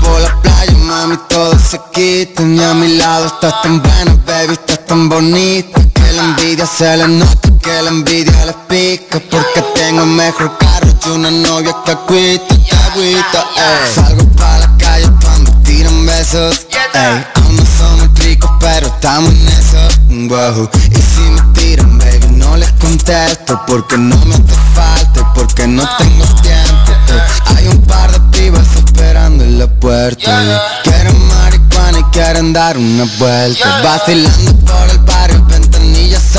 Por 0.00 0.20
la 0.22 0.34
playa, 0.40 0.72
mami, 0.78 1.18
todo 1.28 1.54
se 1.58 1.78
quita. 1.92 2.42
Y 2.42 2.62
a 2.62 2.72
mi 2.72 2.96
lado 2.96 3.26
estás 3.26 3.60
tan 3.60 3.82
buena, 3.82 4.16
baby, 4.26 4.54
estás 4.54 4.86
tan 4.86 5.10
bonita 5.10 5.89
la 6.20 6.28
envidia 6.28 6.66
se 6.66 6.96
le 6.96 7.08
nota, 7.08 7.48
que 7.62 7.82
la 7.82 7.88
envidia 7.88 8.44
les 8.44 8.56
pica 8.68 9.20
Porque 9.30 9.62
tengo 9.74 10.04
mejor 10.04 10.56
carro 10.58 10.88
y 11.06 11.08
una 11.10 11.30
novia 11.30 11.74
que 11.84 11.92
agüita, 11.92 12.56
que 12.68 12.76
agüita, 12.76 13.40
ey 13.56 13.94
Salgo 13.94 14.24
pa' 14.36 14.58
la 14.58 14.76
calle 14.76 15.10
cuando 15.22 15.50
tiran 15.62 16.04
besos, 16.04 16.66
ey 16.94 17.24
Aún 17.36 17.56
no 17.56 17.64
somos 17.78 18.18
ricos, 18.18 18.50
pero 18.60 18.86
estamos 18.88 19.32
en 19.32 19.48
eso, 19.48 19.78
wow. 20.28 20.68
Y 20.90 21.00
si 21.00 21.20
me 21.20 21.40
tiran, 21.54 21.98
baby, 21.98 22.26
no 22.32 22.56
les 22.56 22.70
contesto 22.72 23.60
Porque 23.66 23.96
no 23.96 24.16
me 24.26 24.34
hace 24.34 24.58
falta 24.74 25.20
y 25.20 25.24
porque 25.34 25.66
no 25.66 25.88
tengo 25.96 26.24
tiempo, 26.42 26.92
ey. 27.08 27.56
Hay 27.56 27.66
un 27.68 27.80
par 27.82 28.12
de 28.12 28.20
pibas 28.36 28.66
esperando 28.76 29.44
en 29.44 29.58
la 29.58 29.66
puerta 29.66 30.44
y 30.44 30.88
Quieren 30.88 31.28
marihuana 31.28 31.98
y 31.98 32.02
quieren 32.12 32.52
dar 32.52 32.76
una 32.76 33.04
vuelta. 33.18 33.80
Vacilando 33.82 34.52
por 34.66 34.90
el 34.90 34.98
barrio, 34.98 35.46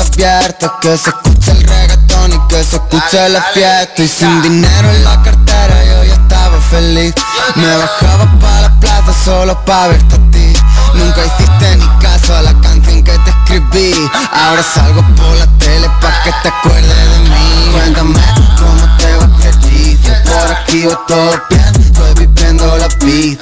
abiertas 0.00 0.70
Que 0.80 0.96
se 0.96 1.10
escucha 1.10 1.52
el 1.52 1.62
reggaetón 1.62 2.32
y 2.32 2.38
que 2.48 2.64
se 2.64 2.76
escucha 2.76 3.28
la 3.28 3.42
fiesta. 3.54 4.02
Y 4.02 4.08
sin 4.08 4.42
dinero 4.42 4.90
en 4.90 5.04
la 5.04 5.22
cartera 5.22 5.84
yo 5.84 6.04
ya 6.04 6.14
estaba 6.14 6.60
feliz. 6.60 7.14
Me 7.56 7.76
bajaba 7.76 8.24
pa' 8.40 8.60
la 8.62 8.80
plaza 8.80 9.12
solo 9.24 9.64
pa' 9.64 9.88
verte 9.88 10.14
a 10.14 10.30
ti. 10.30 10.52
Nunca 10.94 11.20
hiciste 11.24 11.76
ni 11.76 11.88
caso 12.00 12.34
a 12.34 12.42
la 12.42 12.52
canción 12.60 13.02
que 13.02 13.12
te 13.18 13.30
escribí. 13.30 14.10
Ahora 14.32 14.62
salgo 14.62 15.02
por 15.16 15.36
la 15.36 15.46
tele 15.58 15.88
pa' 16.00 16.22
que 16.24 16.32
te 16.42 16.48
acuerdes 16.48 17.10
de 17.10 17.18
mí. 17.30 17.70
Cuéntame 17.72 18.20
cómo 18.58 18.96
te 18.98 19.16
va 19.16 19.28
querida 19.38 20.22
Por 20.24 20.52
aquí 20.52 20.86
va 20.86 21.00
todo 21.06 21.42
bien, 21.48 21.72
estoy 21.80 22.26
viviendo 22.26 22.76
la 22.76 22.88
vida. 23.04 23.40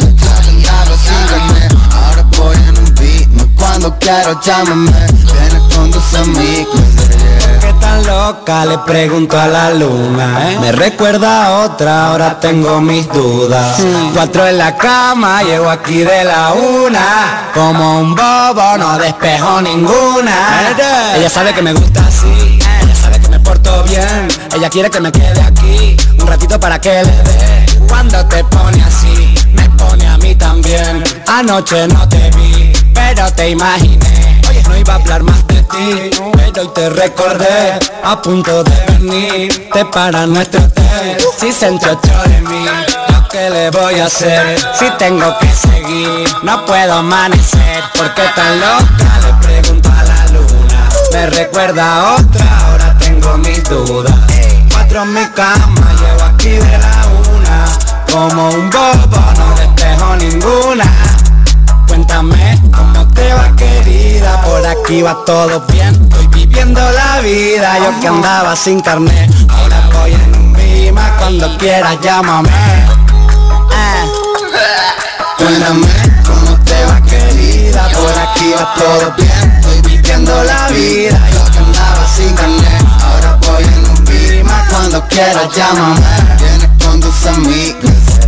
Sin 1.01 1.27
carnet, 1.28 1.74
ahora 1.93 2.22
voy 2.36 2.56
en 2.68 2.78
un 2.78 2.94
beat. 2.94 3.56
Cuando 3.56 3.98
quiero 3.98 4.40
llámame, 4.40 4.93
con 5.81 5.90
tus 5.90 6.15
amigos. 6.15 6.81
¿Qué 7.61 7.73
tan 7.81 8.07
loca? 8.07 8.66
Le 8.66 8.78
pregunto 8.78 9.39
a 9.39 9.47
la 9.47 9.70
luna 9.70 10.59
Me 10.61 10.73
recuerda 10.73 11.47
a 11.47 11.65
otra, 11.65 12.09
ahora 12.09 12.39
tengo 12.39 12.81
mis 12.81 13.09
dudas. 13.12 13.81
Cuatro 14.12 14.47
en 14.47 14.59
la 14.59 14.77
cama, 14.77 15.43
llego 15.43 15.69
aquí 15.70 15.98
de 15.98 16.24
la 16.24 16.52
una. 16.52 17.51
Como 17.55 18.01
un 18.01 18.15
bobo, 18.15 18.77
no 18.78 18.98
despejo 18.98 19.62
ninguna. 19.62 20.36
Ella 21.16 21.31
sabe 21.31 21.52
que 21.55 21.62
me 21.62 21.73
gusta 21.73 22.01
así 22.07 22.59
Ella 22.82 22.94
sabe 22.94 23.19
que 23.20 23.28
me 23.28 23.40
porto 23.40 23.82
bien. 23.85 24.28
Ella 24.55 24.69
quiere 24.69 24.90
que 24.90 25.01
me 25.01 25.11
quede 25.11 25.40
aquí 25.43 25.97
Un 26.20 26.27
ratito 26.27 26.59
para 26.61 26.81
que 26.81 27.02
le 27.02 27.23
dé. 27.23 27.81
Cuando 27.89 28.24
te 28.27 28.44
pone 28.44 28.82
así 28.82 29.35
Me 29.52 29.69
pone 29.70 30.07
a 30.07 30.16
mí 30.19 30.35
también. 30.35 31.02
Anoche 31.27 31.89
no 31.89 32.09
te 32.09 32.31
vi 32.36 32.73
Pero 32.94 33.32
te 33.32 33.51
imaginé 33.51 34.20
iba 34.81 34.94
a 34.94 34.97
hablar 34.97 35.23
más 35.23 35.47
de 35.47 35.62
ti. 35.62 36.11
Pero 36.32 36.62
hoy 36.62 36.69
te 36.74 36.90
recordé 36.90 37.78
A 38.02 38.20
punto 38.20 38.65
de 38.65 38.85
venirte 38.89 39.85
para 39.86 40.27
nuestro 40.27 40.61
hotel 40.61 41.16
Si 41.39 41.52
se 41.52 41.69
entrochó 41.69 42.23
de 42.27 42.40
mí. 42.43 42.65
¿yo 42.65 43.28
¿Qué 43.31 43.48
le 43.51 43.70
voy 43.70 44.01
a 44.01 44.07
hacer? 44.07 44.59
Si 44.78 44.90
tengo 44.98 45.36
que 45.39 45.48
seguir 45.52 46.28
No 46.43 46.65
puedo 46.66 46.94
amanecer. 46.94 47.85
¿Por 47.97 48.12
qué 48.15 48.23
tan 48.35 48.61
loca? 48.61 49.20
Le 49.24 49.47
pregunto 49.47 49.89
a 49.89 50.02
la 50.02 50.27
luna. 50.32 50.89
Me 51.12 51.27
recuerda 51.27 52.15
otra 52.15 52.66
Ahora 52.66 52.98
tengo 52.98 53.39
mis 53.39 53.62
dudas. 53.65 54.15
Cuatro 54.73 55.02
en 55.02 55.15
mi 55.15 55.27
cama 55.27 55.93
Llevo 56.01 56.23
aquí 56.24 56.51
de 56.51 56.78
la 56.78 57.07
una. 57.35 57.66
Como 58.11 58.48
un 58.51 58.70
bobo 58.70 59.23
No 59.39 59.55
despejo 59.57 60.16
ninguna 60.16 61.20
Cuéntame 62.11 62.61
cómo 62.77 63.07
te 63.15 63.32
va 63.32 63.55
querida. 63.55 64.43
Por 64.43 64.66
aquí 64.66 65.01
va 65.01 65.16
todo 65.24 65.61
bien. 65.70 65.95
Estoy 66.11 66.27
viviendo 66.27 66.81
la 66.91 67.20
vida. 67.20 67.78
Yo 67.78 68.01
que 68.01 68.09
andaba 68.09 68.57
sin 68.57 68.81
carnet 68.81 69.31
Ahora 69.49 69.89
voy 69.93 70.15
en 70.15 70.35
un 70.35 70.53
bima 70.53 71.16
Cuando 71.19 71.57
quieras 71.57 71.99
llámame. 72.03 72.51
Ah. 73.73 74.07
Cuéntame 75.39 75.87
cómo 76.27 76.59
te 76.65 76.85
va 76.85 77.01
querida. 77.03 77.89
Por 77.91 78.19
aquí 78.19 78.55
va 78.59 78.74
todo 78.74 79.12
bien. 79.16 79.61
Estoy 79.61 79.93
viviendo 79.93 80.43
la 80.43 80.69
vida. 80.70 81.20
Yo 81.32 81.53
que 81.53 81.59
andaba 81.59 82.09
sin 82.09 82.35
carnet 82.35 82.85
Ahora 83.05 83.39
voy 83.47 83.62
en 83.62 83.89
un 83.89 84.05
bima 84.05 84.66
Cuando 84.69 85.07
quieras 85.07 85.49
llámame. 85.55 86.01
Vienes 86.41 86.85
con 86.85 87.01
tus 87.01 87.27
amigos 87.27 88.20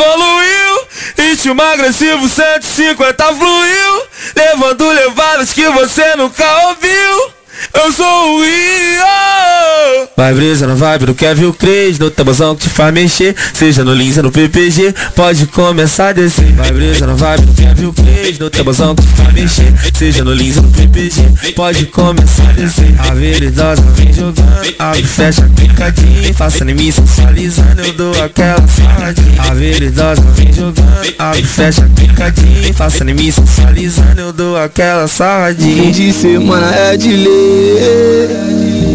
Evoluiu, 0.00 0.88
ritmo 1.18 1.62
agressivo 1.62 2.26
150 2.26 3.34
fluiu. 3.34 4.02
Levando 4.34 4.88
levadas 4.88 5.52
que 5.52 5.68
você 5.68 6.16
nunca 6.16 6.68
ouviu 6.68 7.39
Eu 7.72 7.92
sou 7.92 8.04
o 8.04 8.42
Rio. 8.42 10.08
Vai 10.16 10.34
brisa 10.34 10.66
na 10.66 10.74
vibe 10.74 11.06
do 11.06 11.14
Kevin 11.14 11.50
Crazy 11.52 11.98
No 11.98 12.10
tabuzão 12.10 12.54
que 12.54 12.64
te 12.64 12.68
faz 12.68 12.92
mexer. 12.92 13.34
Seja 13.54 13.84
no 13.84 13.94
Lins 13.94 14.16
ou 14.18 14.24
no 14.24 14.30
PPG 14.30 14.94
Pode 15.14 15.46
começar 15.46 16.08
a 16.08 16.12
descer. 16.12 16.52
Vai 16.52 16.72
brisa 16.72 17.06
na 17.06 17.14
vibe 17.14 17.46
do 17.46 17.52
Kevin 17.54 17.92
Crazy 17.92 18.40
No 18.40 18.50
tabuzão 18.50 18.94
que 18.94 19.02
te 19.02 19.08
faz 19.08 19.32
mexer. 19.32 19.72
Seja 19.94 20.24
no 20.24 20.34
Lins 20.34 20.56
ou 20.56 20.64
no 20.64 20.70
PPG 20.70 21.52
Pode 21.54 21.86
começar 21.86 22.48
a 22.50 22.52
descer. 22.52 22.94
A 22.98 23.14
veridosa 23.14 23.82
vem 23.94 24.12
jogando 24.12 24.74
Abre 24.78 25.00
e 25.00 25.04
fecha 25.04 25.48
picadinho 25.56 26.34
Faça 26.34 26.64
em 26.64 26.74
mim 26.74 26.90
sensualizando 26.90 27.82
Eu 27.82 27.92
dou 27.92 28.22
aquela 28.22 28.66
sarradinha 28.66 29.42
A 29.42 29.54
veridosa 29.54 30.22
vem 30.34 30.52
jogando 30.52 31.14
Abre 31.18 31.40
e 31.40 31.46
fecha 31.46 31.88
picadinho 31.96 32.74
Faça 32.74 33.04
em 33.04 33.14
mim 33.14 33.30
sensualizando 33.30 34.20
Eu 34.20 34.32
dou 34.32 34.56
aquela 34.58 35.08
sarradinha 35.08 35.82
Fim 35.82 35.90
de 35.92 36.12
semana 36.12 36.74
é 36.74 36.96
de 36.96 37.08
lei 37.08 37.59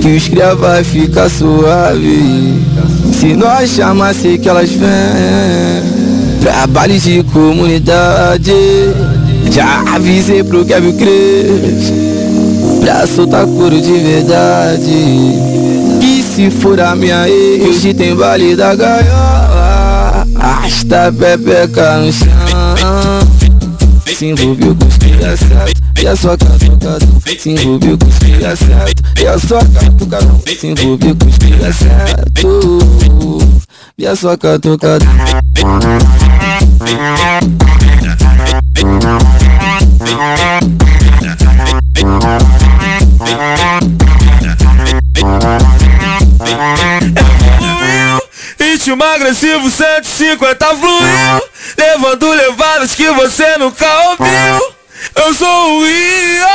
Que 0.01 0.15
os 0.15 0.27
cria 0.27 0.55
vai 0.55 0.83
ficar 0.83 1.29
suave. 1.29 2.61
Se 3.13 3.33
nós 3.33 3.69
chamar, 3.71 4.13
sei 4.13 4.37
que 4.37 4.47
elas 4.47 4.69
vêm. 4.71 4.85
Trabalho 6.41 6.99
de 6.99 7.23
comunidade. 7.23 8.53
Já 9.51 9.83
avisei 9.95 10.43
pro 10.43 10.65
Kevin 10.65 10.93
Cres 10.97 11.93
Pra 12.81 13.07
soltar 13.07 13.45
couro 13.45 13.79
de 13.79 13.93
verdade. 13.93 14.91
Que 15.99 16.23
se 16.23 16.49
for 16.49 16.79
a 16.79 16.95
minha 16.95 17.27
ex 17.29 17.67
Hoje 17.67 17.93
tem 17.93 18.15
baile 18.15 18.55
da 18.55 18.75
gaiola. 18.75 20.27
Arrasta 20.35 21.07
a 21.07 21.11
pepeca 21.11 21.97
no 21.97 22.11
chão. 22.11 22.27
Se 24.15 24.27
envolveu 24.27 24.75
com 24.75 24.94
certo. 25.37 25.81
E 26.01 26.07
a 26.07 26.15
sua 26.15 26.37
catucadão 26.37 27.21
Se 27.25 27.49
envolveu 27.49 27.97
com 27.97 28.07
os 28.07 28.17
cria 28.19 28.55
certo. 28.55 29.03
E 29.19 29.27
a 29.27 29.39
sua 29.39 29.59
catucadão 29.59 30.41
Se 30.45 30.67
envolveu 30.67 31.15
com 31.15 31.27
os 31.27 31.37
cria 31.37 31.73
certo. 31.73 33.39
E 33.97 34.05
a 34.05 34.15
sua 34.15 34.37
catucadão 34.37 35.07
Ritmo 48.59 49.03
agressivo 49.03 49.69
150 49.69 50.65
fluiu. 50.75 51.41
Levando 51.77 52.29
levadas 52.31 52.93
que 52.93 53.09
você 53.11 53.57
nunca 53.57 53.87
ouviu 54.09 54.74
Eu 55.13 55.33
sou 55.33 55.47
o 55.47 55.83
Rio. 55.83 56.45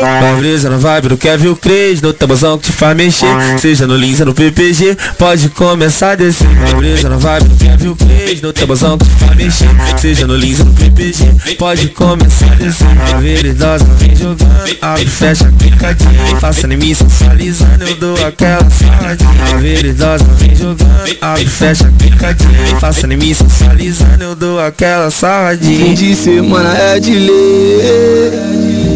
Vai 0.00 0.36
brisa 0.36 0.68
na 0.68 0.76
vibe 0.76 1.08
do 1.08 1.16
Kevin 1.16 1.54
Cres, 1.54 2.02
no 2.02 2.12
tabuzão 2.12 2.58
que 2.58 2.66
te 2.66 2.72
faz 2.72 2.96
mexer. 2.96 3.26
Seja 3.58 3.86
no 3.86 3.96
Lins 3.96 4.20
ou 4.20 4.26
no 4.26 4.34
PPG, 4.34 4.96
pode 5.18 5.48
começar 5.48 6.12
a 6.12 6.14
descer. 6.16 6.48
Vai 6.48 6.74
brisa 6.74 7.08
na 7.08 7.16
vibe 7.16 7.48
do 7.48 7.56
Kevin 7.56 7.94
Cres, 7.94 8.42
no 8.42 8.52
tabuzão 8.52 8.98
que 8.98 9.06
te 9.06 9.10
faz 9.12 9.36
mexer. 9.36 9.68
Seja 9.98 10.26
no 10.26 10.36
Lins 10.36 10.60
ou 10.60 10.66
no 10.66 10.74
PPG, 10.74 11.56
pode 11.58 11.88
começar 11.88 12.52
a 12.52 12.54
descer. 12.56 12.86
A 13.14 13.18
veridosa 13.18 13.84
vem 13.98 14.14
jogando, 14.14 14.76
abre, 14.82 15.06
fecha, 15.06 15.52
picadinha. 15.58 16.36
Faça 16.40 16.66
em 16.66 16.76
mim 16.76 16.94
sensualizando, 16.94 17.84
eu 17.84 17.96
dou 17.96 18.26
aquela 18.26 18.68
saladinha. 18.70 19.54
A 19.54 19.56
veridosa 19.56 20.24
vem 20.38 20.54
jogando, 20.54 21.16
abre, 21.20 21.46
fecha, 21.46 21.92
picadinha. 21.98 22.76
Faça 22.80 23.06
em 23.06 23.16
mim 23.16 23.32
sensualizando, 23.32 24.22
eu 24.22 24.36
dou 24.36 24.60
aquela 24.60 25.10
saladinha. 25.10 25.86
Fim 25.86 25.94
de 25.94 26.14
semana 26.14 26.76
é 26.76 27.00
de 27.00 27.14
ler 27.14 27.55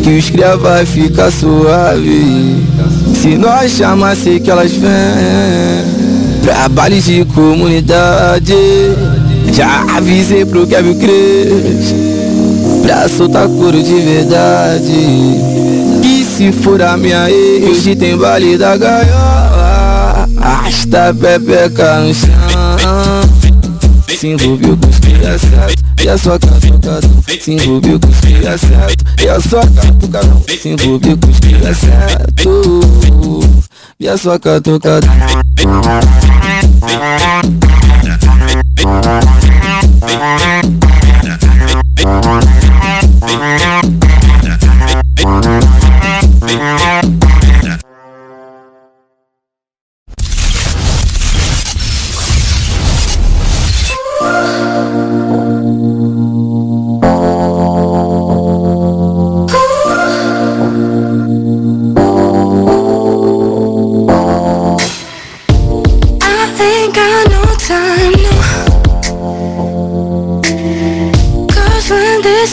Que 0.03 0.19
os 0.19 0.31
cria 0.31 0.57
vai 0.57 0.85
ficar 0.87 1.31
suave. 1.31 2.65
Se 3.15 3.37
nós 3.37 3.73
chamar, 3.73 4.17
sei 4.17 4.41
que 4.41 4.51
elas 4.51 4.73
vêm. 4.73 4.91
Trabalho 6.43 7.01
de 7.01 7.25
comunidade. 7.27 8.55
Já 9.53 9.85
avisei 9.97 10.45
pro 10.45 10.67
Kevin 10.67 10.95
Cres 10.95 11.95
Pra 12.83 13.09
soltar 13.09 13.47
couro 13.49 13.83
de 13.83 13.95
verdade. 14.01 14.93
Que 16.03 16.25
se 16.25 16.53
for 16.53 16.81
a 16.81 16.97
minha 16.97 17.31
ex 17.31 17.69
Hoje 17.69 17.95
tem 17.95 18.17
baile 18.17 18.57
da 18.57 18.77
gaiola. 18.77 20.29
Arrasta 20.39 21.09
a 21.09 21.15
pepeca 21.15 22.01
no 22.01 22.15
chão. 22.15 22.31
Se 24.19 24.29
envolveu 24.29 24.77
com 24.77 24.89
os 24.89 24.99
certo 25.39 25.85
E 26.03 26.09
a 26.09 26.19
sua 26.19 26.39
catucadão 26.39 27.25
Se 27.41 27.53
envolveu 27.53 28.01
com 28.01 28.09
os 28.09 28.17
certo 28.61 29.05
E 29.23 29.29
a 29.29 29.41
sua 29.41 29.67
catucadão 29.67 30.43
Se 30.49 30.69
envolveu 30.69 31.19
com 31.19 31.29
os 31.29 31.41
certo. 31.79 33.41
E 33.99 34.09
a 34.09 34.17
sua 34.17 34.39
catucadão 34.39 35.11
I 42.03 42.60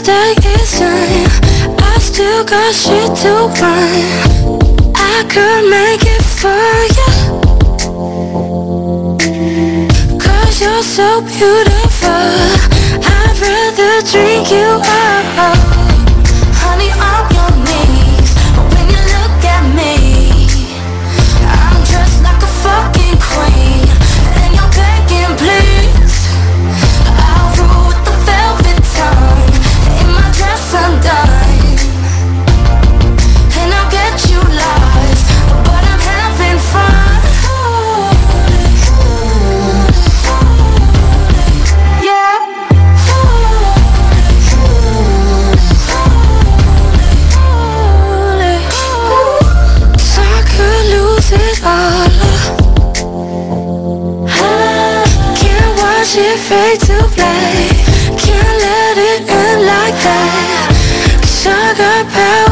I 0.10 1.98
still 2.00 2.46
got 2.46 2.74
shit 2.74 3.14
to 3.24 3.52
run 3.60 3.92
I 4.96 5.26
could 5.28 5.70
make 5.70 6.04
it 6.06 6.24
for 6.24 6.48
you 6.98 7.38
Cause 10.18 10.62
you're 10.62 10.84
so 10.84 11.22
beautiful. 11.22 12.08
I'd 13.04 13.38
rather 13.42 14.02
drink 14.10 14.50
you 14.50 14.80
up. 14.80 15.26
Honey, 16.56 16.92
on 16.92 17.37
afraid 56.48 56.80
to 56.80 56.98
fly 57.10 57.68
Can't 58.18 58.58
let 58.64 58.98
it 58.98 59.30
end 59.30 59.66
like 59.66 59.98
that. 60.06 60.72
Sugar 61.26 62.10
power. 62.10 62.47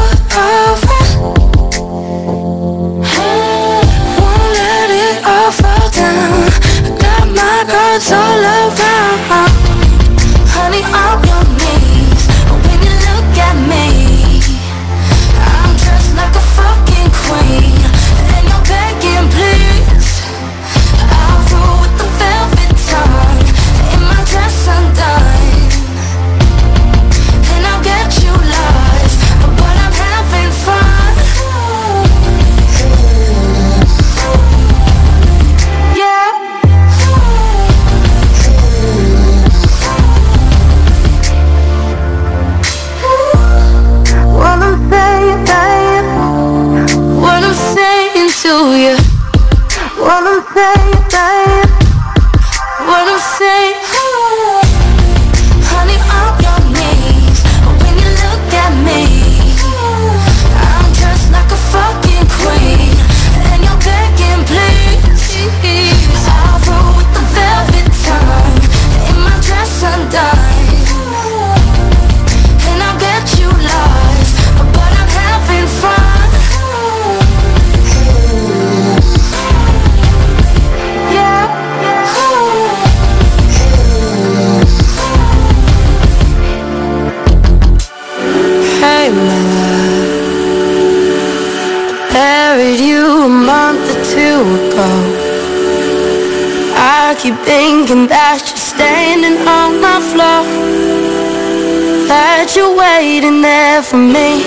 Waiting 103.16 103.42
there 103.42 103.82
for 103.82 103.98
me. 103.98 104.44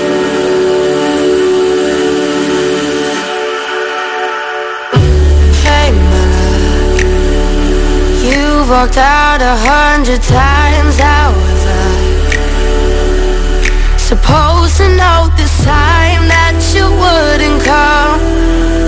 Hey 5.65 5.91
man 6.11 6.33
You've 8.29 8.69
walked 8.69 8.99
out 8.99 9.41
a 9.41 9.57
hundred 9.71 10.21
times 10.23 10.99
How 10.99 11.33
was 11.33 11.63
I 11.67 11.97
Supposed 13.97 14.77
to 14.77 14.89
know 15.01 15.31
this 15.39 15.65
time 15.65 16.29
That 16.29 16.57
you 16.75 16.85
wouldn't 17.03 17.63
come 17.65 18.21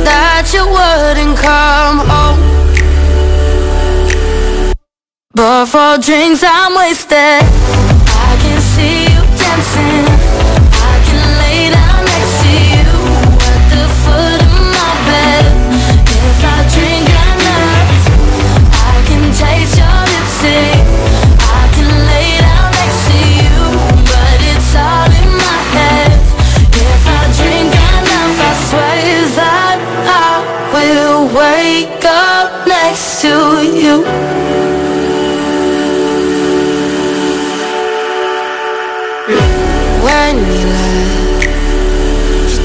That 0.05 0.44
you 0.52 0.65
wouldn't 0.77 1.39
come 1.39 1.98
home 2.11 2.40
But 5.32 5.66
for 5.73 5.97
drinks 6.02 6.43
I'm 6.44 6.74
wasted 6.77 7.60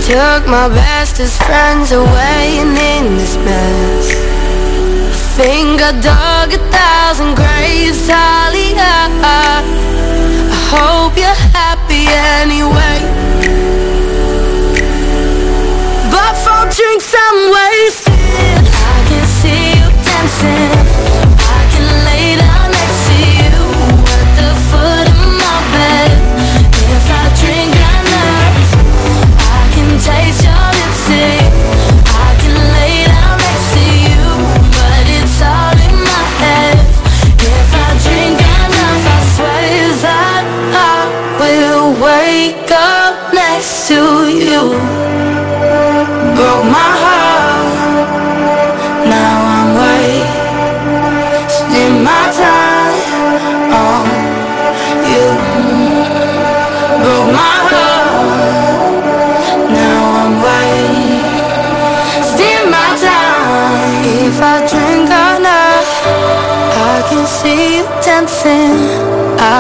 took 0.06 0.46
my 0.46 0.70
bestest 0.70 1.42
friends 1.42 1.92
away 1.92 2.62
and 2.62 2.78
in 2.78 3.18
this 3.18 3.36
mess 3.38 4.14
I 5.10 5.44
think 5.44 5.82
I 5.82 5.92
dug 6.00 6.54
a 6.54 6.62
thousand 6.72 7.36
graves, 7.36 8.08
Talia. 8.08 9.10
I 9.20 9.66
hope 10.70 11.05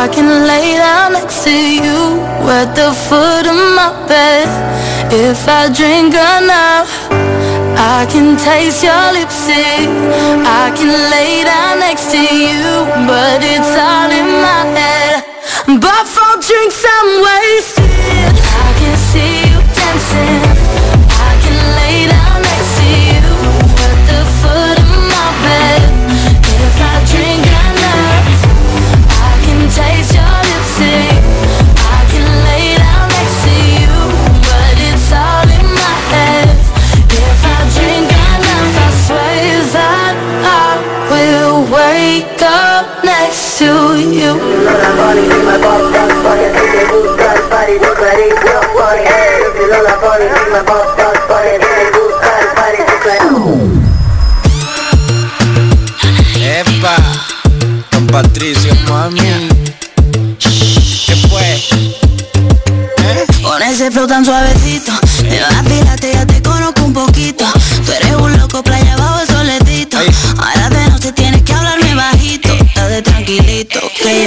I 0.06 0.07
can 0.07 0.45
lay 0.45 0.77
down 0.77 1.14
next 1.14 1.44
to 1.45 1.49
you 1.49 2.22
At 2.45 2.76
the 2.76 2.94
foot 2.94 3.48
of 3.49 3.57
my 3.73 3.90
bed. 4.06 4.45
If 5.11 5.49
I 5.49 5.65
drink 5.73 6.14
enough 6.14 6.94
I 7.73 8.06
can 8.14 8.38
taste 8.38 8.84
your 8.84 9.06
lipstick. 9.18 9.90
I 10.61 10.69
can 10.77 10.94
lay 11.10 11.44
down 11.44 11.80
next 11.80 12.11
to 12.11 12.22
you 12.22 12.86
But 13.10 13.41
it's 13.41 13.73
all 13.82 14.11
in 14.14 14.30
my 14.45 14.61
head. 14.77 15.26
But 15.82 16.06
for 16.06 16.34
drinks 16.38 16.86
I'm 16.86 17.10
wasted 17.26 17.85
Epa, 56.41 56.95
don 57.91 58.07
Patricio, 58.07 58.73
mami. 58.88 59.49
¿Qué 60.39 61.15
fue? 61.30 61.61
Con 63.41 63.61
ese 63.61 63.91
flow 63.91 64.07
tan 64.07 64.26
suavecito 64.26 64.91
Me 65.23 65.39
vacilaste, 65.39 66.14
ya 66.14 66.26
te 66.26 66.35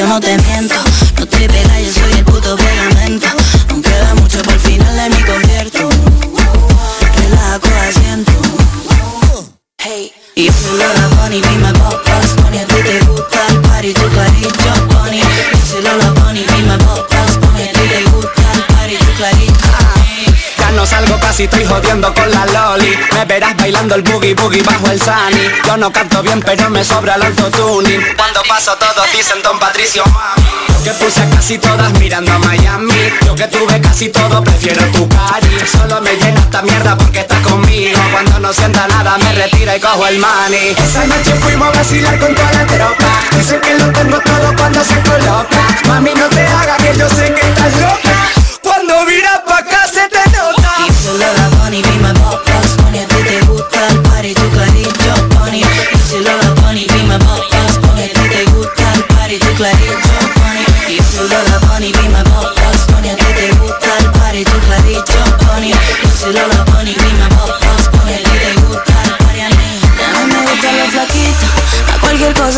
no 0.09 0.19
te 0.21 0.39
miento 0.39 0.88
casi 21.39 21.45
estoy 21.45 21.65
jodiendo 21.67 22.13
con 22.15 22.29
la 22.33 22.47
loli. 22.47 22.99
Me 23.15 23.25
verás 23.25 23.57
bailando 23.57 23.95
el 23.95 24.03
boogie 24.03 24.35
boogie 24.35 24.61
bajo 24.63 24.91
el 24.91 25.01
sunny. 25.01 25.47
Yo 25.65 25.77
no 25.77 25.93
canto 25.93 26.21
bien 26.21 26.43
pero 26.45 26.69
me 26.69 26.83
sobra 26.83 27.15
el 27.15 27.23
autotuning 27.23 28.03
Cuando 28.17 28.43
paso 28.49 28.75
todos 28.77 29.07
dicen 29.13 29.41
Don 29.45 29.57
Patricio 29.59 30.03
mami 30.07 30.49
Yo 30.69 30.83
que 30.83 30.91
puse 31.05 31.21
a 31.23 31.31
casi 31.31 31.59
todas 31.59 31.93
mirando 32.01 32.33
a 32.33 32.39
Miami. 32.39 33.13
Yo 33.25 33.37
que 33.37 33.47
tuve 33.47 33.81
casi 33.81 34.09
todo 34.09 34.43
prefiero 34.43 34.85
tu 34.87 35.09
cari. 35.09 35.49
Solo 35.71 36.01
me 36.01 36.17
llena 36.17 36.41
esta 36.41 36.63
mierda 36.63 36.97
porque 36.97 37.21
estás 37.21 37.41
conmigo. 37.47 38.01
Cuando 38.11 38.41
no 38.41 38.53
sienta 38.53 38.89
nada 38.89 39.17
me 39.19 39.33
retira 39.33 39.77
y 39.77 39.81
cojo 39.81 40.09
el 40.09 40.19
money. 40.19 40.75
Esa 40.77 41.07
noche 41.07 41.35
fuimos 41.37 41.69
a 41.69 41.79
vacilar 41.79 42.19
con 42.19 42.35
toda 42.35 42.53
la 42.53 42.67
tropa. 42.67 43.21
Dicen 43.39 43.61
que 43.61 43.75
lo 43.79 43.93
tengo 43.93 44.19
todo 44.19 44.57
cuando 44.57 44.83
se 44.83 45.01
coloca. 45.03 45.63
Mami 45.87 46.15
no 46.15 46.29
te 46.31 46.45
hagas 46.45 46.79
que 46.79 46.99
yo 46.99 47.09
sé 47.09 47.33
que 47.33 47.49
estás 47.49 47.73
loca. 47.77 48.29
Cuando 48.61 49.05
miras 49.05 49.38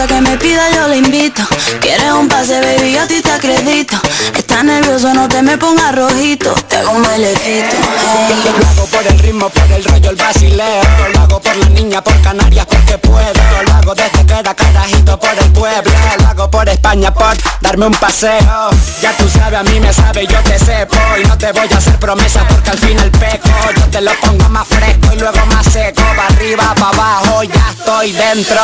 cosa 0.01 0.15
que 0.15 0.21
me 0.21 0.37
pida 0.39 0.71
yo 0.71 0.89
le 0.89 0.99
invito. 0.99 1.43
Quieres 1.81 2.13
un 2.13 2.29
pase, 2.29 2.61
baby, 2.61 2.93
yo 2.93 3.03
a 3.03 3.07
ti 3.07 3.21
te 3.21 3.33
acredito. 3.33 3.97
Estás 4.37 4.65
nervioso, 4.65 5.13
no 5.15 5.29
te 5.29 5.43
me 5.43 5.59
pongas 5.59 5.95
rojito. 5.95 6.55
Te 6.69 6.77
hago 6.77 6.93
un 6.93 7.03
bailecito, 7.03 7.77
hey. 7.99 8.53
Lo 8.59 8.67
hago 8.69 8.87
por 8.87 9.07
el 9.07 9.19
ritmo, 9.19 9.49
por 9.51 9.71
el 9.71 9.85
rollo, 9.85 10.11
el 10.11 10.17
basileo 10.17 10.83
Lo 11.15 11.21
hago 11.21 11.41
por 11.41 11.57
la 11.57 11.69
niña, 11.71 12.03
por 12.03 12.19
Canarias, 12.23 12.67
porque 12.67 12.99
puedo. 12.99 13.33
Lo 13.67 13.73
hago 13.75 13.95
desde 13.95 14.25
que 14.25 14.35
era 14.35 14.55
carajito 14.55 15.19
por 15.19 15.39
el 15.39 15.53
pueblo. 15.53 15.93
Lo 16.19 16.29
hago 16.29 16.51
por 16.51 16.69
España, 16.69 17.13
por 17.13 17.37
darme 17.61 17.87
un 17.87 17.95
paseo. 17.95 18.71
Ya 19.03 19.17
tú 19.17 19.29
sabes, 19.29 19.61
a 19.61 19.63
mí 19.65 19.81
me 19.81 19.93
sabe, 19.93 20.27
yo 20.27 20.39
te 20.45 20.59
sepo. 20.59 20.97
Y 21.23 21.27
no 21.27 21.37
te 21.37 21.53
voy 21.53 21.69
a 21.73 21.77
hacer 21.77 21.99
promesas 21.99 22.45
porque 22.49 22.71
al 22.71 22.79
final 22.79 23.11
peco. 23.11 23.49
Yo 23.77 23.87
te 23.91 24.01
lo 24.01 24.13
pongo 24.21 24.49
más 24.49 24.67
fresco 24.67 25.13
y 25.13 25.19
luego 25.19 25.47
más 25.47 25.67
seco. 25.67 26.03
Pa' 26.17 26.27
arriba, 26.35 26.75
pa' 26.75 26.89
abajo, 26.89 27.43
ya 27.43 27.71
estoy 27.71 28.13
dentro 28.13 28.61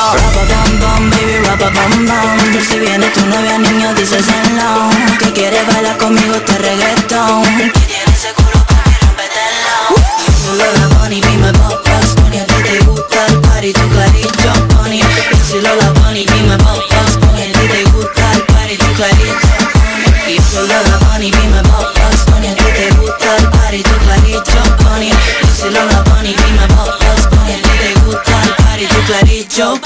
Si 1.26 2.78
viene 2.78 3.10
tu 3.10 3.26
novia 3.26 3.58
niño 3.58 3.92
dices 3.94 4.24
hello 4.28 4.88
Que 5.18 5.32
quiere 5.32 5.60
bailar 5.64 5.98
conmigo 5.98 6.36
este 6.36 6.56
reggaetón. 6.58 7.42
Que 7.42 7.70
tiene 7.80 8.12
ese 8.14 8.32
culo 8.34 8.64
pa' 8.64 8.80
que 8.84 8.96
rompetelo 9.04 9.96
Solo 10.44 10.64
la 10.78 10.86
bunny 10.94 11.20
be 11.20 11.36
my 11.38 11.50
pop 11.52 11.84
boss 11.84 12.14
Bunny 12.14 12.38
a 12.38 12.46
ti 12.46 12.54
te 12.62 12.78
gusta 12.84 13.26
el 13.26 13.40
party 13.40 13.72
tu 13.72 13.88
clarito 13.88 14.52
Yo 15.50 15.60
Lola 15.62 15.90
ti 17.52 17.66
te 17.68 17.82
gusta 17.90 18.30
party 18.46 18.76
tu 18.76 18.86
clarito 18.94 19.48
Yo 20.52 20.62
Lola 20.62 20.98
pop 21.64 21.92
boss 21.98 22.24
Bunny 22.26 22.46
a 22.46 22.54
ti 22.54 22.64
te 22.76 22.86
gusta 23.00 23.36
el 23.36 23.48
party 23.50 23.82
tu 23.82 23.98
clarito 29.06 29.80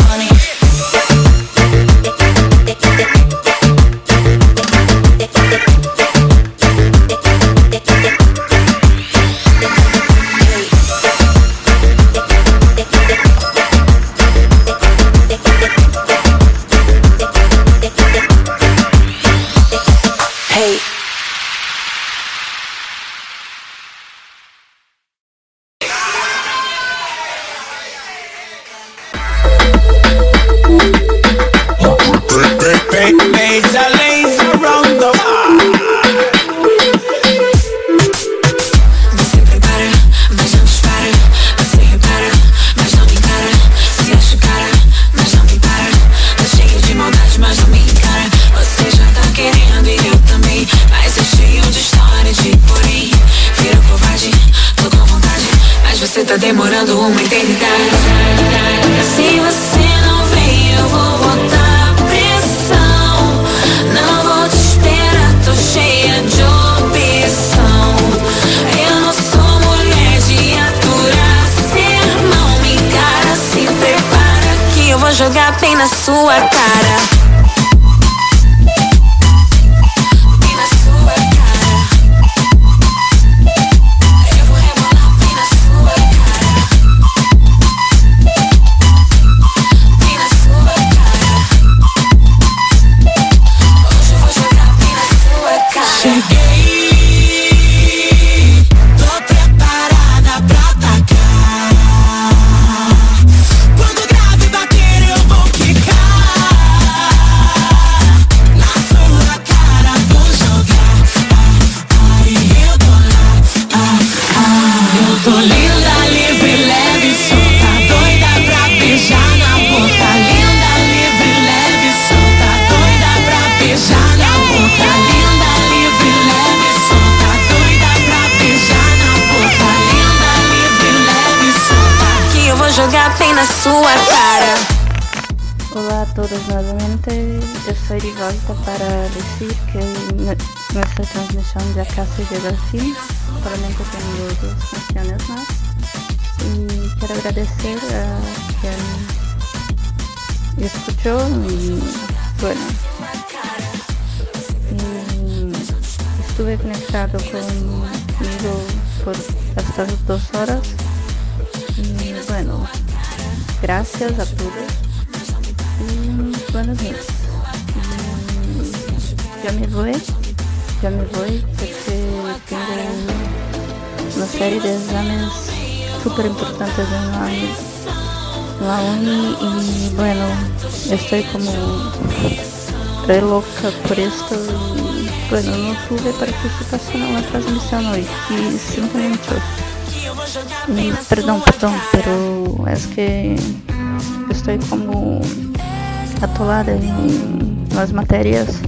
materias 197.92 198.60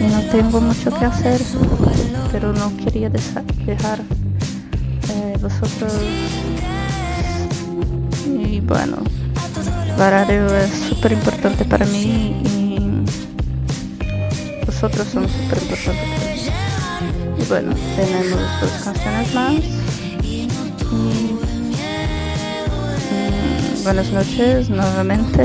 y 0.00 0.04
no 0.04 0.22
tengo 0.30 0.60
mucho 0.60 0.90
que 0.98 1.04
hacer, 1.04 1.40
pero 2.32 2.52
no 2.52 2.76
quería 2.78 3.08
dejar, 3.10 4.00
eh, 5.10 5.36
vosotros. 5.40 5.92
Y 8.26 8.58
bueno, 8.60 8.96
Barario 9.98 10.46
es 10.56 10.70
súper 10.88 11.12
importante 11.12 11.66
para 11.66 11.84
mí 11.86 12.42
y 12.44 12.78
vosotros 14.64 15.06
son 15.12 15.28
súper 15.28 15.58
importantes 15.62 16.08
para 16.18 16.32
mí. 16.32 16.48
Y 17.38 17.44
bueno, 17.48 17.74
tenemos 17.96 18.40
dos 18.60 18.72
canciones 18.82 19.34
más. 19.34 19.54
Y 20.22 20.48
mm, 20.90 21.38
buenas 23.84 24.10
noches 24.10 24.70
nuevamente. 24.70 25.44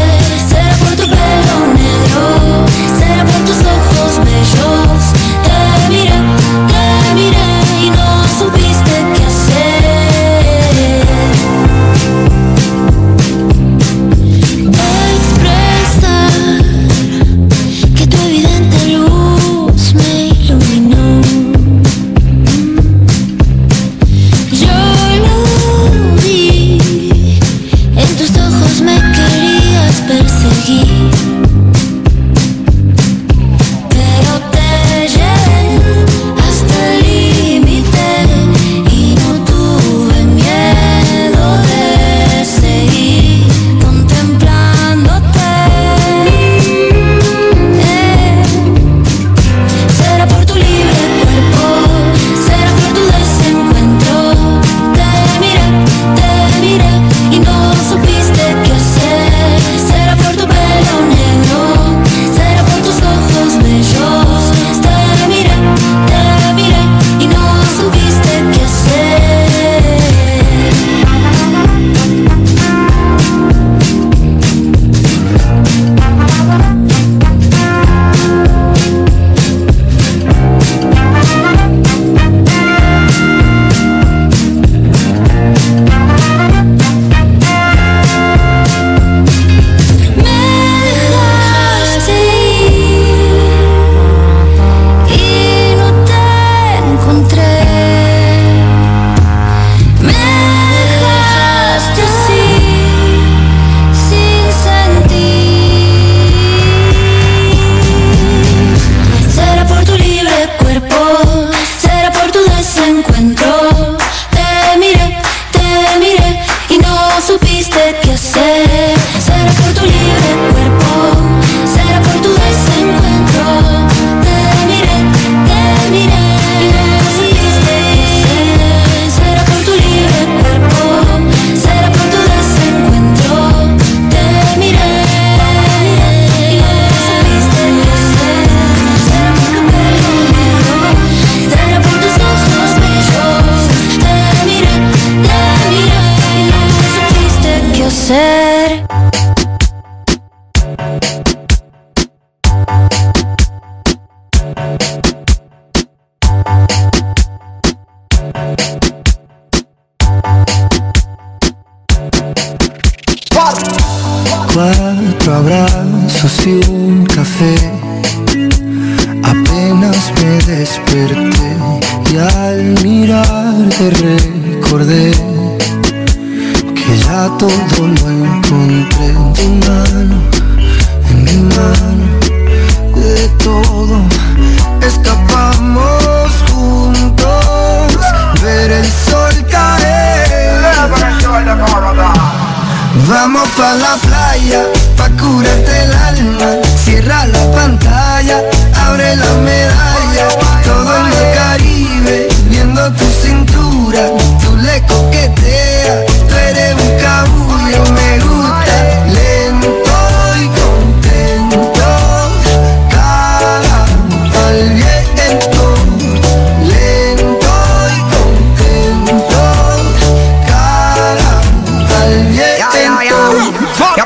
Vamos 193.07 193.47
pa' 193.57 193.73
la 193.75 193.97
playa, 193.97 194.63
pa' 194.95 195.09
curarte 195.19 195.83
el 195.83 195.93
alma. 195.93 196.49
Cierra 196.83 197.25
la 197.25 197.51
pantalla, 197.51 198.43
abre 198.85 199.15
la 199.15 199.33
medalla. 199.43 200.27
Todo 200.63 200.97
en 200.97 201.07
el 201.07 201.35
Caribe, 201.35 202.27
viendo 202.49 202.91
tu 202.93 203.05
cintura 203.21 204.20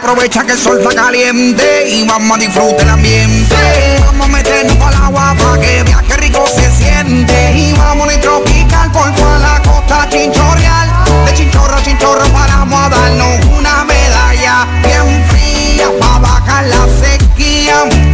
aprovecha 0.05 0.45
que 0.45 0.51
el 0.51 0.59
sol 0.59 0.79
está 0.79 0.93
caliente 0.93 1.89
y 1.89 2.03
vamos 2.03 2.37
a 2.37 2.39
disfrutar 2.39 2.81
el 2.81 2.89
ambiente. 2.89 3.55
Vamos 4.05 4.27
a 4.27 4.29
meternos 4.29 4.77
para 4.77 4.97
el 4.97 5.03
agua 5.03 5.35
para 5.35 5.59
que 5.59 5.83
qué 6.07 6.17
rico 6.17 6.45
se 6.47 6.69
siente. 6.71 7.53
Y 7.55 7.73
vamos 7.73 8.13
a 8.13 8.21
tropical 8.21 8.91
por 8.91 9.11
toda 9.15 9.39
la 9.39 9.61
costa 9.63 10.07
chinchorreal. 10.09 10.89
De 11.25 11.33
chinchorro 11.33 11.75
a 11.75 11.81
chinchorro 11.81 12.27
paramos 12.27 12.79
a 12.81 12.89
darnos 12.89 13.45
una 13.57 13.83
medalla 13.83 14.67
bien 14.83 15.25
fría 15.29 15.89
para 15.99 16.19
bajar 16.19 16.65
la 16.67 16.87
sequía. 17.01 18.04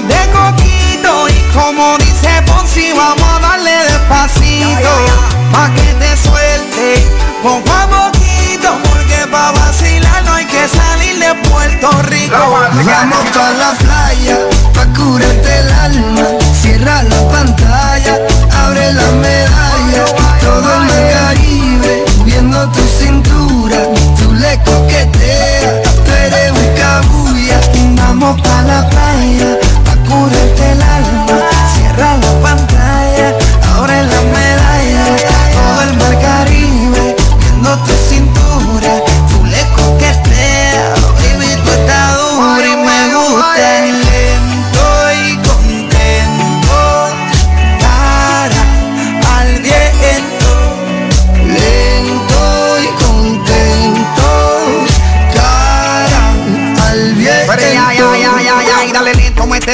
De 0.00 0.30
coquito 0.32 1.28
y 1.28 1.52
como 1.52 1.98
dice 1.98 2.42
Ponzi 2.46 2.92
vamos 2.92 3.28
a 3.28 3.40
darle 3.40 3.70
despacito. 3.84 4.90
Pa' 5.52 5.68
que 5.74 5.92
te 6.00 6.16
suelte 6.16 7.10
poco 7.42 7.70
a 7.70 7.86
poquito 7.86 8.78
porque 8.88 9.26
pa' 9.30 9.52
vacilar 9.52 10.24
no 10.24 10.34
hay 10.34 10.46
que 10.46 10.66
salir 10.66 11.18
de 11.18 11.34
Puerto 11.48 11.90
Rico. 12.04 12.36
Vamos 12.38 13.30
pa' 13.34 13.50
la 13.50 13.72
playa, 13.72 14.38
pa' 14.72 14.86
curarte 14.96 15.58
el 15.58 15.72
alma. 15.72 16.22
Cierra 16.58 17.02
la 17.02 17.28
pantalla, 17.28 18.18
abre 18.64 18.94
la 18.94 19.08
medalla. 19.20 20.04
Todo 20.40 20.71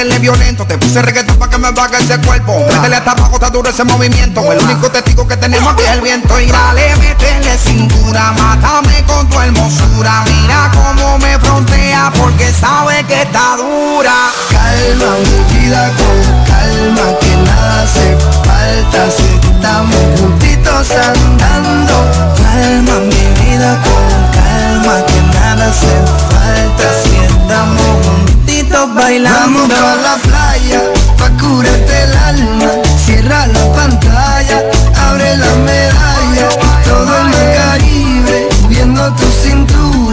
violento 0.04 0.64
Te 0.64 0.78
puse 0.78 1.02
reggaetón 1.02 1.36
pa' 1.38 1.50
que 1.50 1.58
me 1.58 1.70
baje 1.72 1.96
ese 2.02 2.18
cuerpo. 2.18 2.64
Métele 2.68 2.96
hasta 2.96 3.12
abajo, 3.12 3.34
está 3.34 3.50
duro 3.50 3.68
ese 3.68 3.84
movimiento. 3.84 4.40
El 4.52 4.60
único 4.60 4.90
testigo 4.90 5.26
que 5.26 5.36
tenemos 5.36 5.72
aquí 5.72 5.82
es 5.82 5.90
el 5.90 6.00
viento. 6.00 6.40
Y 6.40 6.46
dale, 6.46 6.94
métele 6.96 7.58
cintura, 7.58 8.32
mátame 8.32 9.04
con 9.06 9.28
tu 9.28 9.40
hermosura. 9.40 10.24
Mira 10.24 10.70
cómo 10.72 11.18
me 11.18 11.38
frontea 11.38 12.12
porque 12.16 12.52
sabe 12.52 13.04
que 13.04 13.22
está 13.22 13.56
dura. 13.56 14.30
Calma 14.50 15.16
mi 15.18 15.58
vida 15.58 15.90
con 15.96 16.44
calma 16.46 17.18
que 17.20 17.36
nada 17.36 17.82
hace 17.82 18.16
falta. 18.44 19.10
Si 19.10 19.48
estamos 19.50 20.20
juntitos 20.20 20.90
andando. 20.92 21.94
Calma 22.36 23.00
mi 23.00 23.42
vida 23.42 23.78
con 23.82 24.06
calma 24.32 25.06
que 25.06 25.38
nada 25.38 25.66
hace 25.66 25.94
falta. 26.30 26.86
Si 27.02 27.16
estamos 27.16 28.06
juntitos 28.06 28.37
Vamos 28.70 29.68
pa' 29.68 29.96
la 29.96 30.16
playa, 30.22 30.82
pa' 31.16 31.30
curarte 31.40 32.02
el 32.04 32.16
alma. 32.16 32.70
Cierra 33.04 33.46
la 33.46 33.72
pantalla, 33.72 34.62
abre 35.08 35.36
la 35.36 35.54
medalla. 35.56 36.48
Todo 36.84 37.18
en 37.20 37.34
el 37.34 37.56
Caribe, 37.56 38.48
viendo 38.68 39.12
tu 39.14 39.26
cintura. 39.42 40.07